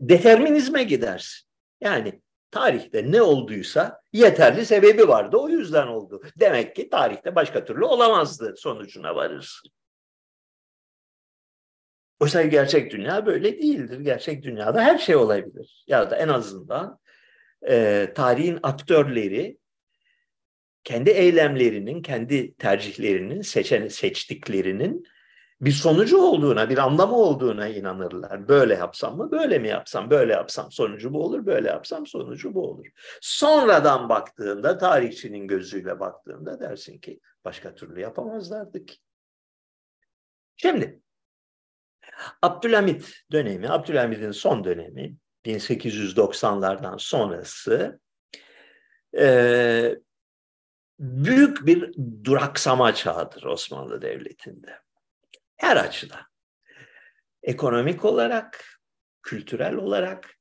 determinizme 0.00 0.82
gidersin. 0.82 1.48
Yani 1.80 2.20
tarihte 2.50 3.12
ne 3.12 3.22
olduysa 3.22 4.00
yeterli 4.12 4.66
sebebi 4.66 5.08
vardı. 5.08 5.36
O 5.36 5.48
yüzden 5.48 5.86
oldu. 5.86 6.22
Demek 6.40 6.76
ki 6.76 6.90
tarihte 6.90 7.34
başka 7.34 7.64
türlü 7.64 7.84
olamazdı 7.84 8.54
sonucuna 8.56 9.16
varırsın. 9.16 9.70
Oysa 12.20 12.42
gerçek 12.42 12.92
dünya 12.92 13.26
böyle 13.26 13.58
değildir. 13.58 14.00
Gerçek 14.00 14.42
dünyada 14.42 14.82
her 14.82 14.98
şey 14.98 15.16
olabilir. 15.16 15.84
Ya 15.86 16.10
da 16.10 16.16
en 16.16 16.28
azından 16.28 16.98
e, 17.68 18.08
tarihin 18.14 18.58
aktörleri 18.62 19.58
kendi 20.84 21.10
eylemlerinin, 21.10 22.02
kendi 22.02 22.54
tercihlerinin, 22.54 23.42
seçen, 23.42 23.88
seçtiklerinin 23.88 25.04
bir 25.60 25.72
sonucu 25.72 26.18
olduğuna, 26.18 26.70
bir 26.70 26.78
anlamı 26.78 27.16
olduğuna 27.16 27.68
inanırlar. 27.68 28.48
Böyle 28.48 28.74
yapsam 28.74 29.16
mı, 29.16 29.30
böyle 29.30 29.58
mi 29.58 29.68
yapsam, 29.68 30.10
böyle 30.10 30.32
yapsam 30.32 30.72
sonucu 30.72 31.12
bu 31.12 31.24
olur, 31.24 31.46
böyle 31.46 31.68
yapsam 31.68 32.06
sonucu 32.06 32.54
bu 32.54 32.70
olur. 32.70 32.86
Sonradan 33.20 34.08
baktığında, 34.08 34.78
tarihçinin 34.78 35.46
gözüyle 35.46 36.00
baktığında 36.00 36.60
dersin 36.60 36.98
ki 36.98 37.20
başka 37.44 37.74
türlü 37.74 38.00
yapamazlardı 38.00 38.86
ki. 38.86 38.96
Şimdi 40.56 41.00
Abdülhamit 42.42 43.22
dönemi, 43.32 43.68
Abdülhamit'in 43.68 44.32
son 44.32 44.64
dönemi 44.64 45.16
1890'lardan 45.44 46.98
sonrası 46.98 48.00
e, 49.18 49.98
büyük 50.98 51.66
bir 51.66 51.94
duraksama 52.24 52.94
çağıdır 52.94 53.42
Osmanlı 53.44 54.02
Devleti'nde. 54.02 54.87
Her 55.58 55.76
açıdan. 55.76 56.26
Ekonomik 57.42 58.04
olarak, 58.04 58.80
kültürel 59.22 59.74
olarak, 59.74 60.34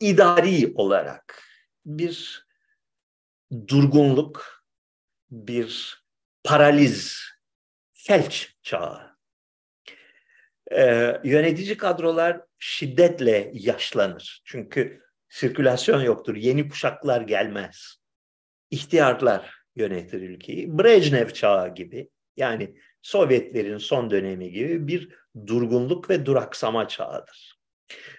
idari 0.00 0.72
olarak 0.74 1.42
bir 1.86 2.46
durgunluk, 3.68 4.64
bir 5.30 6.00
paraliz, 6.44 7.22
felç 7.94 8.54
çağı. 8.62 9.16
Ee, 10.72 11.20
yönetici 11.24 11.76
kadrolar 11.76 12.40
şiddetle 12.58 13.50
yaşlanır. 13.54 14.42
Çünkü 14.44 15.02
sirkülasyon 15.28 16.02
yoktur. 16.02 16.36
Yeni 16.36 16.68
kuşaklar 16.68 17.20
gelmez. 17.20 17.96
İhtiyarlar 18.70 19.54
yönetir 19.76 20.20
ülkeyi. 20.20 20.78
Brejnev 20.78 21.30
çağı 21.30 21.74
gibi 21.74 22.10
yani 22.36 22.76
Sovyetlerin 23.06 23.78
son 23.78 24.10
dönemi 24.10 24.50
gibi 24.50 24.88
bir 24.88 25.08
durgunluk 25.46 26.10
ve 26.10 26.26
duraksama 26.26 26.88
çağıdır. 26.88 27.58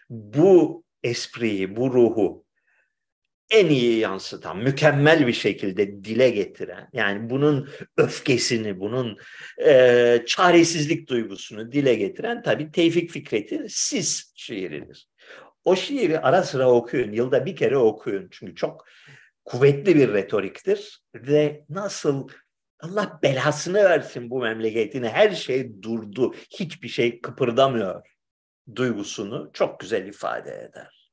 Bu 0.10 0.84
espriyi, 1.04 1.76
bu 1.76 1.94
ruhu 1.94 2.46
en 3.50 3.70
iyi 3.70 4.00
yansıtan, 4.00 4.58
mükemmel 4.58 5.28
bir 5.28 5.34
şekilde 5.34 6.04
dile 6.04 6.30
getiren, 6.30 6.90
yani 6.94 7.30
bunun 7.30 7.70
öfkesini, 7.98 8.80
bunun 8.80 9.18
e, 9.66 10.24
çaresizlik 10.26 11.10
duygusunu 11.10 11.72
dile 11.72 11.96
getiren 11.96 12.44
tabii 12.44 12.72
Tevfik 12.72 13.12
Fikret'in 13.12 13.68
Siz 13.70 14.34
şiiridir. 14.36 15.08
O 15.66 15.76
şiiri 15.76 16.20
ara 16.20 16.44
sıra 16.44 16.72
okuyun, 16.72 17.12
yılda 17.12 17.46
bir 17.46 17.56
kere 17.56 17.78
okuyun. 17.78 18.28
Çünkü 18.32 18.56
çok 18.56 18.86
kuvvetli 19.46 19.96
bir 19.96 20.14
retoriktir 20.14 21.00
ve 21.16 21.66
nasıl 21.70 22.28
Allah 22.80 23.20
belasını 23.24 23.84
versin 23.84 24.30
bu 24.30 24.40
memleketine 24.40 25.10
her 25.10 25.32
şey 25.32 25.82
durdu, 25.82 26.36
hiçbir 26.50 26.88
şey 26.88 27.22
kıpırdamıyor 27.22 28.18
duygusunu 28.76 29.50
çok 29.54 29.80
güzel 29.80 30.08
ifade 30.08 30.70
eder. 30.70 31.12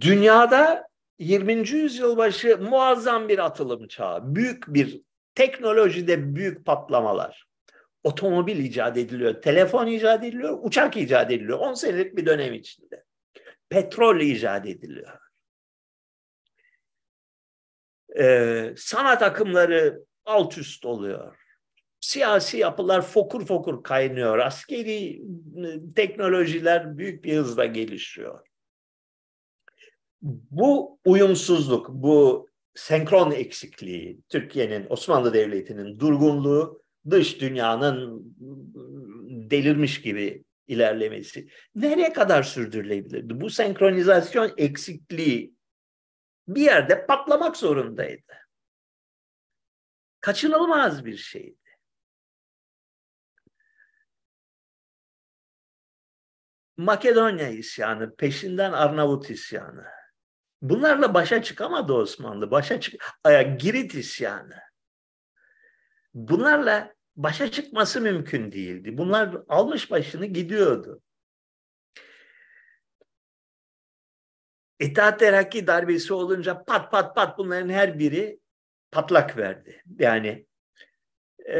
Dünyada 0.00 0.88
20. 1.18 1.52
yüzyıl 1.52 2.16
başı 2.16 2.58
muazzam 2.58 3.28
bir 3.28 3.38
atılım 3.38 3.88
çağı, 3.88 4.34
büyük 4.34 4.74
bir 4.74 5.02
teknolojide 5.34 6.34
büyük 6.34 6.66
patlamalar. 6.66 7.48
Otomobil 8.04 8.58
icat 8.58 8.96
ediliyor, 8.96 9.42
telefon 9.42 9.86
icat 9.86 10.24
ediliyor, 10.24 10.58
uçak 10.62 10.96
icat 10.96 11.30
ediliyor 11.30 11.58
10 11.58 11.74
senelik 11.74 12.16
bir 12.16 12.26
dönem 12.26 12.54
içinde. 12.54 13.04
Petrol 13.68 14.20
icat 14.20 14.66
ediliyor. 14.66 15.27
Ee, 18.18 18.74
sanat 18.76 19.22
akımları 19.22 20.04
alt 20.24 20.58
üst 20.58 20.86
oluyor. 20.86 21.36
Siyasi 22.00 22.58
yapılar 22.58 23.02
fokur 23.02 23.46
fokur 23.46 23.82
kaynıyor. 23.82 24.38
Askeri 24.38 25.22
teknolojiler 25.96 26.98
büyük 26.98 27.24
bir 27.24 27.36
hızla 27.36 27.64
gelişiyor. 27.64 28.46
Bu 30.50 30.98
uyumsuzluk, 31.04 31.88
bu 31.88 32.48
senkron 32.74 33.30
eksikliği, 33.30 34.20
Türkiye'nin, 34.28 34.86
Osmanlı 34.88 35.34
Devleti'nin 35.34 36.00
durgunluğu, 36.00 36.82
dış 37.10 37.40
dünyanın 37.40 38.22
delirmiş 39.50 40.00
gibi 40.00 40.44
ilerlemesi 40.68 41.48
nereye 41.74 42.12
kadar 42.12 42.42
sürdürülebilirdi? 42.42 43.40
Bu 43.40 43.50
senkronizasyon 43.50 44.50
eksikliği 44.56 45.54
bir 46.48 46.62
yerde 46.62 47.06
patlamak 47.06 47.56
zorundaydı. 47.56 48.32
Kaçınılmaz 50.20 51.04
bir 51.04 51.16
şeydi. 51.16 51.58
Makedonya 56.76 57.48
isyanı, 57.48 58.16
peşinden 58.16 58.72
Arnavut 58.72 59.30
isyanı. 59.30 59.84
Bunlarla 60.62 61.14
başa 61.14 61.42
çıkamadı 61.42 61.92
Osmanlı. 61.92 62.50
Başa 62.50 62.80
çık 62.80 63.04
Girit 63.58 63.94
isyanı. 63.94 64.60
Bunlarla 66.14 66.94
başa 67.16 67.50
çıkması 67.50 68.00
mümkün 68.00 68.52
değildi. 68.52 68.98
Bunlar 68.98 69.36
almış 69.48 69.90
başını 69.90 70.26
gidiyordu. 70.26 71.02
İttihat 74.80 75.18
Terakki 75.18 75.66
darbesi 75.66 76.14
olunca 76.14 76.64
pat 76.64 76.90
pat 76.90 77.14
pat 77.14 77.38
bunların 77.38 77.68
her 77.68 77.98
biri 77.98 78.40
patlak 78.90 79.36
verdi. 79.36 79.82
Yani 79.98 80.46
e, 81.48 81.58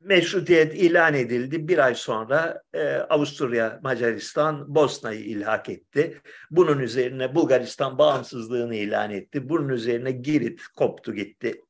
meşrutiyet 0.00 0.74
ilan 0.74 1.14
edildi. 1.14 1.68
Bir 1.68 1.78
ay 1.78 1.94
sonra 1.94 2.62
e, 2.74 2.94
Avusturya, 2.94 3.80
Macaristan 3.82 4.74
Bosna'yı 4.74 5.20
ilhak 5.20 5.68
etti. 5.68 6.20
Bunun 6.50 6.78
üzerine 6.78 7.34
Bulgaristan 7.34 7.98
bağımsızlığını 7.98 8.74
ilan 8.74 9.10
etti. 9.10 9.48
Bunun 9.48 9.68
üzerine 9.68 10.10
Girit 10.10 10.62
koptu 10.76 11.14
gitti. 11.14 11.64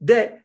De 0.00 0.42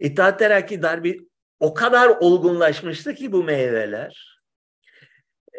İttihat 0.00 0.38
Terakki 0.38 0.82
darbi 0.82 1.28
o 1.60 1.74
kadar 1.74 2.08
olgunlaşmıştı 2.08 3.14
ki 3.14 3.32
bu 3.32 3.44
meyveler. 3.44 4.39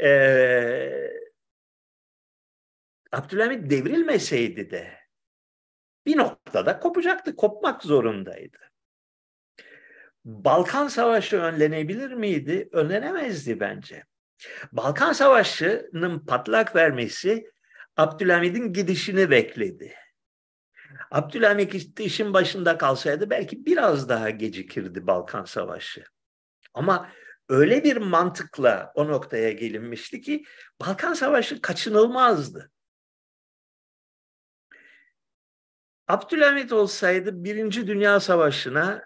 Ee, 0.04 1.12
Abdülhamit 3.12 3.70
devrilmeseydi 3.70 4.72
de 4.72 4.98
bir 6.06 6.18
noktada 6.18 6.80
kopacaktı, 6.80 7.36
kopmak 7.36 7.84
zorundaydı. 7.84 8.58
Balkan 10.26 10.88
Savaşı 10.88 11.38
önlenebilir 11.38 12.12
miydi? 12.12 12.70
Önlenemezdi 12.72 13.60
bence. 13.60 14.04
Balkan 14.72 15.14
Savaşı'nın 15.14 16.26
patlak 16.26 16.76
vermesi 16.76 17.52
Abdülhamid'in 17.98 18.74
gidişini 18.74 19.30
bekledi. 19.30 19.94
Abdülhamit 21.12 22.00
işin 22.00 22.34
başında 22.34 22.78
kalsaydı 22.78 23.30
belki 23.30 23.66
biraz 23.66 24.10
daha 24.10 24.30
gecikirdi 24.30 25.08
Balkan 25.08 25.46
Savaşı. 25.46 26.04
Ama 26.74 27.10
öyle 27.52 27.84
bir 27.84 27.97
mantıkla 27.97 28.91
o 28.95 29.08
noktaya 29.08 29.52
gelinmişti 29.52 30.22
ki 30.22 30.43
Balkan 30.82 31.14
Savaşı 31.14 31.62
kaçınılmazdı. 31.62 32.72
Abdülhamit 36.08 36.74
olsaydı 36.74 37.43
Birinci 37.43 37.88
Dünya 37.88 38.20
Savaşı'na 38.20 39.04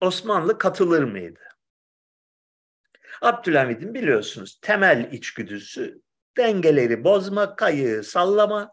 Osmanlı 0.00 0.58
katılır 0.58 1.02
mıydı? 1.02 1.40
Abdülhamid'in 3.22 3.94
biliyorsunuz 3.94 4.58
temel 4.62 5.12
içgüdüsü 5.12 6.02
dengeleri 6.36 7.04
bozma, 7.04 7.56
kayığı 7.56 8.02
sallama, 8.02 8.72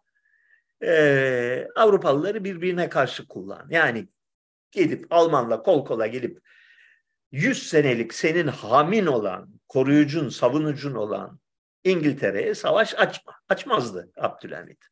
e, 0.83 1.67
Avrupalıları 1.75 2.43
birbirine 2.43 2.89
karşı 2.89 3.27
kullan. 3.27 3.67
Yani 3.69 4.07
gidip 4.71 5.05
Almanla 5.09 5.63
kol 5.63 5.85
kola 5.85 6.07
gelip 6.07 6.39
100 7.31 7.69
senelik 7.69 8.13
senin 8.13 8.47
hamin 8.47 9.05
olan, 9.05 9.59
koruyucun, 9.67 10.29
savunucun 10.29 10.95
olan 10.95 11.39
İngiltere'ye 11.83 12.55
savaş 12.55 12.95
açma. 12.95 13.35
Açmazdı 13.49 14.11
Abdülhamit. 14.17 14.85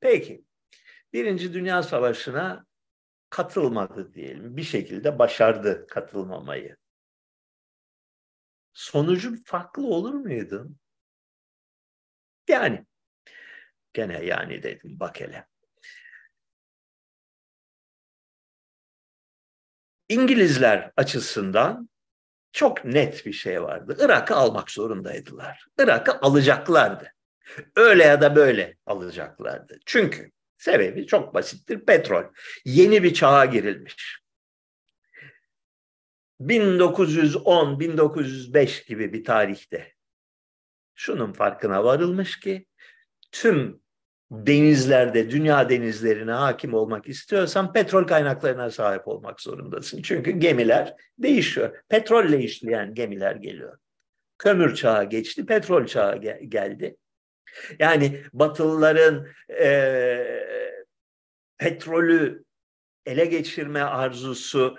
Peki, 0.00 0.44
Birinci 1.12 1.52
Dünya 1.52 1.82
Savaşı'na 1.82 2.66
katılmadı 3.30 4.14
diyelim. 4.14 4.56
Bir 4.56 4.62
şekilde 4.62 5.18
başardı 5.18 5.86
katılmamayı. 5.86 6.76
Sonucu 8.72 9.44
farklı 9.44 9.86
olur 9.86 10.14
muydu? 10.14 10.70
Yani 12.48 12.86
gene 13.92 14.24
yani 14.24 14.62
dedim 14.62 15.00
bak 15.00 15.20
hele. 15.20 15.46
İngilizler 20.08 20.92
açısından 20.96 21.88
çok 22.52 22.84
net 22.84 23.26
bir 23.26 23.32
şey 23.32 23.62
vardı. 23.62 23.96
Irak'ı 24.00 24.34
almak 24.34 24.70
zorundaydılar. 24.70 25.66
Irak'ı 25.78 26.12
alacaklardı. 26.12 27.12
Öyle 27.76 28.04
ya 28.04 28.20
da 28.20 28.36
böyle 28.36 28.76
alacaklardı. 28.86 29.78
Çünkü 29.86 30.30
Sebebi 30.58 31.06
çok 31.06 31.34
basittir. 31.34 31.86
Petrol. 31.86 32.24
Yeni 32.64 33.02
bir 33.02 33.14
çağa 33.14 33.44
girilmiş. 33.44 34.18
1910-1905 36.40 38.86
gibi 38.86 39.12
bir 39.12 39.24
tarihte 39.24 39.92
şunun 40.94 41.32
farkına 41.32 41.84
varılmış 41.84 42.40
ki 42.40 42.66
tüm 43.32 43.80
denizlerde, 44.30 45.30
dünya 45.30 45.68
denizlerine 45.68 46.32
hakim 46.32 46.74
olmak 46.74 47.08
istiyorsan 47.08 47.72
petrol 47.72 48.04
kaynaklarına 48.04 48.70
sahip 48.70 49.08
olmak 49.08 49.40
zorundasın. 49.40 50.02
Çünkü 50.02 50.30
gemiler 50.30 50.94
değişiyor. 51.18 51.76
Petrolle 51.88 52.38
işleyen 52.38 52.94
gemiler 52.94 53.36
geliyor. 53.36 53.78
Kömür 54.38 54.74
çağı 54.74 55.04
geçti, 55.04 55.46
petrol 55.46 55.86
çağı 55.86 56.16
geldi. 56.48 56.96
Yani 57.78 58.22
Batılıların 58.32 59.28
e, 59.60 60.24
petrolü 61.58 62.44
ele 63.06 63.24
geçirme 63.24 63.80
arzusu 63.80 64.78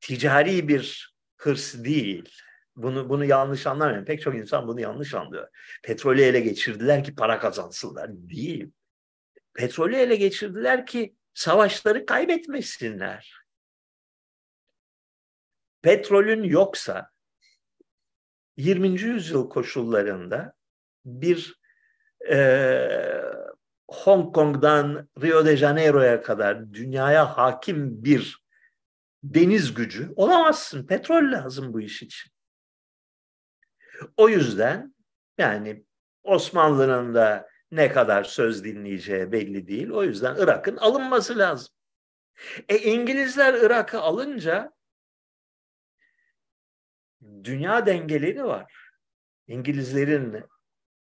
ticari 0.00 0.68
bir 0.68 1.14
hırs 1.36 1.84
değil. 1.84 2.32
Bunu 2.76 3.08
bunu 3.08 3.24
yanlış 3.24 3.66
anlamayın. 3.66 4.04
Pek 4.04 4.22
çok 4.22 4.34
insan 4.34 4.68
bunu 4.68 4.80
yanlış 4.80 5.14
anlıyor. 5.14 5.48
Petrolü 5.82 6.22
ele 6.22 6.40
geçirdiler 6.40 7.04
ki 7.04 7.14
para 7.14 7.38
kazansınlar. 7.38 8.10
Değil. 8.12 8.70
Petrolü 9.54 9.96
ele 9.96 10.16
geçirdiler 10.16 10.86
ki 10.86 11.16
savaşları 11.34 12.06
kaybetmesinler. 12.06 13.34
Petrolün 15.82 16.42
yoksa 16.42 17.10
20. 18.56 19.00
yüzyıl 19.00 19.48
koşullarında 19.48 20.52
bir 21.04 21.60
e, 22.30 22.36
Hong 23.88 24.34
Kong'dan 24.34 25.08
Rio 25.22 25.44
de 25.44 25.56
Janeiro'ya 25.56 26.22
kadar 26.22 26.72
dünyaya 26.72 27.36
hakim 27.38 28.04
bir 28.04 28.46
deniz 29.24 29.74
gücü 29.74 30.12
olamazsın. 30.16 30.86
Petrol 30.86 31.32
lazım 31.32 31.72
bu 31.72 31.80
iş 31.80 32.02
için. 32.02 32.35
O 34.16 34.28
yüzden 34.28 34.96
Yani 35.38 35.84
Osmanlı'nın 36.22 37.14
da 37.14 37.48
ne 37.70 37.92
kadar 37.92 38.24
söz 38.24 38.64
dinleyeceği 38.64 39.32
belli 39.32 39.68
değil. 39.68 39.90
O 39.90 40.02
yüzden 40.02 40.36
Irak'ın 40.38 40.76
alınması 40.76 41.38
lazım. 41.38 41.74
E 42.68 42.78
İngilizler 42.78 43.54
Irak'ı 43.54 44.00
alınca 44.00 44.72
dünya 47.44 47.86
dengeleri 47.86 48.44
var. 48.44 48.90
İngilizlerin 49.46 50.44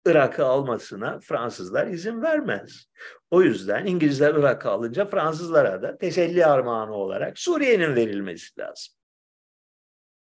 Irak'ı 0.05 0.45
almasına 0.45 1.19
Fransızlar 1.19 1.87
izin 1.87 2.21
vermez. 2.21 2.85
O 3.31 3.41
yüzden 3.41 3.85
İngilizler 3.85 4.35
Irak'ı 4.35 4.69
alınca 4.69 5.05
Fransızlara 5.05 5.81
da 5.81 5.97
teselli 5.97 6.45
armağanı 6.45 6.93
olarak 6.93 7.39
Suriye'nin 7.39 7.95
verilmesi 7.95 8.59
lazım. 8.59 8.93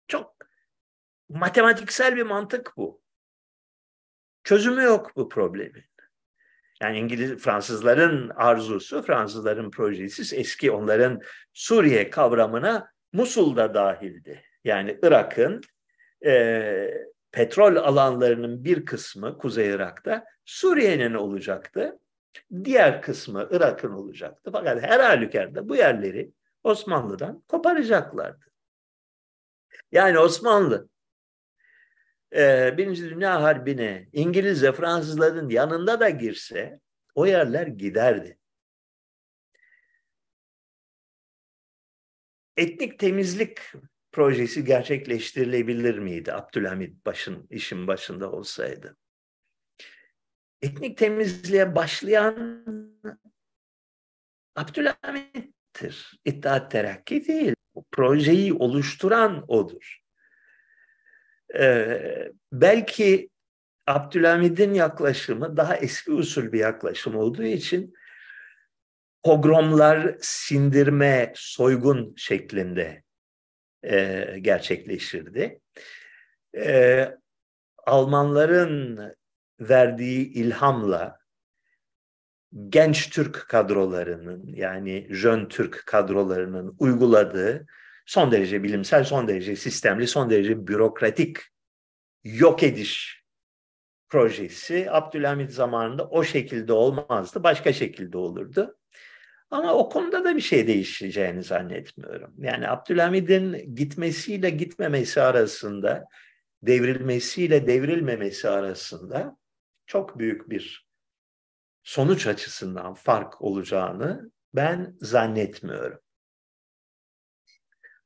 Çok 0.08 0.39
matematiksel 1.30 2.16
bir 2.16 2.24
mantık 2.24 2.74
bu. 2.78 3.02
Çözümü 4.44 4.84
yok 4.84 5.12
bu 5.16 5.30
problemin. 5.30 5.84
Yani 6.82 6.98
İngiliz 6.98 7.36
Fransızların 7.36 8.30
arzusu, 8.36 9.02
Fransızların 9.02 9.72
projesi 9.72 10.36
eski 10.36 10.72
onların 10.72 11.22
Suriye 11.54 12.10
kavramına 12.10 12.92
Musul'da 13.14 13.74
dahildi. 13.74 14.44
Yani 14.64 15.00
Irak'ın 15.04 15.62
e, 16.26 16.94
petrol 17.32 17.76
alanlarının 17.76 18.64
bir 18.64 18.86
kısmı 18.86 19.38
Kuzey 19.38 19.70
Irak'ta 19.70 20.26
Suriye'nin 20.46 21.14
olacaktı. 21.14 22.00
Diğer 22.64 23.02
kısmı 23.02 23.48
Irak'ın 23.52 23.92
olacaktı. 23.92 24.52
Fakat 24.52 24.84
her 24.84 25.00
halükarda 25.00 25.70
bu 25.70 25.76
yerleri 25.76 26.32
Osmanlı'dan 26.64 27.44
koparacaklardı. 27.48 28.46
Yani 29.92 30.20
Osmanlı 30.20 30.90
e, 32.36 32.78
Birinci 32.78 33.10
Dünya 33.10 33.42
Harbi'ne 33.42 34.10
İngiliz 34.14 34.64
ve 34.64 34.72
Fransızların 34.72 35.50
yanında 35.50 36.00
da 36.00 36.10
girse 36.10 36.80
o 37.16 37.26
yerler 37.26 37.68
giderdi. 37.68 38.38
Etnik 42.58 43.00
temizlik 43.00 43.60
projesi 44.12 44.66
gerçekleştirilebilir 44.66 46.00
miydi 46.00 46.34
Abdülhamit 46.34 47.06
başın 47.06 47.48
işin 47.50 47.88
başında 47.88 48.32
olsaydı? 48.32 48.98
Etnik 50.62 50.98
temizliğe 50.98 51.76
başlayan 51.76 52.66
Abdülhamit'tir. 54.56 56.20
İttihat 56.26 56.72
Terakki 56.72 57.28
değil. 57.28 57.56
O 57.74 57.84
projeyi 57.92 58.54
oluşturan 58.54 59.46
odur. 59.48 59.99
Ee, 61.58 62.32
belki 62.52 63.30
Abdülhamid'in 63.88 64.74
yaklaşımı 64.74 65.58
daha 65.58 65.76
eski 65.78 66.12
usul 66.12 66.52
bir 66.52 66.60
yaklaşım 66.60 67.16
olduğu 67.16 67.44
için 67.44 67.94
pogromlar, 69.24 70.16
sindirme, 70.22 71.34
soygun 71.36 72.14
şeklinde 72.18 73.04
e, 73.84 74.26
gerçekleşirdi. 74.42 75.62
E, 76.58 77.06
Almanların 77.86 79.00
verdiği 79.60 80.34
ilhamla 80.34 81.20
genç 82.70 83.10
Türk 83.10 83.46
kadrolarının 83.50 84.48
yani 84.48 85.08
jön 85.10 85.48
Türk 85.48 85.84
kadrolarının 85.86 86.76
uyguladığı 86.80 87.66
son 88.10 88.32
derece 88.32 88.64
bilimsel, 88.64 89.04
son 89.04 89.28
derece 89.28 89.56
sistemli, 89.56 90.08
son 90.08 90.30
derece 90.30 90.68
bürokratik 90.68 91.38
yok 92.24 92.64
ediş 92.64 93.24
projesi 94.08 94.92
Abdülhamit 94.92 95.52
zamanında 95.52 96.08
o 96.10 96.24
şekilde 96.24 96.74
olmazdı, 96.74 97.44
başka 97.44 97.74
şekilde 97.74 98.18
olurdu. 98.18 98.78
Ama 99.52 99.74
o 99.74 99.90
konuda 99.90 100.26
da 100.26 100.36
bir 100.36 100.42
şey 100.42 100.68
değişeceğini 100.68 101.44
zannetmiyorum. 101.44 102.34
Yani 102.38 102.70
Abdülhamid'in 102.70 103.76
gitmesiyle 103.76 104.50
gitmemesi 104.50 105.22
arasında, 105.22 106.06
devrilmesiyle 106.64 107.68
devrilmemesi 107.68 108.50
arasında 108.50 109.38
çok 109.86 110.20
büyük 110.20 110.50
bir 110.50 110.88
sonuç 111.84 112.28
açısından 112.28 112.94
fark 112.94 113.42
olacağını 113.42 114.32
ben 114.54 114.98
zannetmiyorum. 115.00 116.00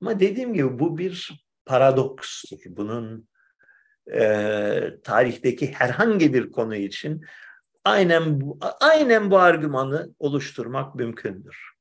Ama 0.04 0.20
dediğim 0.20 0.54
gibi 0.54 0.80
bu 0.80 0.98
bir 0.98 1.46
paradokstur. 1.66 2.58
Bunun 2.66 3.30
e, 4.14 5.02
tarihteki 5.04 5.72
herhangi 5.72 6.34
bir 6.34 6.52
konu 6.52 6.76
için 6.76 7.26
aynen 7.84 8.42
bu, 8.42 8.60
aynen 8.80 9.32
bu 9.32 9.38
argümanı 9.38 10.16
oluşturmak 10.20 10.96
mümkündür. 10.96 11.74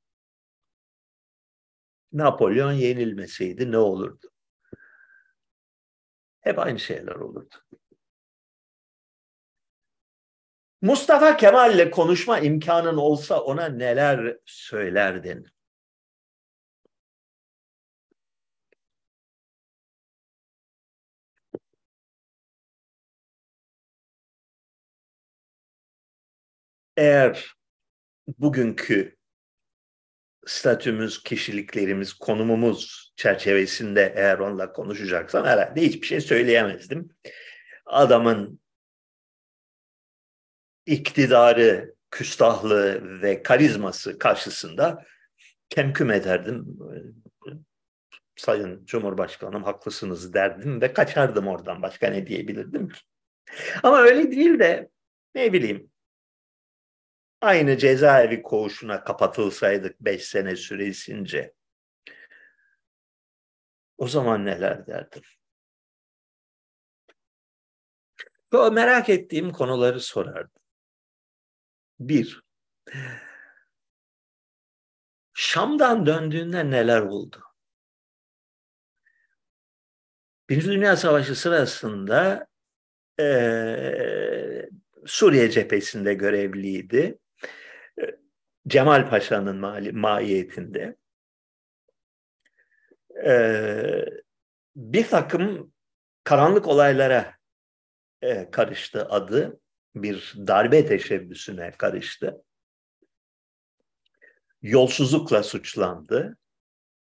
Napolyon 2.13 2.73
yenilmeseydi 2.73 3.73
ne 3.73 3.79
olurdu? 3.79 4.31
Hep 6.41 6.59
aynı 6.59 6.79
şeyler 6.79 7.15
olurdu. 7.15 7.55
Mustafa 10.83 11.37
Kemal'le 11.37 11.91
konuşma 11.91 12.39
imkanın 12.39 12.97
olsa 12.97 13.41
ona 13.41 13.67
neler 13.67 14.37
söylerdin? 14.47 15.47
Eğer 26.97 27.55
bugünkü 28.39 29.17
statümüz, 30.47 31.23
kişiliklerimiz, 31.23 32.13
konumumuz 32.13 33.13
çerçevesinde 33.17 34.13
eğer 34.17 34.39
onunla 34.39 34.73
konuşacaksam 34.73 35.47
herhalde 35.47 35.81
hiçbir 35.81 36.07
şey 36.07 36.21
söyleyemezdim. 36.21 37.09
Adamın 37.87 38.61
iktidarı, 40.87 41.95
küstahlığı 42.11 43.23
ve 43.23 43.43
karizması 43.43 44.19
karşısında 44.19 45.05
kemküm 45.69 46.11
ederdim. 46.11 46.79
Sayın 48.37 48.87
Cumhurbaşkanım 48.87 49.65
haklısınız 49.65 50.35
derdim 50.35 50.81
ve 50.81 50.93
kaçardım 50.93 51.49
oradan. 51.49 51.83
Başka 51.83 52.07
ne 52.07 52.27
diyebilirdim 52.27 52.89
ki? 52.89 53.01
Ama 53.83 53.99
öyle 53.99 54.31
değil 54.31 54.59
de 54.59 54.91
ne 55.35 55.53
bileyim 55.53 55.92
aynı 57.43 57.79
cezaevi 57.79 58.43
koğuşuna 58.43 59.05
kapatılsaydık 59.05 60.01
beş 60.01 60.25
sene 60.25 60.57
süresince 60.57 61.55
o 63.99 64.09
zaman 64.09 64.45
neler 64.45 64.87
derdim? 64.87 65.23
O 68.55 68.71
merak 68.71 69.09
ettiğim 69.09 69.51
konuları 69.53 70.01
sorardım. 70.01 70.63
Bir, 72.01 72.43
Şam'dan 75.35 76.07
döndüğünde 76.07 76.71
neler 76.71 77.01
oldu? 77.01 77.43
Birinci 80.49 80.69
Dünya 80.69 80.97
Savaşı 80.97 81.37
sırasında 81.37 82.47
e, 83.21 84.69
Suriye 85.07 85.51
cephesinde 85.51 86.15
görevliydi. 86.15 87.19
Cemal 88.69 89.11
Paşa'nın 89.11 89.57
mali, 89.57 89.93
mahiyetinde 89.93 90.97
e, 93.27 94.05
bir 94.77 95.09
takım 95.09 95.73
karanlık 96.25 96.69
olaylara 96.69 97.35
e, 98.23 98.51
karıştı 98.51 99.07
adı. 99.09 99.61
Bir 99.95 100.35
darbe 100.37 100.87
teşebbüsüne 100.87 101.71
karıştı. 101.71 102.43
Yolsuzlukla 104.63 105.43
suçlandı. 105.43 106.37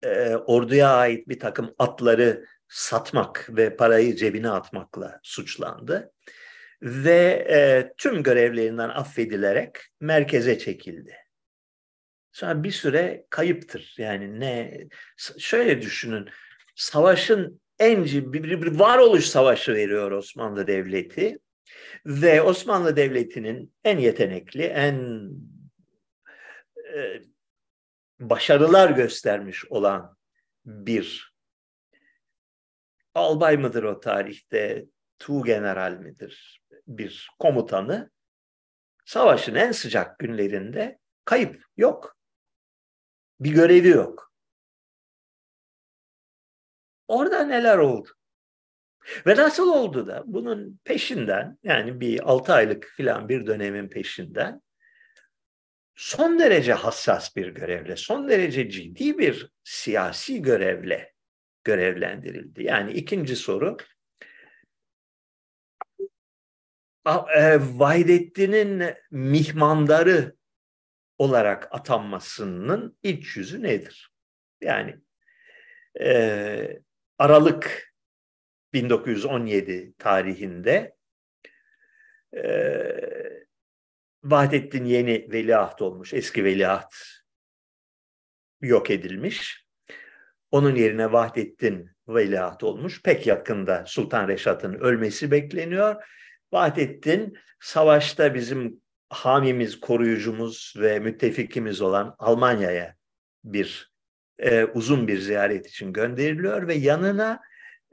E, 0.03 0.35
orduya 0.35 0.89
ait 0.93 1.29
bir 1.29 1.39
takım 1.39 1.75
atları 1.79 2.45
satmak 2.67 3.49
ve 3.49 3.75
parayı 3.75 4.15
cebine 4.15 4.49
atmakla 4.49 5.19
suçlandı. 5.23 6.11
Ve 6.81 7.47
e, 7.49 7.93
tüm 7.97 8.23
görevlerinden 8.23 8.89
affedilerek 8.89 9.77
merkeze 9.99 10.59
çekildi. 10.59 11.28
Sonra 12.39 12.63
bir 12.63 12.71
süre 12.71 13.25
kayıptır. 13.29 13.95
Yani 13.97 14.39
ne 14.39 14.87
şöyle 15.37 15.81
düşünün. 15.81 16.29
Savaşın 16.75 17.61
en 17.79 18.05
bir, 18.05 18.33
bir, 18.33 18.61
bir 18.61 18.79
varoluş 18.79 19.25
savaşı 19.25 19.73
veriyor 19.73 20.11
Osmanlı 20.11 20.67
Devleti 20.67 21.39
ve 22.05 22.41
Osmanlı 22.41 22.95
Devleti'nin 22.95 23.73
en 23.83 23.97
yetenekli, 23.97 24.63
en 24.63 25.29
e, 26.95 27.21
başarılar 28.19 28.89
göstermiş 28.89 29.65
olan 29.65 30.17
bir 30.65 31.33
albay 33.15 33.57
mıdır 33.57 33.83
o 33.83 33.99
tarihte, 33.99 34.85
tu 35.19 35.43
general 35.43 35.91
midir? 35.91 36.61
bir 36.87 37.29
komutanı 37.39 38.11
savaşın 39.05 39.55
en 39.55 39.71
sıcak 39.71 40.19
günlerinde 40.19 40.99
kayıp 41.25 41.63
yok. 41.77 42.18
Bir 43.39 43.51
görevi 43.51 43.87
yok. 43.87 44.33
Orada 47.07 47.43
neler 47.43 47.77
oldu? 47.77 48.09
Ve 49.27 49.35
nasıl 49.35 49.69
oldu 49.69 50.07
da 50.07 50.23
bunun 50.25 50.79
peşinden 50.83 51.57
yani 51.63 51.99
bir 51.99 52.29
altı 52.31 52.53
aylık 52.53 52.93
filan 52.97 53.29
bir 53.29 53.47
dönemin 53.47 53.89
peşinden 53.89 54.61
son 55.95 56.39
derece 56.39 56.73
hassas 56.73 57.35
bir 57.35 57.47
görevle, 57.47 57.95
son 57.95 58.29
derece 58.29 58.69
ciddi 58.69 59.17
bir 59.17 59.51
siyasi 59.63 60.41
görevle 60.41 61.13
görevlendirildi. 61.63 62.63
Yani 62.63 62.91
ikinci 62.91 63.35
soru 63.35 63.77
e, 67.35 67.59
Vahdettin'in 67.59 68.93
mihmandarı 69.11 70.35
olarak 71.19 71.67
atanmasının 71.71 72.97
iç 73.03 73.37
yüzü 73.37 73.63
nedir? 73.63 74.11
Yani 74.61 74.95
e, 76.01 76.79
Aralık 77.17 77.93
1917 78.73 79.93
tarihinde 79.97 80.95
e, 82.35 82.43
Vahdettin 84.23 84.85
yeni 84.85 85.27
veliaht 85.31 85.81
olmuş. 85.81 86.13
Eski 86.13 86.43
veliaht 86.43 86.95
yok 88.61 88.91
edilmiş. 88.91 89.65
Onun 90.51 90.75
yerine 90.75 91.11
Vahdettin 91.11 91.91
veliaht 92.07 92.63
olmuş. 92.63 93.03
Pek 93.03 93.27
yakında 93.27 93.83
Sultan 93.87 94.27
Reşat'ın 94.27 94.73
ölmesi 94.73 95.31
bekleniyor. 95.31 96.03
Vahdettin 96.51 97.37
savaşta 97.59 98.33
bizim 98.33 98.81
hamimiz, 99.09 99.79
koruyucumuz 99.79 100.73
ve 100.77 100.99
müttefikimiz 100.99 101.81
olan 101.81 102.15
Almanya'ya 102.19 102.95
bir 103.43 103.91
e, 104.39 104.63
uzun 104.63 105.07
bir 105.07 105.19
ziyaret 105.19 105.67
için 105.67 105.93
gönderiliyor 105.93 106.67
ve 106.67 106.73
yanına 106.73 107.41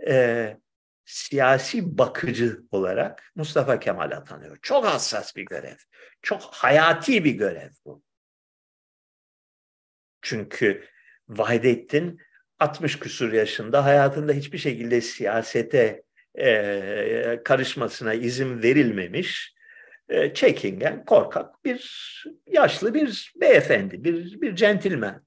e, 0.08 0.56
siyasi 1.04 1.98
bakıcı 1.98 2.62
olarak 2.70 3.32
Mustafa 3.34 3.80
Kemal 3.80 4.10
atanıyor. 4.10 4.58
Çok 4.62 4.84
hassas 4.84 5.36
bir 5.36 5.44
görev. 5.44 5.76
Çok 6.22 6.42
hayati 6.42 7.24
bir 7.24 7.32
görev 7.32 7.70
bu. 7.84 8.02
Çünkü 10.22 10.84
Vahdettin 11.28 12.20
60 12.58 12.98
küsur 12.98 13.32
yaşında 13.32 13.84
hayatında 13.84 14.32
hiçbir 14.32 14.58
şekilde 14.58 15.00
siyasete 15.00 16.02
e, 16.38 17.40
karışmasına 17.44 18.14
izin 18.14 18.62
verilmemiş 18.62 19.55
e, 20.08 20.34
çekingen, 20.34 21.04
korkak 21.04 21.64
bir 21.64 22.24
yaşlı 22.46 22.94
bir 22.94 23.32
beyefendi, 23.40 24.04
bir, 24.04 24.40
bir 24.40 24.56
centilmen. 24.56 25.26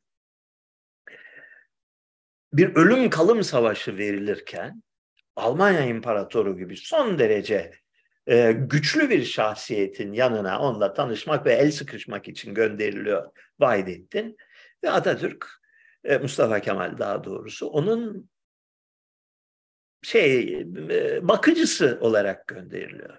Bir 2.53 2.75
ölüm 2.75 3.09
kalım 3.09 3.43
savaşı 3.43 3.97
verilirken 3.97 4.83
Almanya 5.35 5.85
İmparatoru 5.85 6.57
gibi 6.57 6.77
son 6.77 7.19
derece 7.19 7.71
e, 8.27 8.51
güçlü 8.51 9.09
bir 9.09 9.25
şahsiyetin 9.25 10.13
yanına 10.13 10.59
onunla 10.59 10.93
tanışmak 10.93 11.45
ve 11.45 11.53
el 11.53 11.71
sıkışmak 11.71 12.27
için 12.27 12.53
gönderiliyor 12.53 13.31
Vahdettin. 13.59 14.37
Ve 14.83 14.89
Atatürk, 14.89 15.47
e, 16.03 16.17
Mustafa 16.17 16.59
Kemal 16.59 16.97
daha 16.97 17.23
doğrusu 17.23 17.67
onun 17.67 18.29
şey 20.01 20.59
e, 20.89 21.27
bakıcısı 21.27 21.97
olarak 22.01 22.47
gönderiliyor. 22.47 23.17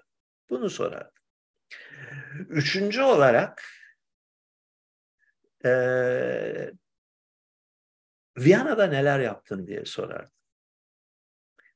Bunu 0.49 0.69
sorar. 0.69 1.20
Üçüncü 2.49 3.01
olarak 3.01 3.63
e, 5.65 5.71
Viyana'da 8.37 8.87
neler 8.87 9.19
yaptın 9.19 9.67
diye 9.67 9.85
sorardı. 9.85 10.31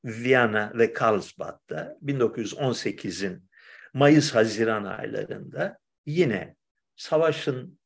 Viyana 0.04 0.72
ve 0.74 0.92
Karlsbad'da 0.92 1.98
1918'in 2.04 3.48
Mayıs-Haziran 3.94 4.84
aylarında 4.84 5.78
yine 6.06 6.56
savaşın 6.96 7.78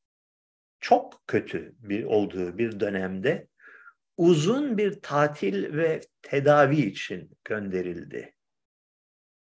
çok 0.81 1.23
kötü 1.27 1.75
bir 1.79 2.05
olduğu 2.05 2.59
bir 2.59 2.81
dönemde 2.81 3.49
uzun 4.17 4.79
bir 4.79 5.01
tatil 5.01 5.77
ve 5.77 6.01
tedavi 6.23 6.81
için 6.81 7.39
gönderildi. 7.45 8.35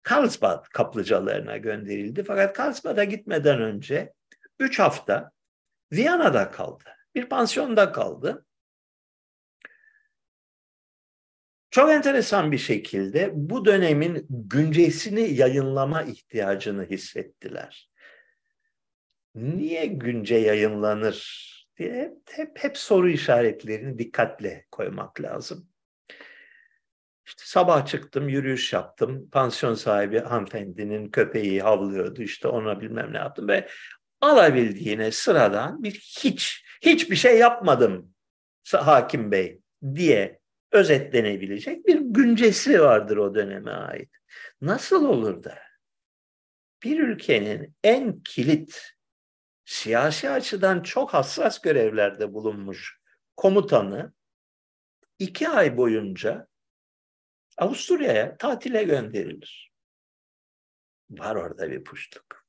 Karlsbad 0.03 0.65
kaplıcalarına 0.65 1.57
gönderildi. 1.57 2.23
Fakat 2.23 2.57
Karlsbad'a 2.57 3.03
gitmeden 3.03 3.61
önce 3.61 4.13
üç 4.59 4.79
hafta 4.79 5.31
Viyana'da 5.91 6.51
kaldı. 6.51 6.83
Bir 7.15 7.29
pansiyonda 7.29 7.91
kaldı. 7.91 8.45
Çok 11.71 11.91
enteresan 11.91 12.51
bir 12.51 12.57
şekilde 12.57 13.29
bu 13.33 13.65
dönemin 13.65 14.27
güncesini 14.29 15.33
yayınlama 15.33 16.03
ihtiyacını 16.03 16.85
hissettiler. 16.85 17.89
Niye 19.35 19.85
günce 19.85 20.35
yayınlanır 20.35 21.47
diye 21.77 22.13
hep, 22.25 22.59
hep 22.63 22.77
soru 22.77 23.09
işaretlerini 23.09 23.99
dikkatle 23.99 24.65
koymak 24.71 25.21
lazım. 25.21 25.70
İşte 27.25 27.43
sabah 27.45 27.85
çıktım, 27.85 28.29
yürüyüş 28.29 28.73
yaptım. 28.73 29.29
Pansiyon 29.29 29.73
sahibi 29.73 30.19
hanımefendinin 30.19 31.09
köpeği 31.09 31.61
havlıyordu. 31.61 32.21
İşte 32.21 32.47
ona 32.47 32.81
bilmem 32.81 33.13
ne 33.13 33.17
yaptım 33.17 33.47
ve 33.47 33.67
alabildiğine 34.21 35.11
sıradan 35.11 35.83
bir 35.83 35.93
hiç, 35.93 36.65
hiçbir 36.81 37.15
şey 37.15 37.37
yapmadım 37.37 38.13
hakim 38.73 39.31
bey 39.31 39.61
diye 39.95 40.39
özetlenebilecek 40.71 41.87
bir 41.87 41.99
güncesi 41.99 42.81
vardır 42.81 43.17
o 43.17 43.35
döneme 43.35 43.71
ait. 43.71 44.11
Nasıl 44.61 45.05
olur 45.05 45.43
da 45.43 45.57
bir 46.83 46.99
ülkenin 46.99 47.75
en 47.83 48.19
kilit 48.23 48.93
siyasi 49.65 50.29
açıdan 50.29 50.83
çok 50.83 51.13
hassas 51.13 51.61
görevlerde 51.61 52.33
bulunmuş 52.33 52.99
komutanı 53.37 54.13
iki 55.19 55.49
ay 55.49 55.77
boyunca 55.77 56.47
Avusturya'ya 57.57 58.37
tatile 58.37 58.83
gönderilir. 58.83 59.71
Var 61.09 61.35
orada 61.35 61.71
bir 61.71 61.83
puşluk. 61.83 62.45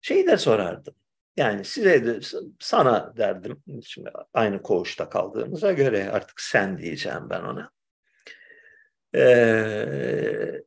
Şeyi 0.00 0.26
de 0.26 0.36
sorardım. 0.36 0.94
Yani 1.36 1.64
size 1.64 2.06
de 2.06 2.20
sana 2.60 3.16
derdim. 3.16 3.62
Şimdi 3.84 4.10
aynı 4.34 4.62
koğuşta 4.62 5.08
kaldığımıza 5.08 5.72
göre 5.72 6.10
artık 6.10 6.40
sen 6.40 6.78
diyeceğim 6.78 7.30
ben 7.30 7.40
ona. 7.40 7.70
Ee, 9.14 10.62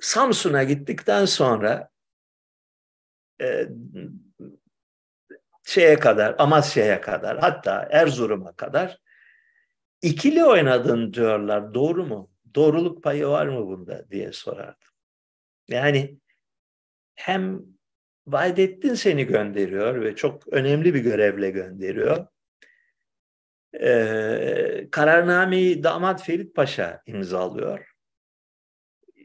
Samsun'a 0.00 0.64
gittikten 0.64 1.24
sonra 1.24 1.90
e, 3.40 3.68
şeye 5.64 5.98
kadar, 5.98 6.34
Amasya'ya 6.38 7.00
kadar, 7.00 7.38
hatta 7.38 7.88
Erzurum'a 7.90 8.52
kadar 8.52 8.98
ikili 10.02 10.44
oynadın 10.44 11.12
diyorlar. 11.12 11.74
Doğru 11.74 12.06
mu? 12.06 12.30
Doğruluk 12.54 13.02
payı 13.02 13.26
var 13.26 13.46
mı 13.46 13.66
bunda 13.66 14.10
diye 14.10 14.32
sorardım. 14.32 14.88
Yani 15.68 16.18
hem 17.14 17.62
Vahdettin 18.26 18.94
seni 18.94 19.24
gönderiyor 19.24 20.00
ve 20.00 20.16
çok 20.16 20.48
önemli 20.48 20.94
bir 20.94 21.00
görevle 21.00 21.50
gönderiyor. 21.50 22.26
Ee, 23.80 24.88
kararnameyi 24.90 25.84
damat 25.84 26.22
Ferit 26.22 26.54
Paşa 26.54 27.02
imzalıyor. 27.06 27.92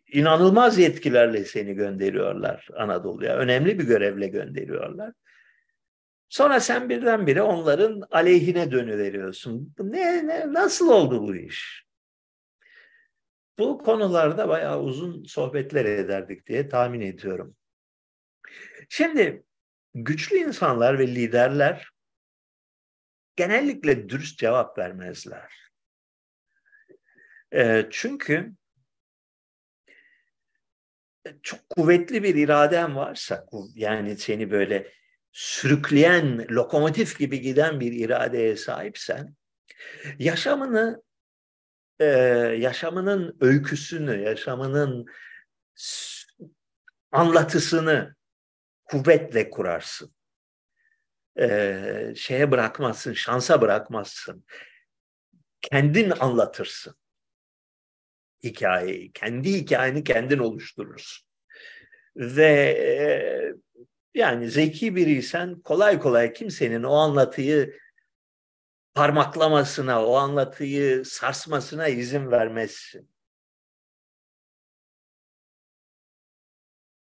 İnanılmaz 0.08 0.78
yetkilerle 0.78 1.46
seni 1.46 1.74
gönderiyorlar 1.74 2.68
Anadolu'ya. 2.76 3.38
Önemli 3.38 3.80
bir 3.80 3.84
görevle 3.84 4.28
gönderiyorlar. 4.28 5.14
Sonra 6.32 6.60
sen 6.60 6.90
birdenbire 6.90 7.42
onların 7.42 8.04
aleyhine 8.12 8.72
dönüveriyorsun. 8.72 9.74
Ne, 9.80 10.28
ne, 10.28 10.54
nasıl 10.54 10.90
oldu 10.90 11.28
bu 11.28 11.36
iş? 11.36 11.86
Bu 13.60 13.78
konularda 13.78 14.50
bayağı 14.50 14.82
uzun 14.82 15.24
sohbetler 15.24 15.86
ederdik 15.86 16.48
diye 16.48 16.70
tahmin 16.70 17.02
ediyorum. 17.02 17.56
Şimdi 18.90 19.44
güçlü 19.94 20.38
insanlar 20.38 21.00
ve 21.00 21.08
liderler 21.08 21.90
genellikle 23.36 24.10
dürüst 24.10 24.40
cevap 24.40 24.78
vermezler. 24.78 25.72
E, 27.54 27.88
çünkü 27.92 28.54
çok 31.44 31.70
kuvvetli 31.70 32.24
bir 32.24 32.36
iraden 32.36 32.96
varsa, 32.96 33.46
yani 33.76 34.18
seni 34.18 34.52
böyle 34.52 35.01
sürükleyen, 35.32 36.48
lokomotif 36.50 37.20
gibi 37.20 37.42
giden 37.42 37.80
bir 37.80 37.92
iradeye 37.92 38.56
sahipsen, 38.56 39.36
yaşamını 40.20 41.04
e, 42.00 42.06
yaşamının 42.60 43.38
öyküsünü, 43.42 44.22
yaşamının 44.22 45.06
anlatısını 47.12 48.16
kuvvetle 48.84 49.50
kurarsın. 49.50 50.14
E, 51.40 52.14
şeye 52.16 52.52
bırakmazsın, 52.52 53.14
şansa 53.14 53.62
bırakmazsın. 53.62 54.46
Kendin 55.62 56.10
anlatırsın 56.10 56.96
hikayeyi. 58.44 59.12
Kendi 59.12 59.54
hikayeni 59.54 60.04
kendin 60.04 60.38
oluşturursun. 60.38 61.28
Ve 62.16 62.52
e, 62.78 63.00
yani 64.14 64.50
zeki 64.50 64.96
biriysen 64.96 65.62
kolay 65.62 66.00
kolay 66.00 66.34
kimsenin 66.34 66.84
o 66.84 66.94
anlatıyı 66.94 67.78
parmaklamasına, 68.94 70.06
o 70.06 70.16
anlatıyı 70.16 71.06
sarsmasına 71.06 71.88
izin 71.88 72.32
vermezsin. 72.32 73.10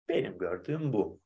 Benim 0.08 0.38
gördüğüm 0.38 0.92
bu. 0.92 1.23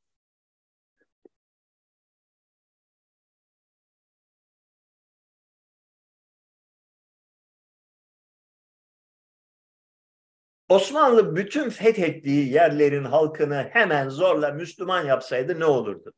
Osmanlı 10.68 11.36
bütün 11.36 11.70
fethettiği 11.70 12.52
yerlerin 12.52 13.04
halkını 13.04 13.68
hemen 13.72 14.08
zorla 14.08 14.50
Müslüman 14.50 15.04
yapsaydı 15.04 15.60
ne 15.60 15.64
olurdu? 15.64 16.14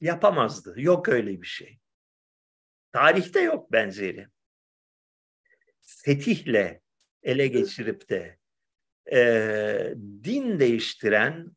Yapamazdı. 0.00 0.74
Yok 0.76 1.08
öyle 1.08 1.42
bir 1.42 1.46
şey. 1.46 1.78
Tarihte 2.92 3.40
yok 3.40 3.72
benzeri. 3.72 4.28
Fetihle 5.80 6.82
ele 7.22 7.46
geçirip 7.46 8.08
de 8.08 8.38
e, 9.12 9.94
din 10.24 10.60
değiştiren 10.60 11.56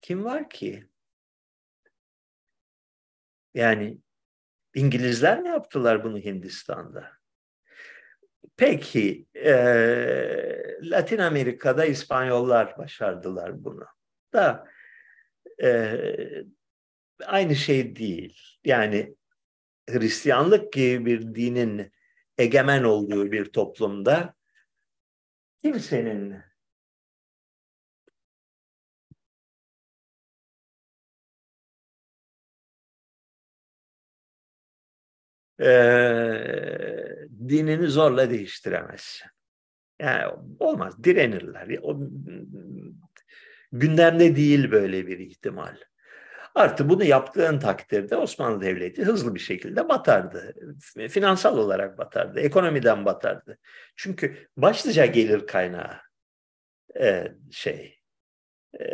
kim 0.00 0.24
var 0.24 0.50
ki? 0.50 0.88
Yani 3.54 3.98
İngilizler 4.74 5.42
mi 5.42 5.48
yaptılar 5.48 6.04
bunu 6.04 6.18
Hindistan'da? 6.18 7.15
Peki 8.56 9.26
e, 9.34 9.52
Latin 10.82 11.18
Amerika'da 11.18 11.84
İspanyollar 11.84 12.78
başardılar 12.78 13.64
bunu. 13.64 13.86
Da 14.32 14.66
e, 15.62 15.98
aynı 17.26 17.56
şey 17.56 17.96
değil. 17.96 18.40
Yani 18.64 19.16
Hristiyanlık 19.90 20.72
gibi 20.72 21.06
bir 21.06 21.34
dinin 21.34 21.92
egemen 22.38 22.84
olduğu 22.84 23.32
bir 23.32 23.44
toplumda 23.44 24.34
kimsenin 25.62 26.36
e, 35.60 37.25
dinini 37.48 37.86
zorla 37.86 38.30
değiştiremezsin. 38.30 39.26
Yani 40.00 40.32
olmaz, 40.58 41.04
direnirler. 41.04 41.78
O, 41.82 41.98
gündemde 43.72 44.36
değil 44.36 44.70
böyle 44.70 45.06
bir 45.06 45.18
ihtimal. 45.18 45.76
Artı 46.54 46.88
bunu 46.88 47.04
yaptığın 47.04 47.58
takdirde 47.58 48.16
Osmanlı 48.16 48.60
Devleti 48.60 49.04
hızlı 49.04 49.34
bir 49.34 49.40
şekilde 49.40 49.88
batardı. 49.88 50.54
Finansal 51.08 51.58
olarak 51.58 51.98
batardı, 51.98 52.40
ekonomiden 52.40 53.04
batardı. 53.04 53.58
Çünkü 53.96 54.48
başlıca 54.56 55.06
gelir 55.06 55.46
kaynağı 55.46 55.96
e, 57.00 57.32
şey 57.50 57.98
e, 58.80 58.86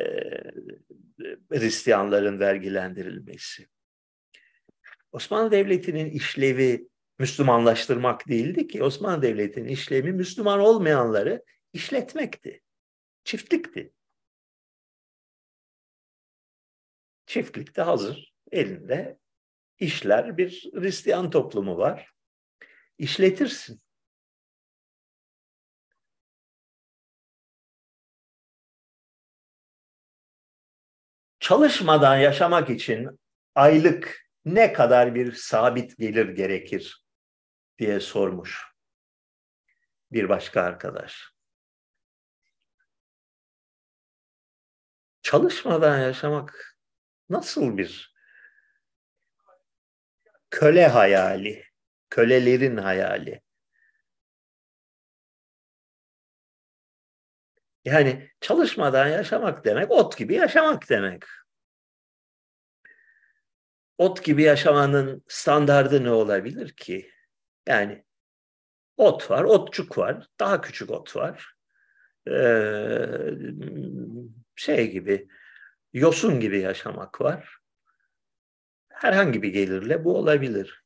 Hristiyanların 1.51 2.40
vergilendirilmesi. 2.40 3.69
Osmanlı 5.12 5.51
Devleti'nin 5.51 6.10
işlevi 6.10 6.89
Müslümanlaştırmak 7.23 8.28
değildi 8.28 8.69
ki. 8.69 8.82
Osmanlı 8.82 9.23
Devleti'nin 9.23 9.69
işlevi 9.69 10.12
Müslüman 10.12 10.61
olmayanları 10.61 11.44
işletmekti. 11.73 12.62
Çiftlikti. 13.24 13.93
Çiftlikte 17.27 17.82
hazır 17.82 18.35
elinde 18.53 19.19
işler 19.78 20.36
bir 20.36 20.70
Hristiyan 20.74 21.31
toplumu 21.31 21.78
var. 21.78 22.11
İşletirsin. 22.99 23.82
Çalışmadan 31.40 32.16
yaşamak 32.16 32.70
için 32.70 33.20
aylık 33.55 34.28
ne 34.44 34.73
kadar 34.73 35.15
bir 35.15 35.32
sabit 35.32 35.99
gelir 35.99 36.28
gerekir 36.28 37.02
diye 37.82 38.00
sormuş 38.00 38.72
bir 40.12 40.28
başka 40.28 40.62
arkadaş. 40.62 41.32
Çalışmadan 45.22 45.98
yaşamak 45.98 46.78
nasıl 47.28 47.78
bir 47.78 48.14
köle 50.50 50.86
hayali, 50.86 51.64
kölelerin 52.10 52.76
hayali? 52.76 53.42
Yani 57.84 58.30
çalışmadan 58.40 59.09
yaşamak 59.09 59.64
demek 59.64 59.90
ot 59.90 60.16
gibi 60.16 60.34
yaşamak 60.34 60.88
demek 60.88 61.24
ot 63.98 64.24
gibi 64.24 64.42
yaşamanın 64.42 65.24
standardı 65.28 66.04
ne 66.04 66.10
olabilir 66.10 66.72
ki? 66.76 67.12
Yani 67.66 68.05
ot 68.97 69.30
var, 69.30 69.44
otçuk 69.44 69.98
var, 69.98 70.26
daha 70.40 70.60
küçük 70.60 70.90
ot 70.90 71.16
var. 71.16 71.55
Ee, 72.28 73.30
şey 74.56 74.90
gibi, 74.90 75.28
yosun 75.93 76.40
gibi 76.40 76.60
yaşamak 76.60 77.20
var. 77.20 77.59
Herhangi 78.89 79.43
bir 79.43 79.48
gelirle 79.48 80.05
bu 80.05 80.18
olabilir. 80.18 80.84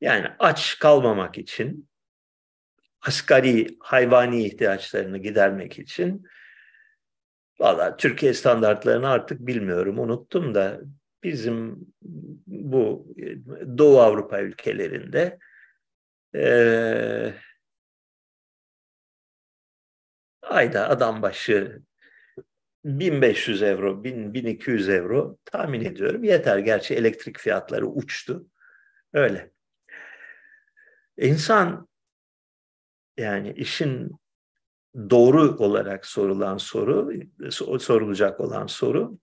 Yani 0.00 0.28
aç 0.38 0.78
kalmamak 0.78 1.38
için, 1.38 1.88
asgari 3.00 3.76
hayvani 3.80 4.46
ihtiyaçlarını 4.46 5.18
gidermek 5.18 5.78
için 5.78 6.26
Valla 7.60 7.96
Türkiye 7.96 8.34
standartlarını 8.34 9.08
artık 9.08 9.46
bilmiyorum, 9.46 9.98
unuttum 9.98 10.54
da 10.54 10.80
bizim 11.24 11.86
bu 12.46 13.14
Doğu 13.78 14.00
Avrupa 14.00 14.40
ülkelerinde 14.40 15.38
e, 16.34 17.34
ayda 20.42 20.88
adam 20.88 21.22
başı 21.22 21.82
1500 22.84 23.62
euro, 23.62 24.04
1000, 24.04 24.34
1200 24.34 24.88
euro 24.88 25.38
tahmin 25.44 25.84
ediyorum. 25.84 26.24
Yeter. 26.24 26.58
Gerçi 26.58 26.94
elektrik 26.94 27.38
fiyatları 27.38 27.86
uçtu. 27.86 28.46
Öyle. 29.12 29.50
İnsan 31.16 31.88
yani 33.16 33.52
işin 33.52 34.10
doğru 35.10 35.56
olarak 35.58 36.06
sorulan 36.06 36.56
soru, 36.56 37.12
sorulacak 37.80 38.40
olan 38.40 38.66
soru 38.66 39.18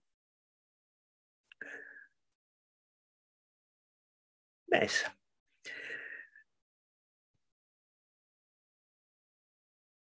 neyse. 4.72 5.08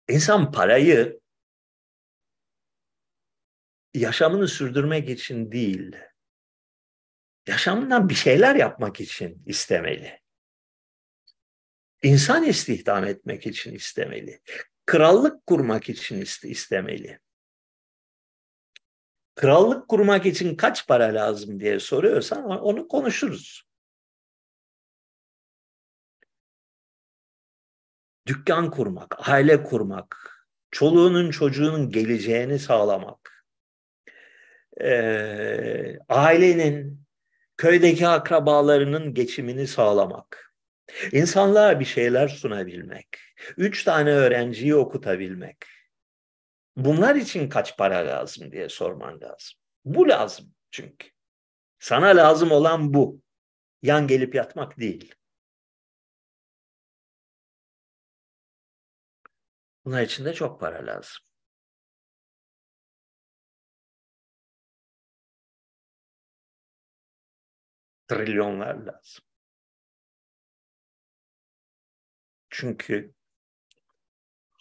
İnsan 0.09 0.53
parayı 0.53 1.21
yaşamını 3.95 4.49
sürdürmek 4.49 5.09
için 5.11 5.53
değil, 5.53 5.97
yaşamından 7.47 8.09
bir 8.09 8.15
şeyler 8.15 8.55
yapmak 8.55 9.01
için 9.01 9.43
istemeli. 9.47 10.21
İnsan 12.03 12.45
istihdam 12.45 13.05
etmek 13.05 13.47
için 13.47 13.75
istemeli 13.75 14.41
krallık 14.91 15.47
kurmak 15.47 15.89
için 15.89 16.21
istemeli. 16.45 17.21
Krallık 19.35 19.89
kurmak 19.89 20.27
için 20.27 20.57
kaç 20.57 20.87
para 20.87 21.15
lazım 21.15 21.61
diye 21.61 21.81
soruyorsan 21.81 22.45
onu 22.45 22.89
konuşuruz. 22.89 23.70
Dükkan 28.31 28.71
kurmak, 28.71 29.29
aile 29.29 29.63
kurmak, 29.63 30.41
çoluğunun 30.71 31.31
çocuğunun 31.31 31.91
geleceğini 31.91 32.59
sağlamak, 32.59 33.47
ee, 34.81 35.99
ailenin 36.09 37.07
köydeki 37.57 38.09
akrabalarının 38.09 39.15
geçimini 39.15 39.67
sağlamak, 39.67 40.55
insanlığa 41.13 41.81
bir 41.81 41.85
şeyler 41.85 42.29
sunabilmek, 42.29 43.09
üç 43.57 43.85
tane 43.85 44.11
öğrenciyi 44.11 44.75
okutabilmek. 44.75 45.57
Bunlar 46.77 47.15
için 47.15 47.49
kaç 47.49 47.77
para 47.77 48.07
lazım 48.07 48.53
diye 48.53 48.69
sorman 48.69 49.21
lazım. 49.21 49.59
Bu 49.85 50.09
lazım 50.09 50.55
çünkü. 50.71 51.09
Sana 51.79 52.07
lazım 52.07 52.51
olan 52.51 52.95
bu. 52.95 53.21
Yan 53.83 54.07
gelip 54.07 54.35
yatmak 54.35 54.79
değil. 54.79 55.15
Bunlar 59.85 60.03
için 60.03 60.25
de 60.25 60.35
çok 60.35 60.61
para 60.61 60.87
lazım. 60.87 61.23
Trilyonlar 68.09 68.75
lazım. 68.75 69.25
Çünkü 72.51 73.15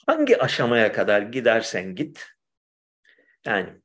hangi 0.07 0.37
aşamaya 0.41 0.91
kadar 0.91 1.21
gidersen 1.21 1.95
git, 1.95 2.27
yani 3.45 3.81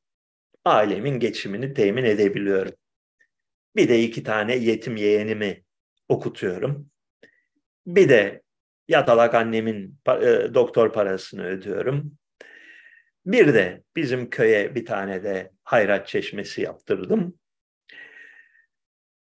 ailemin 0.65 1.21
geçimini 1.21 1.75
temin 1.75 2.05
edebiliyorum. 2.05 2.75
Bir 3.77 3.89
de 3.89 4.03
iki 4.03 4.23
tane 4.23 4.57
yetim 4.57 4.97
yeğenimi 4.97 5.65
okutuyorum. 6.09 6.91
Bir 7.87 8.09
de 8.09 8.44
yatalak 8.89 9.35
annemin 9.35 9.99
e, 10.09 10.55
doktor 10.55 10.93
parasını 10.93 11.47
ödüyorum. 11.47 12.19
Bir 13.27 13.55
de 13.55 13.83
bizim 13.97 14.31
köye 14.31 14.75
bir 14.75 14.87
tane 14.87 15.25
de 15.25 15.51
hayrat 15.65 16.09
çeşmesi 16.09 16.63
yaptırdım. 16.63 17.39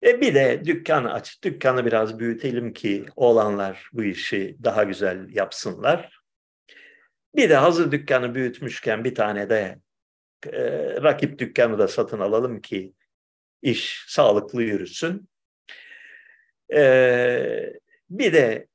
E 0.05 0.21
bir 0.21 0.35
de 0.35 0.63
dükkan 0.65 1.05
aç, 1.05 1.43
dükkanı 1.43 1.87
biraz 1.87 2.19
büyütelim 2.19 2.73
ki 2.73 3.07
oğlanlar 3.17 3.89
bu 3.93 4.05
işi 4.05 4.57
daha 4.65 4.85
güzel 4.85 5.29
yapsınlar. 5.31 6.21
Bir 7.37 7.51
de 7.51 7.57
hazır 7.57 7.93
dükkanı 7.93 8.35
büyütmüşken 8.35 9.05
bir 9.05 9.15
tane 9.15 9.51
de 9.51 9.79
e, 10.47 10.63
rakip 11.03 11.39
dükkanı 11.39 11.79
da 11.79 11.89
satın 11.89 12.21
alalım 12.21 12.61
ki 12.61 12.93
iş 13.63 14.05
sağlıklı 14.09 14.63
yürüsün. 14.63 15.29
E, 16.75 17.73
bir 18.11 18.33
de 18.33 18.67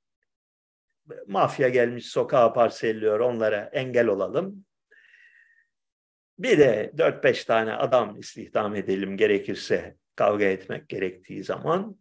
mafya 1.27 1.69
gelmiş 1.69 2.05
sokağa 2.05 2.53
parselliyor 2.53 3.19
onlara 3.19 3.69
engel 3.73 4.07
olalım. 4.07 4.65
Bir 6.39 6.57
de 6.57 6.91
4-5 6.97 7.45
tane 7.45 7.73
adam 7.73 8.19
istihdam 8.19 8.75
edelim 8.75 9.17
gerekirse 9.17 9.95
kavga 10.15 10.45
etmek 10.45 10.89
gerektiği 10.89 11.43
zaman 11.43 11.97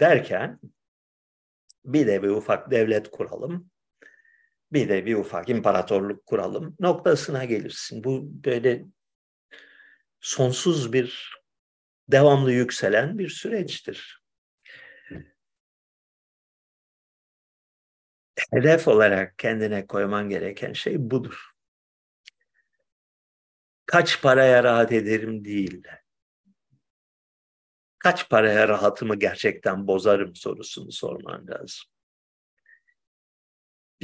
derken 0.00 0.60
bir 1.84 2.06
de 2.06 2.22
bir 2.22 2.28
ufak 2.28 2.70
devlet 2.70 3.10
kuralım. 3.10 3.70
Bir 4.72 4.88
de 4.88 5.06
bir 5.06 5.14
ufak 5.14 5.48
imparatorluk 5.48 6.26
kuralım 6.26 6.76
noktasına 6.80 7.44
gelirsin. 7.44 8.04
Bu 8.04 8.22
böyle 8.24 8.84
sonsuz 10.20 10.92
bir 10.92 11.34
devamlı 12.08 12.52
yükselen 12.52 13.18
bir 13.18 13.28
süreçtir. 13.28 14.23
Hedef 18.54 18.88
olarak 18.88 19.38
kendine 19.38 19.86
koyman 19.86 20.28
gereken 20.28 20.72
şey 20.72 21.10
budur. 21.10 21.50
Kaç 23.86 24.22
paraya 24.22 24.64
rahat 24.64 24.92
ederim 24.92 25.44
değil. 25.44 25.82
Kaç 27.98 28.30
paraya 28.30 28.68
rahatımı 28.68 29.16
gerçekten 29.16 29.86
bozarım 29.86 30.36
sorusunu 30.36 30.92
sorman 30.92 31.46
lazım 31.48 31.94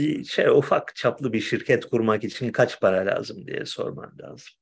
bir 0.01 0.25
şey 0.25 0.49
ufak 0.49 0.97
çaplı 0.97 1.33
bir 1.33 1.41
şirket 1.41 1.87
kurmak 1.87 2.25
için 2.25 2.53
kaç 2.53 2.81
para 2.81 3.07
lazım 3.07 3.47
diye 3.47 3.67
sorman 3.67 4.13
lazım. 4.23 4.60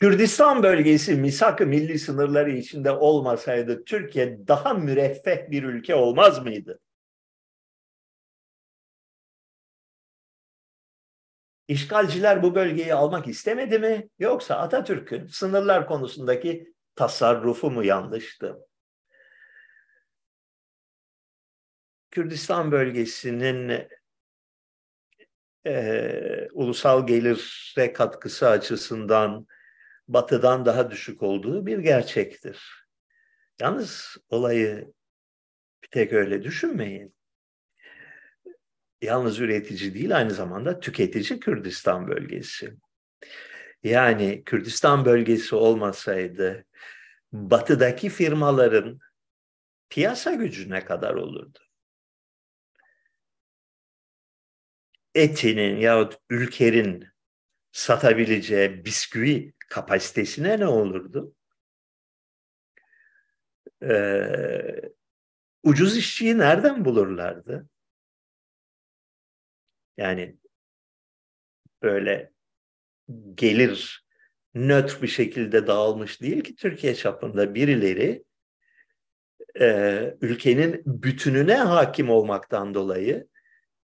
Kürdistan 0.00 0.62
bölgesi 0.62 1.14
misak-ı 1.14 1.66
milli 1.66 1.98
sınırları 1.98 2.50
içinde 2.50 2.90
olmasaydı 2.90 3.84
Türkiye 3.84 4.48
daha 4.48 4.74
müreffeh 4.74 5.50
bir 5.50 5.62
ülke 5.62 5.94
olmaz 5.94 6.42
mıydı? 6.42 6.80
İşgalciler 11.68 12.42
bu 12.42 12.54
bölgeyi 12.54 12.94
almak 12.94 13.28
istemedi 13.28 13.78
mi? 13.78 14.08
Yoksa 14.18 14.56
Atatürk'ün 14.56 15.26
sınırlar 15.26 15.86
konusundaki 15.86 16.74
tasarrufu 16.94 17.70
mu 17.70 17.84
yanlıştı? 17.84 18.58
Kürdistan 22.10 22.72
bölgesinin 22.72 23.88
e, 25.66 26.48
ulusal 26.52 27.06
gelire 27.06 27.92
katkısı 27.92 28.48
açısından 28.48 29.46
batıdan 30.08 30.66
daha 30.66 30.90
düşük 30.90 31.22
olduğu 31.22 31.66
bir 31.66 31.78
gerçektir. 31.78 32.86
Yalnız 33.60 34.16
olayı 34.28 34.92
bir 35.82 35.88
tek 35.88 36.12
öyle 36.12 36.42
düşünmeyin. 36.42 37.14
Yalnız 39.02 39.40
üretici 39.40 39.94
değil 39.94 40.16
aynı 40.16 40.30
zamanda 40.30 40.80
tüketici 40.80 41.40
Kürdistan 41.40 42.08
bölgesi. 42.08 42.76
Yani 43.82 44.44
Kürdistan 44.44 45.04
bölgesi 45.04 45.54
olmasaydı 45.54 46.64
batıdaki 47.32 48.08
firmaların 48.08 48.98
piyasa 49.88 50.34
gücü 50.34 50.70
ne 50.70 50.84
kadar 50.84 51.14
olurdu? 51.14 51.58
Eti'nin 55.14 55.76
yahut 55.76 56.18
Ülker'in 56.30 57.08
satabileceği 57.72 58.84
bisküvi 58.84 59.52
kapasitesine 59.74 60.60
ne 60.60 60.66
olurdu? 60.66 61.34
Ee, 63.82 64.92
ucuz 65.62 65.96
işçiyi 65.96 66.38
nereden 66.38 66.84
bulurlardı? 66.84 67.68
Yani 69.96 70.36
böyle 71.82 72.32
gelir 73.34 74.06
nötr 74.54 75.02
bir 75.02 75.08
şekilde 75.08 75.66
dağılmış 75.66 76.22
değil 76.22 76.44
ki 76.44 76.56
Türkiye 76.56 76.94
çapında 76.94 77.54
birileri 77.54 78.24
e, 79.60 80.16
ülkenin 80.20 80.82
bütününe 80.86 81.56
hakim 81.56 82.10
olmaktan 82.10 82.74
dolayı 82.74 83.28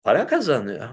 para 0.02 0.26
kazanıyor. 0.26 0.88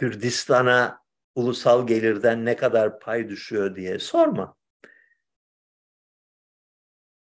Kürdistan'a 0.00 1.04
ulusal 1.34 1.86
gelirden 1.86 2.44
ne 2.44 2.56
kadar 2.56 3.00
pay 3.00 3.28
düşüyor 3.28 3.76
diye 3.76 3.98
sorma. 3.98 4.56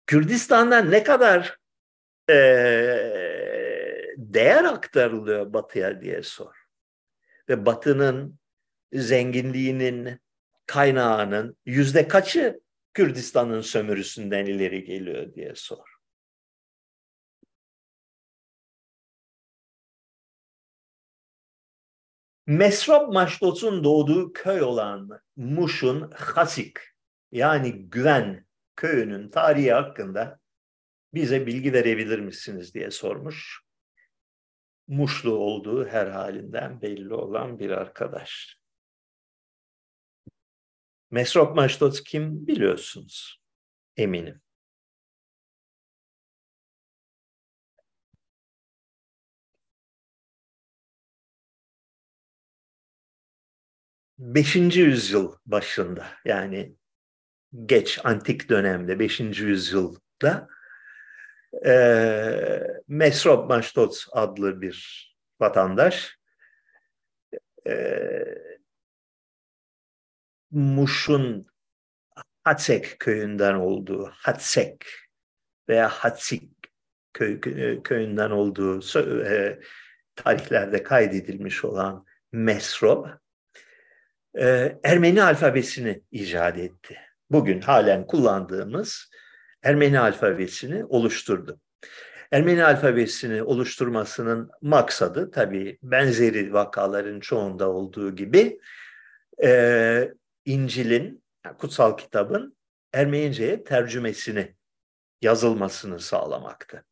Kürdistan'dan 0.06 0.92
ne 0.92 1.04
kadar 1.04 1.60
e, 2.30 2.36
değer 4.18 4.64
aktarılıyor 4.64 5.54
Batı'ya 5.54 6.02
diye 6.02 6.24
sor. 6.24 6.56
Ve 7.50 7.66
Batı'nın 7.66 8.40
zenginliğinin 8.94 10.20
kaynağının 10.66 11.58
yüzde 11.66 12.08
kaçı 12.08 12.60
Kürdistan'ın 12.94 13.62
sömürüsünden 13.62 14.46
ileri 14.46 14.84
geliyor 14.84 15.34
diye 15.34 15.56
sor. 15.56 15.94
Mesrop 22.47 23.13
Maşlot'un 23.13 23.84
doğduğu 23.84 24.34
köy 24.34 24.61
olan 24.61 25.09
Muş'un 25.35 26.11
Hasik 26.11 26.77
yani 27.31 27.89
Güven 27.89 28.45
köyünün 28.76 29.30
tarihi 29.30 29.72
hakkında 29.72 30.39
bize 31.13 31.45
bilgi 31.45 31.73
verebilir 31.73 32.19
misiniz 32.19 32.73
diye 32.73 32.91
sormuş. 32.91 33.61
Muşlu 34.88 35.31
olduğu 35.31 35.88
her 35.88 36.07
halinden 36.07 36.81
belli 36.81 37.13
olan 37.13 37.59
bir 37.59 37.69
arkadaş. 37.69 38.59
Mesrop 41.11 41.55
Maşlot 41.55 42.03
kim 42.03 42.47
biliyorsunuz 42.47 43.41
eminim. 43.97 44.41
Beşinci 54.20 54.80
yüzyıl 54.80 55.36
başında 55.46 56.08
yani 56.26 56.76
geç 57.66 58.00
antik 58.04 58.50
dönemde 58.50 59.00
beşinci 59.00 59.44
yüzyılda 59.44 60.48
e, 61.66 61.74
Mesrop 62.88 63.50
Maştot 63.50 64.06
adlı 64.12 64.62
bir 64.62 65.10
vatandaş 65.40 66.20
e, 67.68 67.76
Muş'un 70.52 71.48
Hatsek 72.44 73.00
köyünden 73.00 73.54
olduğu, 73.54 74.12
Hatsek 74.14 74.86
veya 75.70 75.90
Hatsik 75.90 76.52
köy, 77.14 77.40
köyünden 77.84 78.32
olduğu 78.32 79.00
e, 79.26 79.60
tarihlerde 80.16 80.84
kaydedilmiş 80.84 81.66
olan 81.66 82.06
Mesrob, 82.32 83.08
e, 84.40 84.78
Ermeni 84.84 85.24
alfabesini 85.24 86.02
icat 86.12 86.57
etti. 86.57 86.98
Bugün 87.30 87.62
halen 87.62 88.07
kullandığımız 88.07 89.12
Ermeni 89.64 89.99
alfabesini 89.99 90.86
oluşturdu. 90.86 91.60
Ermeni 92.32 92.66
alfabesini 92.66 93.44
oluşturmasının 93.44 94.49
maksadı 94.62 95.32
tabii 95.32 95.78
benzeri 95.84 96.53
vakaların 96.53 97.20
çoğunda 97.20 97.70
olduğu 97.70 98.16
gibi 98.16 98.60
e, 99.44 100.12
İncil'in, 100.45 101.24
kutsal 101.57 101.98
kitabın 101.98 102.57
Ermenice'ye 102.94 103.64
tercümesini, 103.64 104.56
yazılmasını 105.22 105.99
sağlamaktı. 105.99 106.86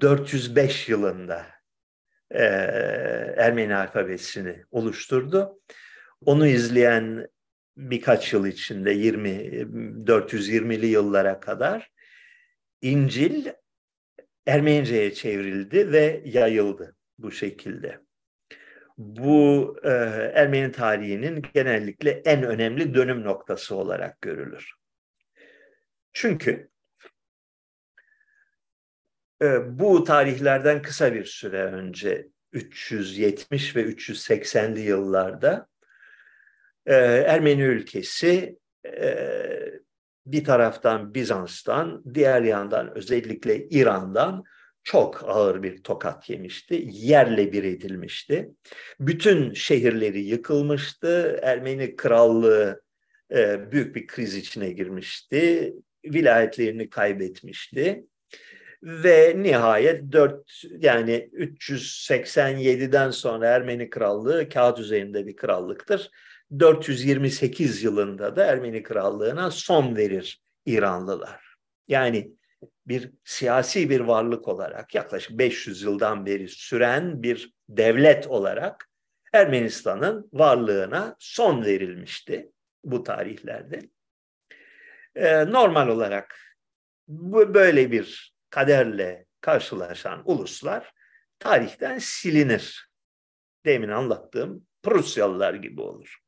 405 0.00 0.88
yılında 0.88 1.46
e, 2.30 2.44
Ermeni 3.36 3.76
alfabesini 3.76 4.64
oluşturdu. 4.70 5.60
Onu 6.24 6.46
izleyen 6.46 7.28
birkaç 7.76 8.32
yıl 8.32 8.46
içinde 8.46 8.90
20 8.90 9.30
420'li 10.06 10.86
yıllara 10.86 11.40
kadar 11.40 11.90
İncil 12.82 13.46
Ermenice'ye 14.46 15.14
çevrildi 15.14 15.92
ve 15.92 16.22
yayıldı 16.24 16.96
bu 17.18 17.32
şekilde. 17.32 18.00
Bu 18.98 19.76
e, 19.82 19.88
Ermeni 20.34 20.72
tarihinin 20.72 21.42
genellikle 21.54 22.10
en 22.10 22.42
önemli 22.42 22.94
dönüm 22.94 23.24
noktası 23.24 23.74
olarak 23.74 24.20
görülür. 24.20 24.72
Çünkü 26.12 26.70
e, 29.42 29.78
bu 29.78 30.04
tarihlerden 30.04 30.82
kısa 30.82 31.14
bir 31.14 31.24
süre 31.24 31.62
önce 31.62 32.28
370 32.52 33.76
ve 33.76 33.82
380'li 33.82 34.80
yıllarda 34.80 35.68
e, 36.86 36.94
Ermeni 37.26 37.62
ülkesi 37.62 38.58
e, 38.86 39.16
bir 40.26 40.44
taraftan 40.44 41.14
Bizans'tan, 41.14 42.04
diğer 42.14 42.42
yandan 42.42 42.96
özellikle 42.96 43.68
İran'dan 43.68 44.44
çok 44.84 45.24
ağır 45.24 45.62
bir 45.62 45.82
tokat 45.82 46.30
yemişti. 46.30 46.84
Yerle 46.90 47.52
bir 47.52 47.64
edilmişti. 47.64 48.50
Bütün 49.00 49.52
şehirleri 49.54 50.20
yıkılmıştı. 50.20 51.38
Ermeni 51.42 51.96
krallığı 51.96 52.82
e, 53.34 53.72
büyük 53.72 53.96
bir 53.96 54.06
kriz 54.06 54.36
içine 54.36 54.70
girmişti. 54.70 55.74
Vilayetlerini 56.04 56.90
kaybetmişti. 56.90 58.04
Ve 58.82 59.34
nihayet 59.36 60.12
4 60.12 60.62
yani 60.78 61.30
387'den 61.32 63.10
sonra 63.10 63.48
Ermeni 63.48 63.90
krallığı 63.90 64.48
kağıt 64.48 64.78
üzerinde 64.78 65.26
bir 65.26 65.36
krallıktır. 65.36 66.10
428 66.58 67.82
yılında 67.82 68.36
da 68.36 68.44
Ermeni 68.46 68.82
krallığına 68.82 69.50
son 69.50 69.96
verir 69.96 70.42
İranlılar. 70.66 71.56
Yani 71.88 72.32
bir 72.86 73.12
siyasi 73.24 73.90
bir 73.90 74.00
varlık 74.00 74.48
olarak 74.48 74.94
yaklaşık 74.94 75.38
500 75.38 75.82
yıldan 75.82 76.26
beri 76.26 76.48
süren 76.48 77.22
bir 77.22 77.54
devlet 77.68 78.26
olarak 78.26 78.90
Ermenistan'ın 79.32 80.28
varlığına 80.32 81.16
son 81.18 81.64
verilmişti 81.64 82.52
bu 82.84 83.02
tarihlerde. 83.02 83.80
Ee, 85.14 85.50
normal 85.50 85.88
olarak 85.88 86.38
böyle 87.08 87.92
bir 87.92 88.34
kaderle 88.50 89.26
karşılaşan 89.40 90.22
uluslar 90.24 90.92
tarihten 91.38 91.98
silinir. 91.98 92.90
Demin 93.64 93.88
anlattığım 93.88 94.66
Prusyalılar 94.82 95.54
gibi 95.54 95.80
olur. 95.80 96.18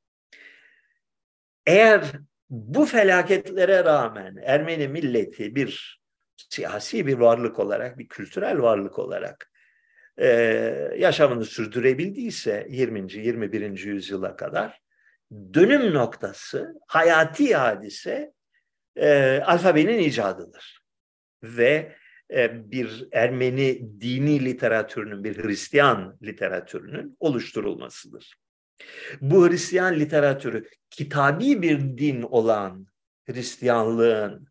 Eğer 1.67 2.13
bu 2.51 2.87
felaketlere 2.87 3.85
rağmen 3.85 4.37
Ermeni 4.43 4.89
milleti 4.89 5.55
bir 5.55 6.03
siyasi 6.37 7.07
bir 7.07 7.19
varlık 7.19 7.59
olarak, 7.59 7.99
bir 7.99 8.09
kültürel 8.09 8.63
varlık 8.63 8.99
olarak 8.99 9.53
e, 10.21 10.27
yaşamını 10.99 11.45
sürdürebildiyse 11.45 12.67
20. 12.71 13.13
21. 13.13 13.79
yüzyıla 13.79 14.37
kadar 14.37 14.81
dönüm 15.55 15.95
noktası, 15.95 16.75
hayati 16.87 17.57
hadise 17.57 18.33
e, 18.97 19.41
alfabenin 19.47 19.99
icadıdır. 19.99 20.83
Ve 21.43 21.97
e, 22.31 22.71
bir 22.71 23.09
Ermeni 23.13 24.01
dini 24.01 24.45
literatürünün, 24.45 25.25
bir 25.25 25.45
Hristiyan 25.45 26.19
literatürünün 26.23 27.17
oluşturulmasıdır. 27.21 28.42
Bu 29.21 29.49
Hristiyan 29.49 30.01
literatürü 30.01 30.69
kitabi 30.91 31.63
bir 31.63 31.99
din 31.99 32.23
olan 32.23 32.87
Hristiyanlığın 33.27 34.47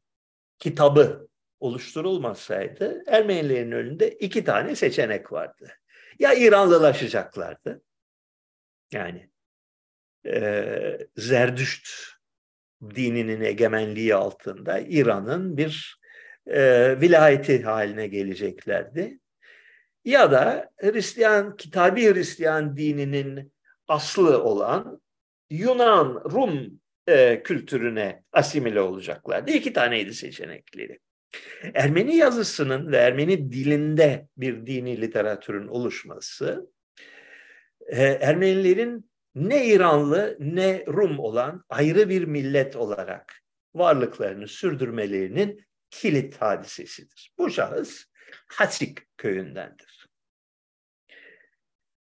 kitabı 0.60 1.28
oluşturulmasaydı 1.60 3.04
Ermenilerin 3.08 3.72
önünde 3.72 4.10
iki 4.10 4.44
tane 4.44 4.76
seçenek 4.76 5.32
vardı. 5.32 5.72
Ya 6.20 6.34
İranlılaşacaklardı. 6.34 7.82
Yani 8.92 9.30
e, 10.26 10.98
Zerdüşt 11.18 11.90
dininin 12.96 13.42
egemenliği 13.42 14.16
altında 14.16 14.80
İran'ın 14.80 15.58
bir 15.58 16.02
e, 16.48 16.62
vilayeti 17.02 17.64
haline 17.64 18.08
geleceklerdi. 18.08 19.20
Ya 20.06 20.32
da 20.32 20.70
Hristiyan, 20.78 21.58
kitabi 21.58 22.14
Hristiyan 22.14 22.78
dininin 22.78 23.54
aslı 23.92 24.44
olan 24.44 25.02
Yunan, 25.50 26.22
Rum 26.32 26.82
e, 27.08 27.44
kültürüne 27.44 28.24
asimile 28.34 28.82
olacaklardı. 28.82 29.52
İki 29.52 29.74
taneydi 29.74 30.14
seçenekleri. 30.14 31.00
Ermeni 31.74 32.16
yazısının 32.16 32.92
ve 32.92 32.98
Ermeni 32.98 33.52
dilinde 33.52 34.28
bir 34.38 34.66
dini 34.66 35.02
literatürün 35.02 35.68
oluşması 35.68 36.72
e, 37.88 38.04
Ermenilerin 38.04 39.12
ne 39.36 39.66
İranlı 39.66 40.38
ne 40.40 40.86
Rum 40.88 41.20
olan 41.20 41.64
ayrı 41.70 42.10
bir 42.10 42.24
millet 42.24 42.76
olarak 42.76 43.34
varlıklarını 43.76 44.48
sürdürmelerinin 44.48 45.66
kilit 45.90 46.42
hadisesidir. 46.42 47.34
Bu 47.38 47.50
şahıs 47.50 48.06
Hasik 48.48 49.18
köyündendir. 49.18 49.91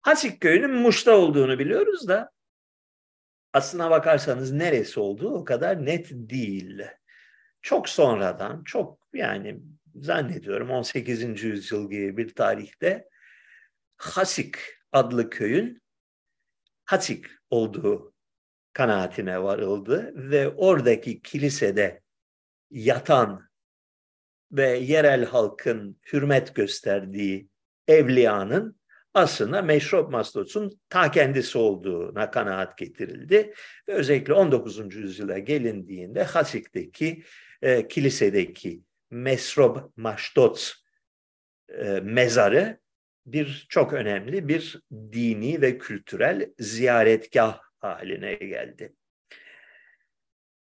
Hasik 0.02 0.42
köyünün 0.42 0.72
Muş'ta 0.72 1.18
olduğunu 1.18 1.60
biliyoruz 1.60 2.08
da 2.08 2.32
aslına 3.54 3.90
bakarsanız 3.90 4.52
neresi 4.52 5.00
olduğu 5.00 5.34
o 5.34 5.46
kadar 5.46 5.86
net 5.86 6.08
değil. 6.12 6.82
Çok 7.62 7.90
sonradan, 7.90 8.64
çok 8.64 9.08
yani 9.14 9.62
zannediyorum 9.96 10.70
18. 10.70 11.44
yüzyıl 11.44 11.90
gibi 11.90 12.18
bir 12.18 12.36
tarihte 12.36 13.10
Hasik 13.98 14.56
adlı 14.92 15.30
köyün 15.30 15.82
Hasik 16.86 17.26
olduğu 17.50 18.14
kanaatine 18.74 19.44
varıldı 19.44 20.12
ve 20.16 20.50
oradaki 20.50 21.22
kilisede 21.22 22.02
yatan 22.70 23.50
ve 24.52 24.70
yerel 24.70 25.26
halkın 25.26 26.00
hürmet 26.14 26.56
gösterdiği 26.56 27.50
evliyanın 27.88 28.81
aslında 29.14 29.62
Meşrop 29.62 30.12
Mastos'un 30.12 30.80
ta 30.90 31.12
kendisi 31.12 31.58
olduğuna 31.58 32.32
kanaat 32.32 32.78
getirildi. 32.78 33.54
Ve 33.88 33.94
özellikle 33.94 34.34
19. 34.34 34.96
yüzyıla 34.96 35.40
gelindiğinde 35.40 36.24
Hasik'teki 36.24 37.24
e, 37.62 37.88
kilisedeki 37.88 38.82
Mesrob 39.10 39.78
Maştot 39.96 40.74
e, 41.70 42.00
mezarı 42.04 42.80
bir 43.26 43.66
çok 43.70 43.94
önemli 43.94 44.48
bir 44.48 44.82
dini 44.92 45.62
ve 45.62 45.78
kültürel 45.78 46.52
ziyaretgah 46.60 47.60
haline 47.80 48.34
geldi. 48.34 48.94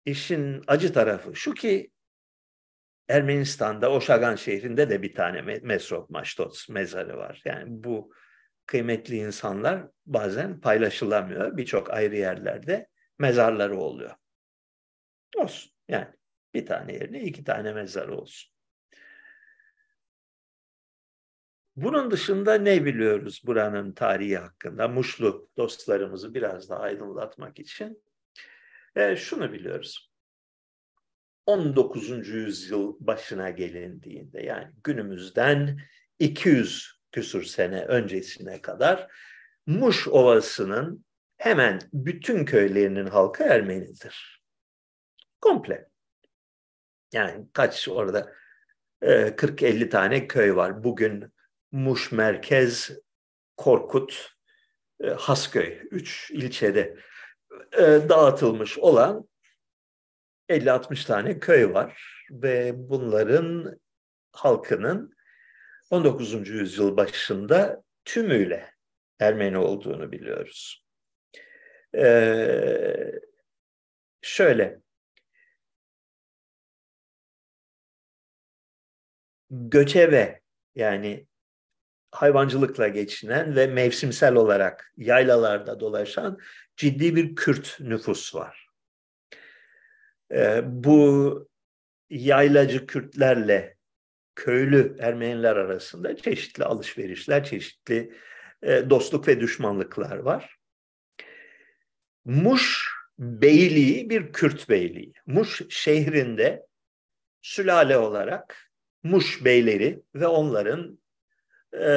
İşin 0.06 0.62
acı 0.68 0.94
tarafı 0.94 1.36
şu 1.36 1.54
ki 1.54 1.92
Ermenistan'da 3.10 3.92
Oşagan 3.92 4.36
şehrinde 4.36 4.90
de 4.90 5.02
bir 5.02 5.16
tane 5.16 5.42
Mesrop 5.42 6.10
Maştot 6.10 6.70
mezarı 6.70 7.18
var. 7.18 7.42
Yani 7.46 7.66
bu 7.68 8.14
kıymetli 8.66 9.16
insanlar 9.16 9.88
bazen 10.06 10.62
paylaşılamıyor. 10.62 11.58
Birçok 11.58 11.94
ayrı 11.94 12.16
yerlerde 12.16 12.88
mezarları 13.20 13.78
oluyor. 13.78 14.16
Olsun 15.38 15.72
yani 15.88 16.08
bir 16.54 16.66
tane 16.66 16.94
yerine 16.94 17.22
iki 17.24 17.44
tane 17.44 17.74
mezarı 17.74 18.18
olsun. 18.18 18.54
Bunun 21.76 22.12
dışında 22.12 22.54
ne 22.54 22.86
biliyoruz 22.86 23.42
buranın 23.46 23.92
tarihi 23.92 24.38
hakkında? 24.38 24.88
Muşlu 24.88 25.50
dostlarımızı 25.58 26.34
biraz 26.34 26.70
daha 26.70 26.80
aydınlatmak 26.80 27.60
için. 27.60 28.04
E, 28.96 29.16
şunu 29.16 29.54
biliyoruz. 29.54 30.14
19. 31.46 32.30
yüzyıl 32.30 32.96
başına 33.00 33.50
gelindiğinde 33.50 34.42
yani 34.42 34.72
günümüzden 34.84 35.80
200 36.20 37.03
küsur 37.14 37.44
sene 37.44 37.86
öncesine 37.86 38.62
kadar 38.62 39.08
Muş 39.66 40.08
Ovası'nın 40.08 41.06
hemen 41.38 41.80
bütün 41.94 42.46
köylerinin 42.46 43.06
halkı 43.06 43.44
Ermenidir. 43.44 44.44
Komple. 45.42 45.90
Yani 47.14 47.46
kaç 47.54 47.88
orada 47.88 48.34
40-50 49.02 49.90
tane 49.90 50.28
köy 50.28 50.56
var. 50.56 50.84
Bugün 50.84 51.34
Muş 51.72 52.12
Merkez, 52.12 52.92
Korkut, 53.58 54.36
Hasköy, 55.18 55.80
üç 55.92 56.32
ilçede 56.32 56.98
dağıtılmış 58.10 58.78
olan 58.78 59.30
50-60 60.50 61.08
tane 61.08 61.40
köy 61.40 61.74
var 61.74 62.24
ve 62.32 62.72
bunların 62.76 63.80
halkının 64.32 65.16
19. 65.94 66.50
yüzyıl 66.50 66.98
başında 66.98 67.84
tümüyle 68.06 68.74
Ermeni 69.20 69.58
olduğunu 69.58 70.12
biliyoruz. 70.12 70.86
Ee, 71.96 73.12
şöyle, 74.22 74.82
göçebe 79.50 80.42
yani 80.76 81.28
hayvancılıkla 82.12 82.88
geçinen 82.88 83.56
ve 83.56 83.68
mevsimsel 83.68 84.36
olarak 84.36 84.94
yaylalarda 84.98 85.80
dolaşan 85.80 86.40
ciddi 86.78 87.16
bir 87.16 87.36
Kürt 87.36 87.78
nüfus 87.80 88.36
var. 88.36 88.68
Ee, 90.32 90.62
bu 90.66 91.50
yaylacı 92.10 92.88
Kürtlerle 92.88 93.78
köylü 94.36 94.96
Ermeniler 95.00 95.56
arasında 95.56 96.18
çeşitli 96.18 96.64
alışverişler, 96.64 97.44
çeşitli 97.44 98.14
e, 98.62 98.90
dostluk 98.90 99.28
ve 99.28 99.40
düşmanlıklar 99.40 100.18
var. 100.18 100.58
Muş 102.26 102.94
beyliği 103.20 104.10
bir 104.10 104.34
Kürt 104.34 104.70
beyliği. 104.70 105.14
Muş 105.26 105.62
şehrinde 105.70 106.66
sülale 107.42 107.98
olarak 107.98 108.70
Muş 109.04 109.46
beyleri 109.46 110.02
ve 110.16 110.28
onların 110.28 111.00
e, 111.74 111.90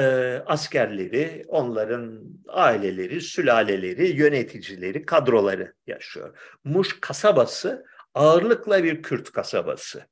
askerleri, 0.47 1.45
onların 1.49 2.23
aileleri, 2.49 3.21
sülaleleri, 3.21 4.07
yöneticileri, 4.09 5.07
kadroları 5.07 5.75
yaşıyor. 5.87 6.39
Muş 6.65 7.01
kasabası 7.01 7.87
ağırlıkla 8.15 8.85
bir 8.85 9.03
Kürt 9.03 9.33
kasabası. 9.33 10.07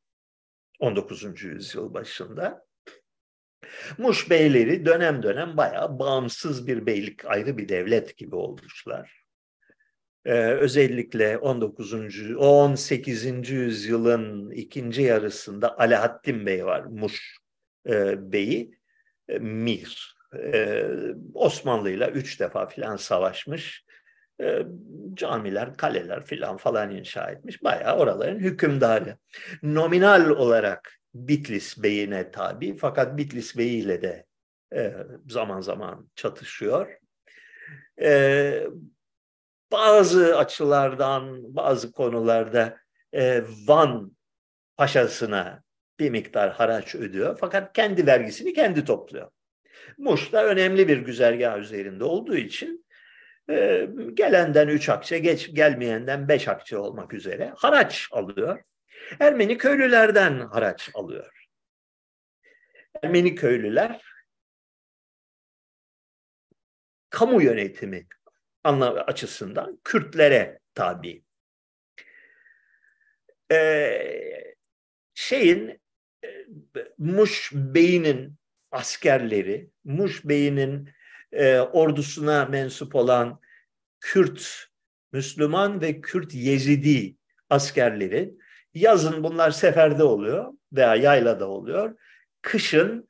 19. 0.85 1.43
yüzyıl 1.44 1.94
başında. 1.94 2.66
Muş 3.98 4.31
beyleri 4.31 4.86
dönem 4.86 5.23
dönem 5.23 5.56
bayağı 5.56 5.98
bağımsız 5.98 6.66
bir 6.66 6.86
beylik, 6.86 7.24
ayrı 7.24 7.59
bir 7.59 7.69
devlet 7.69 8.16
gibi 8.16 8.36
olmuşlar. 8.36 9.24
Ee, 10.24 10.32
özellikle 10.35 11.39
19. 11.39 11.94
18. 12.36 13.51
yüzyılın 13.51 14.51
ikinci 14.51 15.02
yarısında 15.02 15.78
Alaaddin 15.78 16.47
Bey 16.47 16.65
var, 16.65 16.85
Muş 16.85 17.39
e, 17.89 18.32
Bey'i, 18.32 18.78
e, 19.28 19.39
Mir. 19.39 20.16
E, 20.43 20.85
Osmanlı 21.35 21.90
ile 21.90 22.09
üç 22.09 22.40
defa 22.40 22.66
filan 22.66 22.97
savaşmış. 22.97 23.85
E, 24.40 24.66
camiler, 25.15 25.77
kaleler 25.77 26.24
filan 26.24 26.56
falan 26.56 26.90
inşa 26.90 27.31
etmiş. 27.31 27.65
Bayağı 27.65 27.97
oraların 27.97 28.39
hükümdarı. 28.39 29.16
Nominal 29.62 30.31
olarak 30.31 30.98
Bitlis 31.15 31.82
Bey'ine 31.82 32.31
tabi 32.31 32.77
fakat 32.77 33.19
Bitlis 33.19 33.59
Bey 33.59 33.78
ile 33.78 34.02
de 34.02 34.27
e, 34.74 34.94
zaman 35.28 35.61
zaman 35.61 36.09
çatışıyor. 36.15 36.98
E, 38.02 38.66
bazı 39.73 40.39
açılardan, 40.39 41.55
bazı 41.56 41.93
konularda 41.93 42.77
e, 43.12 43.43
Van 43.66 44.16
paşasına 44.77 45.62
bir 45.98 46.11
miktar 46.11 46.52
haraç 46.52 46.94
ödüyor 46.94 47.36
fakat 47.40 47.73
kendi 47.73 48.06
vergisini 48.06 48.52
kendi 48.52 48.85
topluyor. 48.85 49.31
Muş 49.98 50.32
da 50.32 50.47
önemli 50.47 50.89
bir 50.89 50.98
güzergah 50.98 51.59
üzerinde 51.59 52.05
olduğu 52.05 52.36
için 52.36 52.84
e, 53.51 53.89
gelenden 54.15 54.69
üç 54.69 54.89
akçe, 54.89 55.19
geç 55.19 55.55
gelmeyenden 55.55 56.29
beş 56.29 56.49
akçe 56.49 56.79
olmak 56.79 57.15
üzere 57.15 57.53
haraç 57.57 58.09
alıyor. 58.12 58.62
Ermeni 59.21 59.59
köylülerden 59.59 60.41
haraç 60.41 60.91
alıyor. 60.95 61.47
Ermeni 63.03 63.35
köylüler 63.35 64.03
kamu 67.11 67.43
yönetimi 67.43 68.07
açısından 68.65 69.81
Kürtlere 69.85 70.59
tabi. 70.75 71.25
Ee, 73.53 74.55
şeyin 75.15 75.81
e, 76.25 76.47
Muş 76.99 77.51
Bey'inin 77.55 78.35
askerleri, 78.71 79.71
Muş 79.85 80.25
Bey'inin 80.25 80.91
e, 81.35 81.61
ordusuna 81.61 82.44
mensup 82.44 82.94
olan 82.94 83.40
Kürt 84.01 84.66
Müslüman 85.12 85.81
ve 85.81 86.01
Kürt 86.01 86.35
Yezidi 86.35 87.16
askerleri 87.51 88.35
yazın 88.74 89.24
bunlar 89.24 89.51
seferde 89.51 90.05
oluyor 90.05 90.52
veya 90.73 90.94
yaylada 90.94 91.48
oluyor. 91.48 91.98
Kışın 92.43 93.09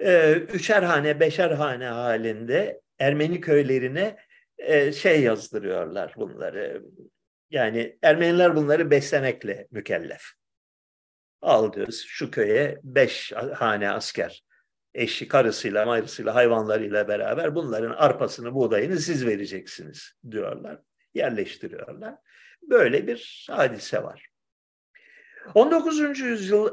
e, 0.00 0.32
üçer 0.32 0.82
hane, 0.82 1.20
beşer 1.20 1.50
hane 1.50 1.86
halinde 1.86 2.80
Ermeni 2.98 3.40
köylerine 3.40 4.16
e, 4.58 4.92
şey 4.92 5.22
yazdırıyorlar 5.22 6.14
bunları. 6.16 6.82
Yani 7.50 7.98
Ermeniler 8.02 8.56
bunları 8.56 8.90
beslemekle 8.90 9.66
mükellef. 9.70 10.22
Al 11.42 11.72
diyoruz 11.72 12.04
şu 12.08 12.30
köye 12.30 12.80
beş 12.82 13.32
hane 13.54 13.90
asker 13.90 14.43
eşi 14.94 15.28
karısıyla 15.28 15.86
mayrısıyla 15.86 16.34
hayvanlarıyla 16.34 17.08
beraber 17.08 17.54
bunların 17.54 17.90
arpasını 17.90 18.54
buğdayını 18.54 18.96
siz 18.96 19.26
vereceksiniz 19.26 20.12
diyorlar. 20.30 20.80
Yerleştiriyorlar. 21.14 22.14
Böyle 22.62 23.06
bir 23.06 23.46
hadise 23.50 24.02
var. 24.02 24.28
19. 25.54 26.20
yüzyıl 26.20 26.68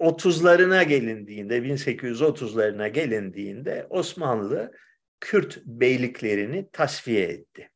30'larına 0.00 0.84
gelindiğinde 0.84 1.58
1830'larına 1.58 2.88
gelindiğinde 2.88 3.86
Osmanlı 3.90 4.72
Kürt 5.20 5.62
beyliklerini 5.66 6.70
tasfiye 6.72 7.22
etti. 7.22 7.70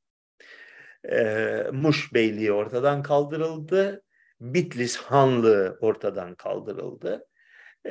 Ee, 1.10 1.66
Muş 1.73 2.15
Beyliği 2.15 2.52
ortadan 2.52 3.02
kaldırıldı. 3.02 4.02
Bitlis 4.40 4.97
Hanlığı 4.97 5.78
ortadan 5.81 6.35
kaldırıldı 6.35 7.28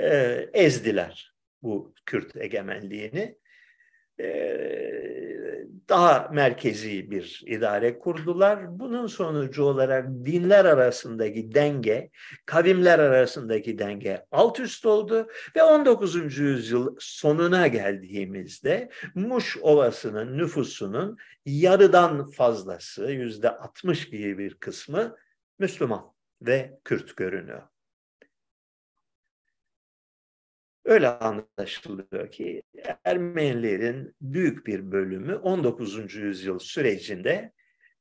e, 0.02 0.50
ezdiler 0.54 1.34
bu 1.62 1.94
Kürt 2.06 2.36
egemenliğini. 2.36 3.38
E, 4.20 4.28
daha 5.90 6.30
merkezi 6.34 7.12
bir 7.12 7.44
idare 7.48 8.00
kurdular. 8.00 8.80
Bunun 8.80 9.08
sonucu 9.08 9.64
olarak 9.64 10.08
dinler 10.26 10.66
arasındaki 10.66 11.54
denge, 11.54 12.10
kavimler 12.46 13.00
arasındaki 13.00 13.80
denge 13.80 14.26
alt 14.32 14.60
üst 14.60 14.86
oldu 14.86 15.28
ve 15.56 15.64
19. 15.64 16.38
yüzyıl 16.38 16.96
sonuna 17.00 17.68
geldiğimizde 17.68 18.90
Muş 19.16 19.58
Ovası'nın 19.62 20.38
nüfusunun 20.38 21.18
yarıdan 21.46 22.28
fazlası, 22.28 23.12
yüzde 23.12 23.50
60 23.50 24.10
gibi 24.10 24.38
bir 24.38 24.54
kısmı 24.54 25.16
Müslüman 25.60 26.14
ve 26.42 26.80
Kürt 26.84 27.18
görünüyor. 27.18 27.62
Öyle 30.88 31.08
anlaşılıyor 31.10 32.32
ki 32.32 32.64
Ermenilerin 33.04 34.16
büyük 34.22 34.68
bir 34.68 34.92
bölümü 34.92 35.36
19. 35.36 36.16
yüzyıl 36.16 36.60
sürecinde 36.60 37.54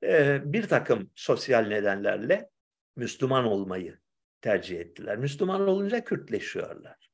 e, 0.03 0.41
bir 0.45 0.69
takım 0.69 1.11
sosyal 1.15 1.67
nedenlerle 1.67 2.51
Müslüman 2.97 3.45
olmayı 3.45 3.99
tercih 4.41 4.81
ettiler. 4.81 5.19
Müslüman 5.19 5.69
olunca 5.69 6.05
Kürtleşiyorlar. 6.05 7.11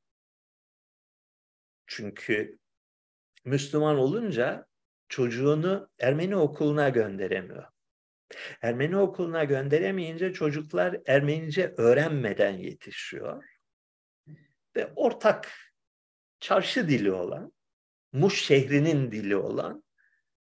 Çünkü 1.87 2.57
Müslüman 3.45 3.97
olunca 3.97 4.65
çocuğunu 5.09 5.89
Ermeni 5.99 6.35
okuluna 6.35 6.89
gönderemiyor. 6.89 7.63
Ermeni 8.61 8.97
okuluna 8.97 9.43
gönderemeyince 9.43 10.33
çocuklar 10.33 10.97
Ermenice 11.05 11.73
öğrenmeden 11.77 12.57
yetişiyor 12.57 13.52
ve 14.75 14.93
ortak 14.95 15.51
çarşı 16.39 16.89
dili 16.89 17.11
olan, 17.11 17.53
Muş 18.13 18.45
şehrinin 18.45 19.11
dili 19.11 19.35
olan 19.35 19.83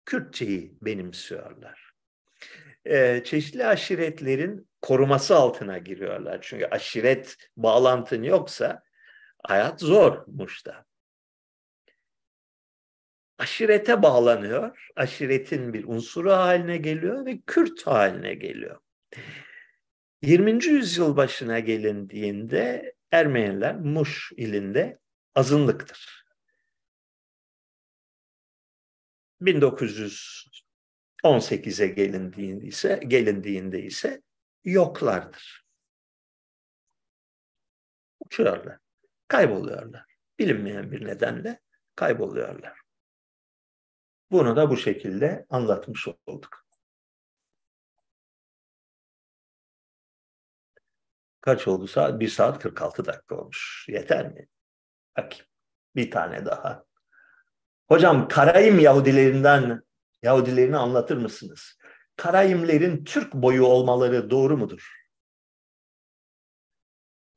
Kürtçeyi 0.04 0.78
benimsiyorlar. 0.82 1.92
Ee, 2.84 3.22
çeşitli 3.24 3.66
aşiretlerin 3.66 4.68
koruması 4.82 5.36
altına 5.36 5.78
giriyorlar. 5.78 6.38
Çünkü 6.42 6.66
aşiret 6.66 7.36
bağlantın 7.56 8.22
yoksa 8.22 8.82
hayat 9.42 9.80
zor 9.80 10.24
Muş'ta. 10.26 10.84
Aşirete 13.38 14.02
bağlanıyor, 14.02 14.88
aşiretin 14.96 15.72
bir 15.72 15.84
unsuru 15.84 16.32
haline 16.32 16.76
geliyor 16.76 17.26
ve 17.26 17.40
Kürt 17.46 17.86
haline 17.86 18.34
geliyor. 18.34 18.80
20. 20.22 20.64
yüzyıl 20.64 21.16
başına 21.16 21.58
gelindiğinde 21.58 22.94
Ermeniler 23.12 23.76
Muş 23.76 24.32
ilinde 24.36 24.98
azınlıktır. 25.34 26.26
1918'e 29.40 31.86
gelindiğinde 31.86 32.66
ise 32.66 33.00
gelindiğinde 33.06 33.82
ise 33.82 34.22
yoklardır. 34.64 35.66
Uçuyorlar, 38.20 38.78
kayboluyorlar. 39.28 40.04
Bilinmeyen 40.38 40.92
bir 40.92 41.04
nedenle 41.04 41.60
kayboluyorlar. 41.96 42.80
Bunu 44.30 44.56
da 44.56 44.70
bu 44.70 44.76
şekilde 44.76 45.46
anlatmış 45.48 46.08
olduk. 46.26 46.61
Kaç 51.42 51.68
oldu 51.68 51.86
saat? 51.86 52.20
1 52.20 52.28
saat 52.28 52.58
46 52.58 53.04
dakika 53.04 53.34
olmuş. 53.34 53.86
Yeter 53.88 54.32
mi? 54.32 54.46
Bakayım. 55.16 55.46
Bir 55.96 56.10
tane 56.10 56.46
daha. 56.46 56.84
Hocam 57.88 58.28
Karayim 58.28 58.78
Yahudilerinden 58.78 59.82
Yahudilerini 60.22 60.76
anlatır 60.76 61.16
mısınız? 61.16 61.78
Karayimlerin 62.16 63.04
Türk 63.04 63.34
boyu 63.34 63.64
olmaları 63.64 64.30
doğru 64.30 64.56
mudur? 64.56 65.02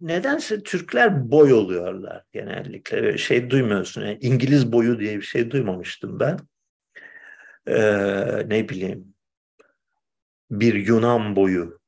Nedense 0.02 0.64
Türkler 0.64 1.32
boy 1.32 1.53
oluyorlar 1.53 2.23
genellikle. 2.34 3.18
Şey 3.18 3.49
duymuyorsun. 3.49 4.02
Yani 4.02 4.18
İngiliz 4.22 4.72
boyu 4.72 4.99
diye 4.99 5.18
bir 5.18 5.22
şey 5.22 5.52
duymamıştım 5.52 6.19
ben. 6.19 6.40
Ee, 7.68 8.49
ne 8.49 8.69
bileyim 8.69 9.15
bir 10.52 10.73
Yunan 10.73 11.36
boyu 11.36 11.80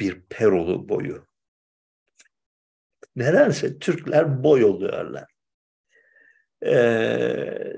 bir 0.00 0.20
Perolu 0.20 0.88
boyu. 0.88 1.26
Nedense 3.16 3.78
Türkler 3.78 4.44
boy 4.44 4.64
oluyorlar. 4.64 5.24
Ee, 6.66 7.72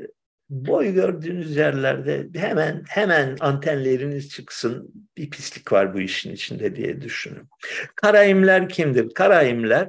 boy 0.50 0.92
gördüğünüz 0.92 1.56
yerlerde 1.56 2.40
hemen 2.40 2.84
hemen 2.88 3.36
antenleriniz 3.40 4.30
çıksın 4.30 4.92
bir 5.16 5.30
pislik 5.30 5.72
var 5.72 5.94
bu 5.94 6.00
işin 6.00 6.32
içinde 6.32 6.76
diye 6.76 7.00
düşünün. 7.00 7.48
Karaimler 7.96 8.68
kimdir? 8.68 9.14
Karaimler 9.14 9.88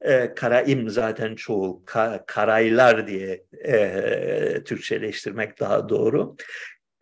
e, 0.00 0.34
Karaim 0.34 0.90
zaten 0.90 1.34
çoğu 1.34 1.84
ka, 1.84 2.24
Karaylar 2.26 3.06
diye 3.06 3.44
e, 3.64 4.64
Türkçeleştirmek 4.64 5.60
daha 5.60 5.88
doğru. 5.88 6.36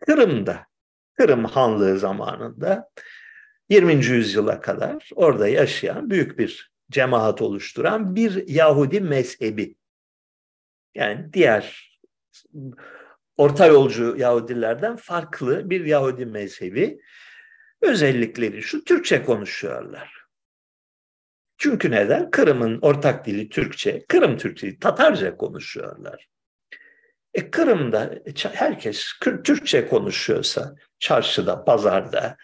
Kırım'da 0.05 0.65
Kırım 1.17 1.45
Hanlığı 1.45 1.99
zamanında 1.99 2.89
20. 3.69 4.05
yüzyıla 4.05 4.61
kadar 4.61 5.09
orada 5.15 5.47
yaşayan 5.47 6.09
büyük 6.09 6.39
bir 6.39 6.71
cemaat 6.91 7.41
oluşturan 7.41 8.15
bir 8.15 8.47
Yahudi 8.47 9.01
mezhebi. 9.01 9.75
Yani 10.95 11.33
diğer 11.33 11.91
orta 13.37 13.65
yolcu 13.65 14.15
Yahudilerden 14.17 14.95
farklı 14.95 15.69
bir 15.69 15.85
Yahudi 15.85 16.25
mezhebi. 16.25 16.99
Özellikleri 17.81 18.63
şu 18.63 18.83
Türkçe 18.83 19.23
konuşuyorlar. 19.23 20.17
Çünkü 21.57 21.91
neden? 21.91 22.31
Kırım'ın 22.31 22.79
ortak 22.81 23.25
dili 23.25 23.49
Türkçe, 23.49 24.05
Kırım 24.07 24.37
Türkçe, 24.37 24.79
Tatarca 24.79 25.37
konuşuyorlar. 25.37 26.27
E 27.33 27.51
Kırım'da 27.51 28.13
herkes 28.53 29.05
Türkçe 29.43 29.87
konuşuyorsa, 29.87 30.75
çarşıda, 30.99 31.63
pazarda, 31.63 32.37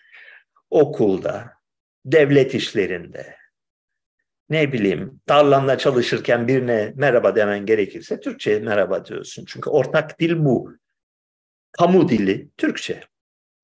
okulda, 0.74 1.54
devlet 2.06 2.56
işlerinde, 2.56 3.36
ne 4.50 4.74
bileyim 4.74 5.22
tarlanda 5.26 5.78
çalışırken 5.78 6.48
birine 6.48 6.94
merhaba 6.96 7.36
demen 7.36 7.66
gerekirse 7.66 8.20
Türkçe 8.20 8.60
merhaba 8.60 9.06
diyorsun. 9.06 9.46
Çünkü 9.48 9.70
ortak 9.70 10.20
dil 10.20 10.46
bu. 10.46 10.78
Kamu 11.72 12.10
dili 12.10 12.50
Türkçe. 12.58 13.02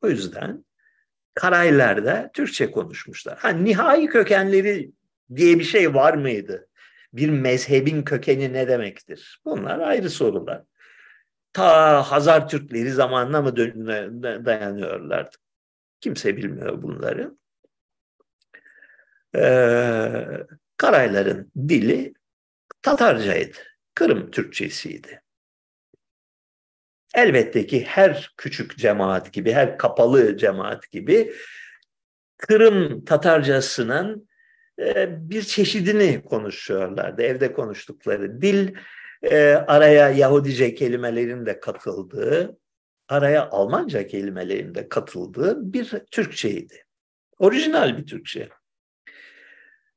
O 0.01 0.09
yüzden 0.09 0.65
Karaylar'da 1.33 2.31
Türkçe 2.33 2.71
konuşmuşlar. 2.71 3.37
Ha, 3.37 3.49
nihai 3.49 4.07
kökenleri 4.07 4.91
diye 5.35 5.59
bir 5.59 5.63
şey 5.63 5.93
var 5.93 6.13
mıydı? 6.13 6.67
Bir 7.13 7.29
mezhebin 7.29 8.03
kökeni 8.03 8.53
ne 8.53 8.67
demektir? 8.67 9.41
Bunlar 9.45 9.79
ayrı 9.79 10.09
sorular. 10.09 10.63
Ta 11.53 12.03
Hazar 12.03 12.49
Türkleri 12.49 12.91
zamanına 12.91 13.41
mı 13.41 13.55
dayanıyorlardı? 14.45 15.35
Kimse 16.01 16.37
bilmiyor 16.37 16.81
bunları. 16.81 17.37
Ee, 19.35 20.25
Karayların 20.77 21.51
dili 21.55 22.13
Tatarcaydı. 22.81 23.57
Kırım 23.95 24.31
Türkçesiydi. 24.31 25.21
Elbette 27.15 27.67
ki 27.67 27.85
her 27.85 28.33
küçük 28.37 28.77
cemaat 28.77 29.33
gibi, 29.33 29.51
her 29.53 29.77
kapalı 29.77 30.37
cemaat 30.37 30.91
gibi 30.91 31.33
Kırım 32.37 33.05
Tatarcasının 33.05 34.29
e, 34.79 35.07
bir 35.29 35.41
çeşidini 35.41 36.23
konuşuyorlardı. 36.23 37.21
Evde 37.21 37.53
konuştukları 37.53 38.41
dil, 38.41 38.75
e, 39.23 39.53
araya 39.53 40.09
Yahudice 40.09 40.75
kelimelerin 40.75 41.45
de 41.45 41.59
katıldığı, 41.59 42.57
araya 43.09 43.49
Almanca 43.49 44.07
kelimelerin 44.07 44.75
de 44.75 44.89
katıldığı 44.89 45.73
bir 45.73 45.89
Türkçeydi. 46.11 46.83
Orijinal 47.39 47.97
bir 47.97 48.05
Türkçe. 48.07 48.49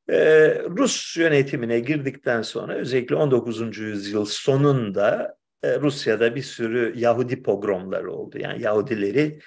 Ee, 0.09 0.63
Rus 0.79 1.17
yönetimine 1.17 1.81
girdikten 1.81 2.43
sonra 2.43 2.75
özellikle 2.75 3.15
19. 3.15 3.79
yüzyıl 3.79 4.25
sonunda 4.25 5.37
e, 5.63 5.81
Rusya'da 5.81 6.35
bir 6.35 6.43
sürü 6.43 6.93
Yahudi 6.97 7.43
pogromları 7.43 8.13
oldu. 8.13 8.39
Yani 8.39 8.63
Yahudileri 8.63 9.41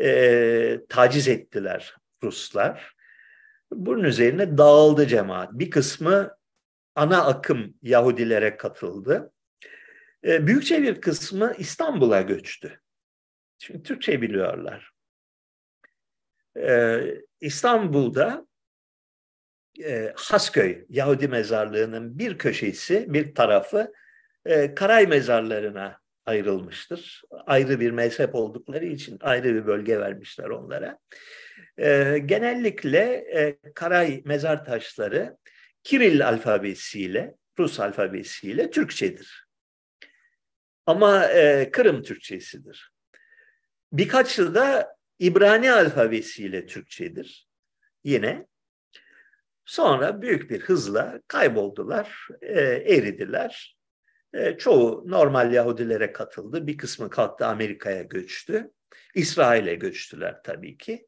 e, 0.00 0.80
taciz 0.88 1.28
ettiler 1.28 1.94
Ruslar. 2.22 2.94
Bunun 3.72 4.04
üzerine 4.04 4.58
dağıldı 4.58 5.06
cemaat. 5.06 5.52
Bir 5.52 5.70
kısmı 5.70 6.36
ana 6.94 7.24
akım 7.24 7.74
Yahudilere 7.82 8.56
katıldı. 8.56 9.32
E, 10.24 10.46
büyükçe 10.46 10.82
bir 10.82 11.00
kısmı 11.00 11.54
İstanbul'a 11.58 12.22
göçtü. 12.22 12.80
Çünkü 13.64 13.82
Türkçe 13.82 14.22
biliyorlar. 14.22 14.90
E, 16.56 17.00
İstanbul'da 17.40 18.46
e, 19.84 20.12
Hasköy 20.16 20.84
Yahudi 20.88 21.28
mezarlığının 21.28 22.18
bir 22.18 22.38
köşesi, 22.38 23.06
bir 23.08 23.34
tarafı 23.34 23.92
e, 24.44 24.74
Karay 24.74 25.06
mezarlarına 25.06 26.00
ayrılmıştır. 26.26 27.22
Ayrı 27.46 27.80
bir 27.80 27.90
mezhep 27.90 28.34
oldukları 28.34 28.84
için 28.84 29.18
ayrı 29.20 29.54
bir 29.54 29.66
bölge 29.66 30.00
vermişler 30.00 30.48
onlara. 30.48 30.98
E, 31.78 32.18
genellikle 32.26 33.00
e, 33.14 33.58
Karay 33.74 34.22
mezar 34.24 34.64
taşları 34.64 35.36
Kiril 35.82 36.28
alfabesiyle, 36.28 37.34
Rus 37.58 37.80
alfabesiyle 37.80 38.70
Türkçedir. 38.70 39.46
Ama 40.86 41.26
e, 41.26 41.70
Kırım 41.70 42.02
Türkçesidir. 42.02 42.93
Birkaçı 43.94 44.54
da 44.54 44.96
İbrani 45.18 45.72
alfabesiyle 45.72 46.66
Türkçedir. 46.66 47.48
Yine 48.04 48.46
Sonra 49.64 50.22
büyük 50.22 50.50
bir 50.50 50.60
hızla 50.60 51.20
kayboldular, 51.28 52.28
e, 52.42 52.60
eridiler. 52.94 53.76
E, 54.32 54.58
çoğu 54.58 55.04
normal 55.06 55.52
Yahudilere 55.52 56.12
katıldı. 56.12 56.66
Bir 56.66 56.78
kısmı 56.78 57.10
kalktı 57.10 57.46
Amerika'ya 57.46 58.02
göçtü. 58.02 58.70
İsrail'e 59.14 59.74
göçtüler 59.74 60.42
tabii 60.44 60.76
ki. 60.76 61.06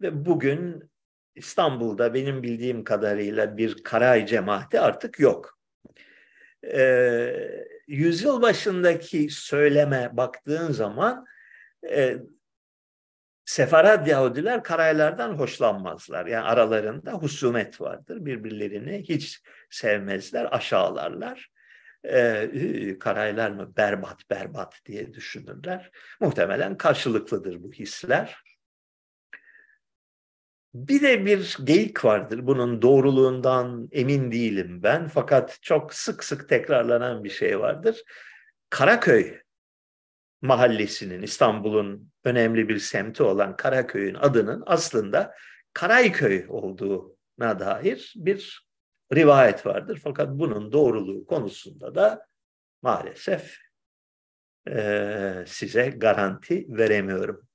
Ve 0.00 0.24
bugün 0.26 0.90
İstanbul'da 1.34 2.14
benim 2.14 2.42
bildiğim 2.42 2.84
kadarıyla 2.84 3.56
bir 3.56 3.82
Karay 3.82 4.26
cemaati 4.26 4.80
artık 4.80 5.20
yok. 5.20 5.58
E, 6.64 7.66
yüzyıl 7.86 8.42
başındaki 8.42 9.28
söyleme 9.30 10.10
baktığın 10.12 10.72
zaman 10.72 11.26
e, 11.88 12.16
Sefarad 13.50 14.06
Yahudiler 14.06 14.62
karaylardan 14.62 15.34
hoşlanmazlar. 15.34 16.26
Yani 16.26 16.44
aralarında 16.44 17.12
husumet 17.12 17.80
vardır. 17.80 18.24
Birbirlerini 18.24 19.08
hiç 19.08 19.42
sevmezler, 19.70 20.56
aşağılarlar. 20.56 21.50
Ee, 22.04 22.96
karaylar 23.00 23.50
mı 23.50 23.76
berbat 23.76 24.30
berbat 24.30 24.80
diye 24.86 25.14
düşünürler. 25.14 25.90
Muhtemelen 26.20 26.76
karşılıklıdır 26.76 27.62
bu 27.62 27.72
hisler. 27.72 28.42
Bir 30.74 31.02
de 31.02 31.26
bir 31.26 31.56
geyik 31.64 32.04
vardır. 32.04 32.46
Bunun 32.46 32.82
doğruluğundan 32.82 33.88
emin 33.92 34.32
değilim 34.32 34.82
ben. 34.82 35.08
Fakat 35.08 35.58
çok 35.62 35.94
sık 35.94 36.24
sık 36.24 36.48
tekrarlanan 36.48 37.24
bir 37.24 37.30
şey 37.30 37.60
vardır. 37.60 38.02
Karaköy 38.70 39.40
mahallesinin 40.42 41.22
İstanbul'un 41.22 42.12
önemli 42.24 42.68
bir 42.68 42.78
semti 42.78 43.22
olan 43.22 43.56
Karaköy'ün 43.56 44.14
adının 44.14 44.62
aslında 44.66 45.34
Karayköy 45.72 46.46
olduğuna 46.48 47.60
dair 47.60 48.14
bir 48.16 48.66
rivayet 49.14 49.66
vardır. 49.66 50.00
Fakat 50.04 50.28
bunun 50.30 50.72
doğruluğu 50.72 51.26
konusunda 51.26 51.94
da 51.94 52.26
maalesef 52.82 53.56
e, 54.68 55.44
size 55.46 55.88
garanti 55.88 56.66
veremiyorum. 56.68 57.48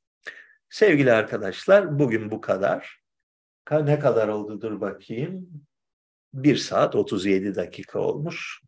Sevgili 0.69 1.11
arkadaşlar 1.11 1.99
bugün 1.99 2.31
bu 2.31 2.41
kadar. 2.41 3.01
Ne 3.71 3.99
kadar 3.99 4.27
oldudur 4.27 4.81
bakayım. 4.81 5.49
1 6.33 6.55
saat 6.55 6.95
37 6.95 7.55
dakika 7.55 7.99
olmuş. 7.99 8.61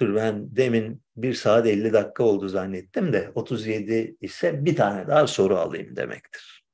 Dur 0.00 0.14
ben 0.14 0.56
demin 0.56 1.02
1 1.16 1.34
saat 1.34 1.66
50 1.66 1.92
dakika 1.92 2.24
oldu 2.24 2.48
zannettim 2.48 3.12
de 3.12 3.32
37 3.34 4.16
ise 4.20 4.64
bir 4.64 4.76
tane 4.76 5.08
daha 5.08 5.26
soru 5.26 5.56
alayım 5.56 5.96
demektir. 5.96 6.64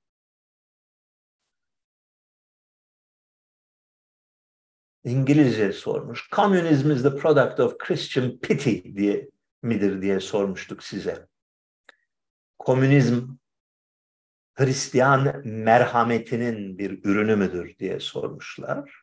İngilizce 5.04 5.72
sormuş. 5.72 6.28
Communism 6.30 6.90
is 6.90 7.02
the 7.02 7.16
product 7.16 7.60
of 7.60 7.78
Christian 7.78 8.38
pity 8.38 8.78
diye 8.96 9.30
midir 9.62 10.02
diye 10.02 10.20
sormuştuk 10.20 10.82
size. 10.82 11.28
Komünizm 12.58 13.28
Hristiyan 14.54 15.42
merhametinin 15.44 16.78
bir 16.78 17.04
ürünü 17.04 17.36
müdür 17.36 17.78
diye 17.78 18.00
sormuşlar. 18.00 19.02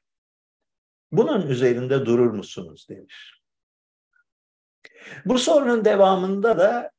Bunun 1.12 1.48
üzerinde 1.48 2.06
durur 2.06 2.32
musunuz 2.32 2.88
demiş. 2.90 3.41
Bu 5.26 5.38
sorunun 5.38 5.86
devamında 5.86 6.58
da 6.58 6.92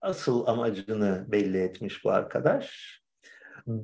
asıl 0.00 0.46
amacını 0.46 1.24
belli 1.28 1.58
etmiş 1.58 2.04
bu 2.04 2.10
arkadaş. 2.10 3.00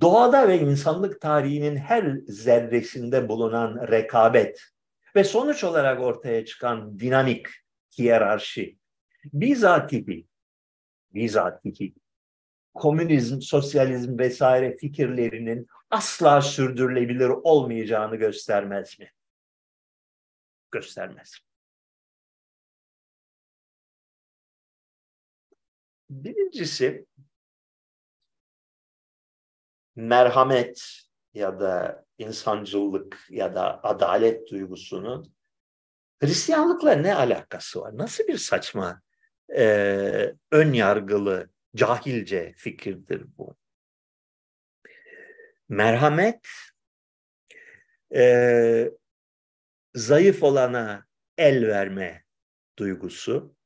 Doğada 0.01 0.49
ve 0.49 0.59
insanlık 0.59 1.21
tarihinin 1.21 1.77
her 1.77 2.17
zerresinde 2.27 3.29
bulunan 3.29 3.89
rekabet 3.89 4.61
ve 5.17 5.25
sonuç 5.25 5.65
olarak 5.65 6.01
ortaya 6.01 6.45
çıkan 6.45 6.99
dinamik 6.99 7.47
hiyerarşi 7.99 8.79
bizatihi, 9.25 10.27
bizatihi 11.15 11.95
komünizm, 12.75 13.41
sosyalizm 13.41 14.19
vesaire 14.19 14.77
fikirlerinin 14.77 15.67
asla 15.91 16.41
sürdürülebilir 16.41 17.29
olmayacağını 17.29 18.17
göstermez 18.17 18.99
mi? 18.99 19.13
Göstermez. 20.71 21.48
Birincisi 26.11 27.07
merhamet 29.97 31.03
ya 31.35 31.61
da 31.61 32.05
insancılık 32.19 33.27
ya 33.31 33.55
da 33.55 33.85
adalet 33.85 34.51
duygusunun 34.51 35.39
Hristiyanlıkla 36.21 36.93
ne 36.93 37.15
alakası 37.15 37.81
var? 37.81 37.99
Nasıl 37.99 38.25
bir 38.27 38.37
saçma 38.37 39.03
e, 39.57 39.65
ön 40.51 40.73
yargılı, 40.73 41.51
cahilce 41.77 42.55
fikirdir 42.57 43.27
bu? 43.39 43.57
Merhamet 45.69 46.49
e, 48.15 48.91
zayıf 49.95 50.43
olana 50.43 51.07
el 51.39 51.67
verme 51.67 52.25
duygusu, 52.79 53.57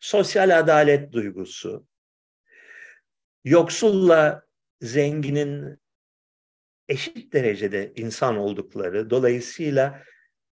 sosyal 0.00 0.58
adalet 0.58 1.12
duygusu, 1.12 1.86
yoksulla 3.44 4.46
zenginin 4.80 5.78
eşit 6.88 7.32
derecede 7.32 7.92
insan 7.96 8.36
oldukları, 8.36 9.10
dolayısıyla 9.10 10.02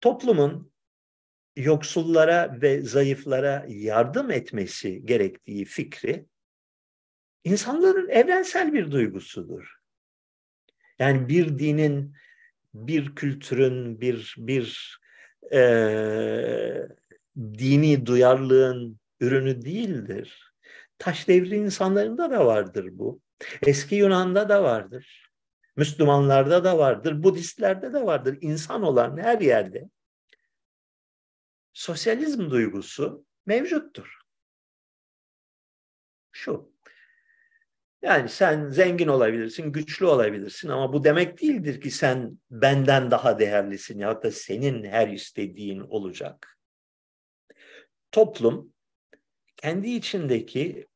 toplumun 0.02 0.72
yoksullara 1.56 2.62
ve 2.62 2.82
zayıflara 2.82 3.66
yardım 3.70 4.32
etmesi 4.32 5.06
gerektiği 5.06 5.66
fikri 5.66 6.26
insanların 7.44 8.10
evrensel 8.10 8.74
bir 8.74 8.92
duygusudur. 8.92 9.76
Yani 11.00 11.30
bir 11.30 11.60
dinin, 11.60 12.16
bir 12.74 13.16
kültürün, 13.16 14.02
bir 14.02 14.36
bir 14.38 15.00
e, 15.54 15.62
dini 17.38 18.06
duyarlılığın 18.06 19.01
ürünü 19.22 19.62
değildir. 19.62 20.54
Taş 20.98 21.28
devri 21.28 21.56
insanlarında 21.56 22.32
da 22.32 22.46
vardır 22.46 22.90
bu. 22.92 23.22
Eski 23.62 23.96
Yunan'da 23.96 24.50
da 24.50 24.64
vardır. 24.64 25.32
Müslümanlarda 25.76 26.64
da 26.64 26.78
vardır. 26.78 27.24
Budistlerde 27.24 27.94
de 27.94 28.06
vardır. 28.06 28.38
İnsan 28.42 28.84
olan 28.84 29.18
her 29.18 29.40
yerde 29.40 29.90
sosyalizm 31.74 32.50
duygusu 32.50 33.26
mevcuttur. 33.46 34.22
Şu. 36.32 36.72
Yani 38.02 38.30
sen 38.30 38.70
zengin 38.70 39.08
olabilirsin, 39.08 39.72
güçlü 39.72 40.06
olabilirsin 40.06 40.70
ama 40.70 40.94
bu 40.94 41.04
demek 41.04 41.42
değildir 41.42 41.82
ki 41.82 41.92
sen 41.92 42.40
benden 42.52 43.12
daha 43.12 43.40
değerlisin 43.40 44.00
ya 44.00 44.24
da 44.24 44.32
senin 44.32 44.84
her 44.84 45.08
istediğin 45.08 45.80
olacak. 45.80 46.58
Toplum 48.12 48.74
kendi 49.62 49.90
içindeki 49.90 50.88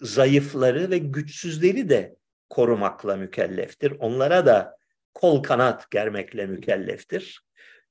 zayıfları 0.00 0.90
ve 0.90 0.98
güçsüzleri 0.98 1.88
de 1.88 2.16
korumakla 2.50 3.16
mükelleftir. 3.16 3.90
Onlara 3.90 4.46
da 4.46 4.78
kol 5.14 5.42
kanat 5.42 5.90
germekle 5.90 6.46
mükelleftir. 6.46 7.44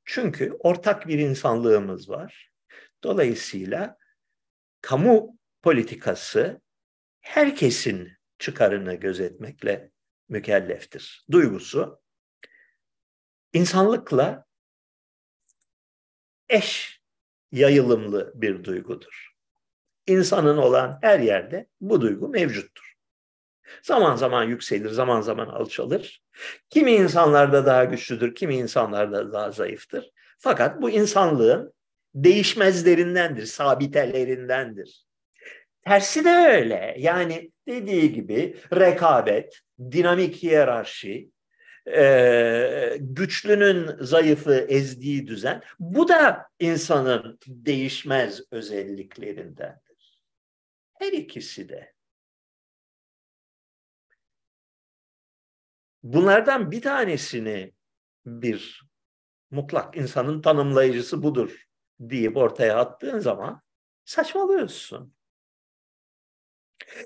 Çünkü 0.05 0.51
ortak 0.59 1.07
bir 1.07 1.19
insanlığımız 1.19 2.09
var. 2.09 2.51
Dolayısıyla 3.03 3.97
kamu 4.81 5.37
politikası 5.61 6.61
herkesin 7.21 8.11
çıkarını 8.39 8.93
gözetmekle 8.93 9.91
mükelleftir. 10.29 11.25
Duygusu 11.31 12.01
insanlıkla 13.53 14.45
eş 16.49 17.01
yayılımlı 17.51 18.31
bir 18.35 18.63
duygudur 18.63 19.32
insanın 20.07 20.57
olan 20.57 20.99
her 21.01 21.19
yerde 21.19 21.67
bu 21.81 22.01
duygu 22.01 22.29
mevcuttur. 22.29 22.93
Zaman 23.81 24.15
zaman 24.15 24.43
yükselir, 24.43 24.89
zaman 24.89 25.21
zaman 25.21 25.47
alçalır. 25.47 26.23
Kimi 26.69 26.91
insanlarda 26.91 27.65
daha 27.65 27.83
güçlüdür, 27.83 28.35
kimi 28.35 28.55
insanlarda 28.55 29.33
daha 29.33 29.51
zayıftır. 29.51 30.09
Fakat 30.39 30.81
bu 30.81 30.89
insanlığın 30.89 31.73
değişmezlerindendir, 32.15 33.45
sabitelerindendir. 33.45 35.05
Tersi 35.85 36.25
de 36.25 36.29
öyle. 36.29 36.95
Yani 36.97 37.51
dediği 37.67 38.13
gibi 38.13 38.57
rekabet, 38.75 39.59
dinamik 39.91 40.43
hiyerarşi, 40.43 41.29
e, 41.95 42.97
güçlünün 42.99 43.89
zayıfı 43.99 44.53
ezdiği 44.53 45.27
düzen, 45.27 45.61
bu 45.79 46.07
da 46.07 46.47
insanın 46.59 47.39
değişmez 47.47 48.41
özelliklerinden. 48.51 49.79
Her 51.03 51.13
ikisi 51.13 51.69
de. 51.69 51.93
Bunlardan 56.03 56.71
bir 56.71 56.81
tanesini 56.81 57.73
bir 58.25 58.83
mutlak 59.51 59.97
insanın 59.97 60.41
tanımlayıcısı 60.41 61.23
budur 61.23 61.67
deyip 61.99 62.37
ortaya 62.37 62.77
attığın 62.77 63.19
zaman 63.19 63.61
saçmalıyorsun. 64.05 65.15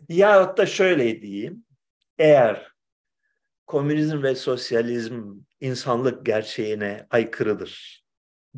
Yahut 0.09 0.57
da 0.57 0.65
şöyle 0.65 1.21
diyeyim, 1.21 1.65
eğer 2.17 2.71
komünizm 3.67 4.23
ve 4.23 4.35
sosyalizm 4.35 5.33
insanlık 5.59 6.25
gerçeğine 6.25 7.07
aykırıdır 7.09 8.05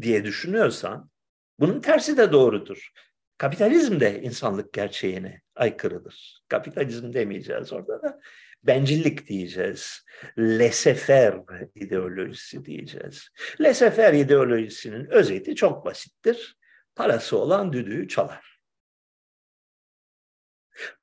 diye 0.02 0.24
düşünüyorsan, 0.24 1.12
bunun 1.60 1.82
tersi 1.82 2.18
de 2.18 2.32
doğrudur. 2.32 2.92
Kapitalizm 3.40 4.00
de 4.00 4.22
insanlık 4.22 4.74
gerçeğine 4.74 5.42
aykırıdır. 5.56 6.44
Kapitalizm 6.50 7.14
demeyeceğiz 7.14 7.74
orada 7.74 8.02
da. 8.02 8.20
Bencillik 8.64 9.28
diyeceğiz. 9.28 10.06
Lesefer 10.38 11.40
ideolojisi 11.76 12.66
diyeceğiz. 12.66 13.30
Lesefer 13.62 14.14
ideolojisinin 14.14 15.06
özeti 15.06 15.56
çok 15.56 15.86
basittir. 15.86 16.58
Parası 16.96 17.38
olan 17.38 17.74
düdüğü 17.74 18.08
çalar. 18.08 18.60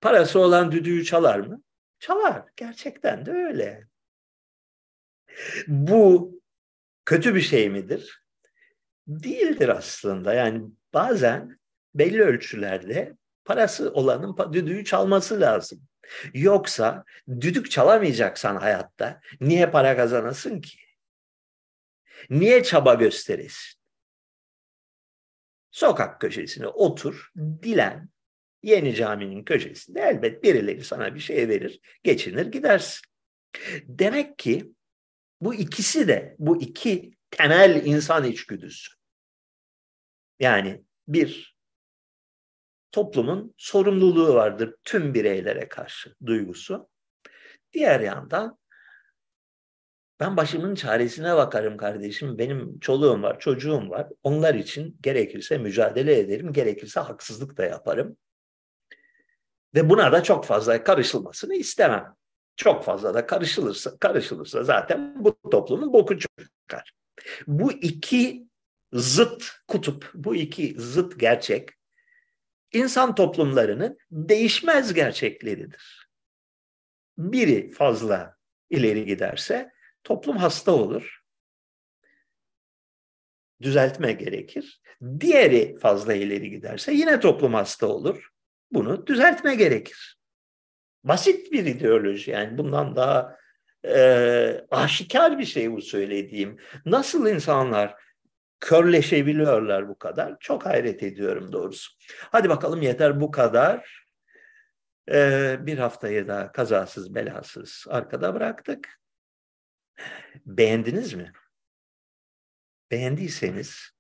Parası 0.01 0.39
olan 0.39 0.73
düdüğü 0.73 1.05
çalar 1.05 1.39
mı? 1.39 1.63
Çalar. 1.99 2.45
Gerçekten 2.57 3.27
de 3.27 3.31
öyle. 3.31 3.87
Bu 5.67 6.33
kötü 7.05 7.35
bir 7.35 7.41
şey 7.41 7.71
midir? 7.71 8.23
Değildir 9.07 9.69
aslında. 9.69 10.35
Yani 10.35 10.63
bazen 10.95 11.59
belli 11.99 12.23
ölçülerde 12.23 13.17
parası 13.45 13.93
olanın 13.93 14.53
düdüğü 14.53 14.85
çalması 14.85 15.41
lazım. 15.41 15.83
Yoksa 16.35 17.05
düdük 17.41 17.71
çalamayacaksan 17.71 18.57
hayatta 18.57 19.21
niye 19.41 19.71
para 19.71 19.97
kazanasın 19.97 20.61
ki? 20.61 20.79
Niye 22.31 22.63
çaba 22.63 22.95
gösteresin? 22.95 23.77
Sokak 25.71 26.21
köşesine 26.21 26.67
otur, 26.67 27.31
dilen, 27.37 28.09
yeni 28.63 28.95
caminin 28.95 29.45
köşesinde 29.45 30.01
elbet 30.01 30.43
birileri 30.43 30.85
sana 30.85 31.15
bir 31.15 31.21
şey 31.21 31.49
verir, 31.49 31.81
geçinir 32.03 32.47
gidersin. 32.47 33.01
Demek 33.83 34.39
ki 34.39 34.73
bu 35.41 35.55
ikisi 35.55 36.09
de, 36.09 36.37
bu 36.39 36.63
iki 36.63 37.17
temel 37.31 37.87
insan 37.87 38.25
içgüdüsü. 38.25 38.93
Yani 40.39 40.83
bir, 41.09 41.56
toplumun 42.97 43.55
sorumluluğu 43.57 44.35
vardır 44.35 44.75
tüm 44.85 45.15
bireylere 45.15 45.69
karşı 45.69 46.15
duygusu. 46.27 46.89
Diğer 47.73 48.01
yandan 48.01 48.59
ben 50.21 50.37
başımın 50.37 50.75
çaresine 50.75 51.37
bakarım 51.37 51.77
kardeşim. 51.77 52.39
Benim 52.39 52.79
çoluğum 52.79 53.23
var, 53.23 53.39
çocuğum 53.39 53.91
var. 53.91 54.09
Onlar 54.23 54.55
için 54.55 54.99
gerekirse 55.03 55.59
mücadele 55.59 56.19
ederim, 56.19 56.53
gerekirse 56.53 57.01
haksızlık 57.01 57.57
da 57.57 57.65
yaparım. 57.65 58.17
Ve 59.75 59.91
buna 59.91 60.13
da 60.13 60.23
çok 60.23 60.45
fazla 60.45 60.85
karışılmasını 60.85 61.55
istemem. 61.55 62.15
Çok 62.57 62.85
fazla 62.85 63.15
da 63.15 63.27
karışılırsa, 63.27 63.99
karışılırsa 63.99 64.65
zaten 64.65 65.25
bu 65.25 65.37
toplumun 65.51 65.93
boku 65.93 66.19
çıkar. 66.19 66.93
Bu 67.47 67.73
iki 67.73 68.49
zıt 68.93 69.45
kutup, 69.69 70.11
bu 70.15 70.35
iki 70.37 70.75
zıt 70.79 71.21
gerçek 71.21 71.69
insan 72.77 73.15
toplumlarının 73.15 73.99
değişmez 74.11 74.95
gerçekleridir. 74.95 76.09
Biri 77.19 77.71
fazla 77.71 78.37
ileri 78.71 79.05
giderse 79.05 79.71
toplum 80.05 80.37
hasta 80.37 80.73
olur. 80.73 81.23
Düzeltme 83.63 84.13
gerekir. 84.13 84.81
Diğeri 85.21 85.79
fazla 85.79 86.15
ileri 86.15 86.51
giderse 86.51 86.93
yine 86.93 87.21
toplum 87.21 87.55
hasta 87.55 87.87
olur. 87.87 88.29
Bunu 88.73 89.07
düzeltme 89.07 89.55
gerekir. 89.55 90.19
Basit 91.05 91.53
bir 91.53 91.67
ideoloji 91.67 92.31
yani 92.31 92.59
bundan 92.59 92.97
daha 92.97 93.37
e, 93.85 94.65
aşikar 94.71 95.39
bir 95.39 95.45
şey 95.45 95.73
bu 95.73 95.83
söylediğim. 95.83 96.59
Nasıl 96.85 97.27
insanlar 97.27 97.95
körleşebiliyorlar 98.61 99.89
bu 99.89 99.99
kadar? 99.99 100.37
Çok 100.41 100.67
hayret 100.67 101.03
ediyorum 101.03 101.53
doğrusu. 101.53 101.93
Hadi 102.33 102.49
bakalım 102.49 102.83
yeter 102.83 103.21
bu 103.21 103.31
kadar. 103.31 104.07
Ee, 105.13 105.57
bir 105.61 105.79
haftayı 105.79 106.29
da 106.29 106.53
kazasız 106.53 107.15
belasız 107.15 107.85
arkada 107.89 108.35
bıraktık. 108.35 109.01
Beğendiniz 110.47 111.15
mi? 111.15 111.33
Beğendiyseniz 112.91 113.91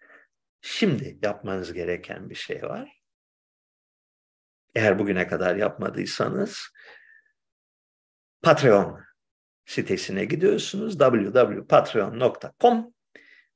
şimdi 0.60 1.18
yapmanız 1.22 1.72
gereken 1.72 2.30
bir 2.30 2.34
şey 2.34 2.62
var. 2.62 3.02
Eğer 4.74 4.98
bugüne 4.98 5.26
kadar 5.26 5.56
yapmadıysanız 5.56 6.68
Patreon 8.42 9.00
sitesine 9.66 10.24
gidiyorsunuz. 10.24 10.98
www.patreon.com 10.98 12.95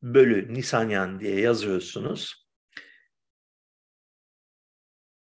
bölü 0.03 0.55
Nisanyan 0.55 1.21
diye 1.21 1.41
yazıyorsunuz. 1.41 2.47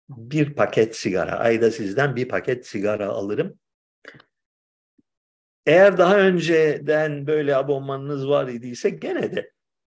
Bir 0.09 0.53
paket 0.53 0.95
sigara. 0.95 1.31
Ayda 1.31 1.71
sizden 1.71 2.15
bir 2.15 2.27
paket 2.27 2.67
sigara 2.67 3.07
alırım. 3.07 3.59
Eğer 5.65 5.97
daha 5.97 6.17
önceden 6.17 7.27
böyle 7.27 7.55
abonmanınız 7.55 8.29
var 8.29 8.47
idiyse 8.47 8.89
gene 8.89 9.35
de 9.35 9.51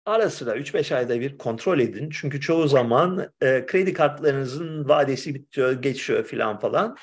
ara 0.05 0.29
sıra 0.29 0.57
3-5 0.57 0.95
ayda 0.95 1.19
bir 1.19 1.37
kontrol 1.37 1.79
edin. 1.79 2.09
Çünkü 2.09 2.41
çoğu 2.41 2.67
zaman 2.67 3.31
e, 3.41 3.65
kredi 3.65 3.93
kartlarınızın 3.93 4.89
vadesi 4.89 5.35
bitiyor, 5.35 5.71
geçiyor 5.71 6.23
filan 6.23 6.59
falan. 6.59 6.97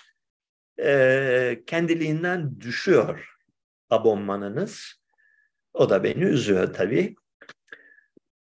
E, 0.82 1.62
kendiliğinden 1.66 2.61
düşüyor 2.61 3.35
abonmanınız. 3.90 5.01
O 5.73 5.90
da 5.90 6.05
beni 6.05 6.24
üzüyor 6.24 6.74
tabii. 6.74 7.15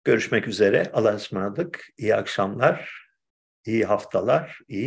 Görüşmek 0.05 0.49
üzere. 0.49 0.91
Allah'a 0.93 1.15
ısmarladık. 1.15 1.87
İyi 1.99 2.15
akşamlar, 2.15 3.07
iyi 3.65 3.85
haftalar, 3.85 4.59
iyi 4.69 4.87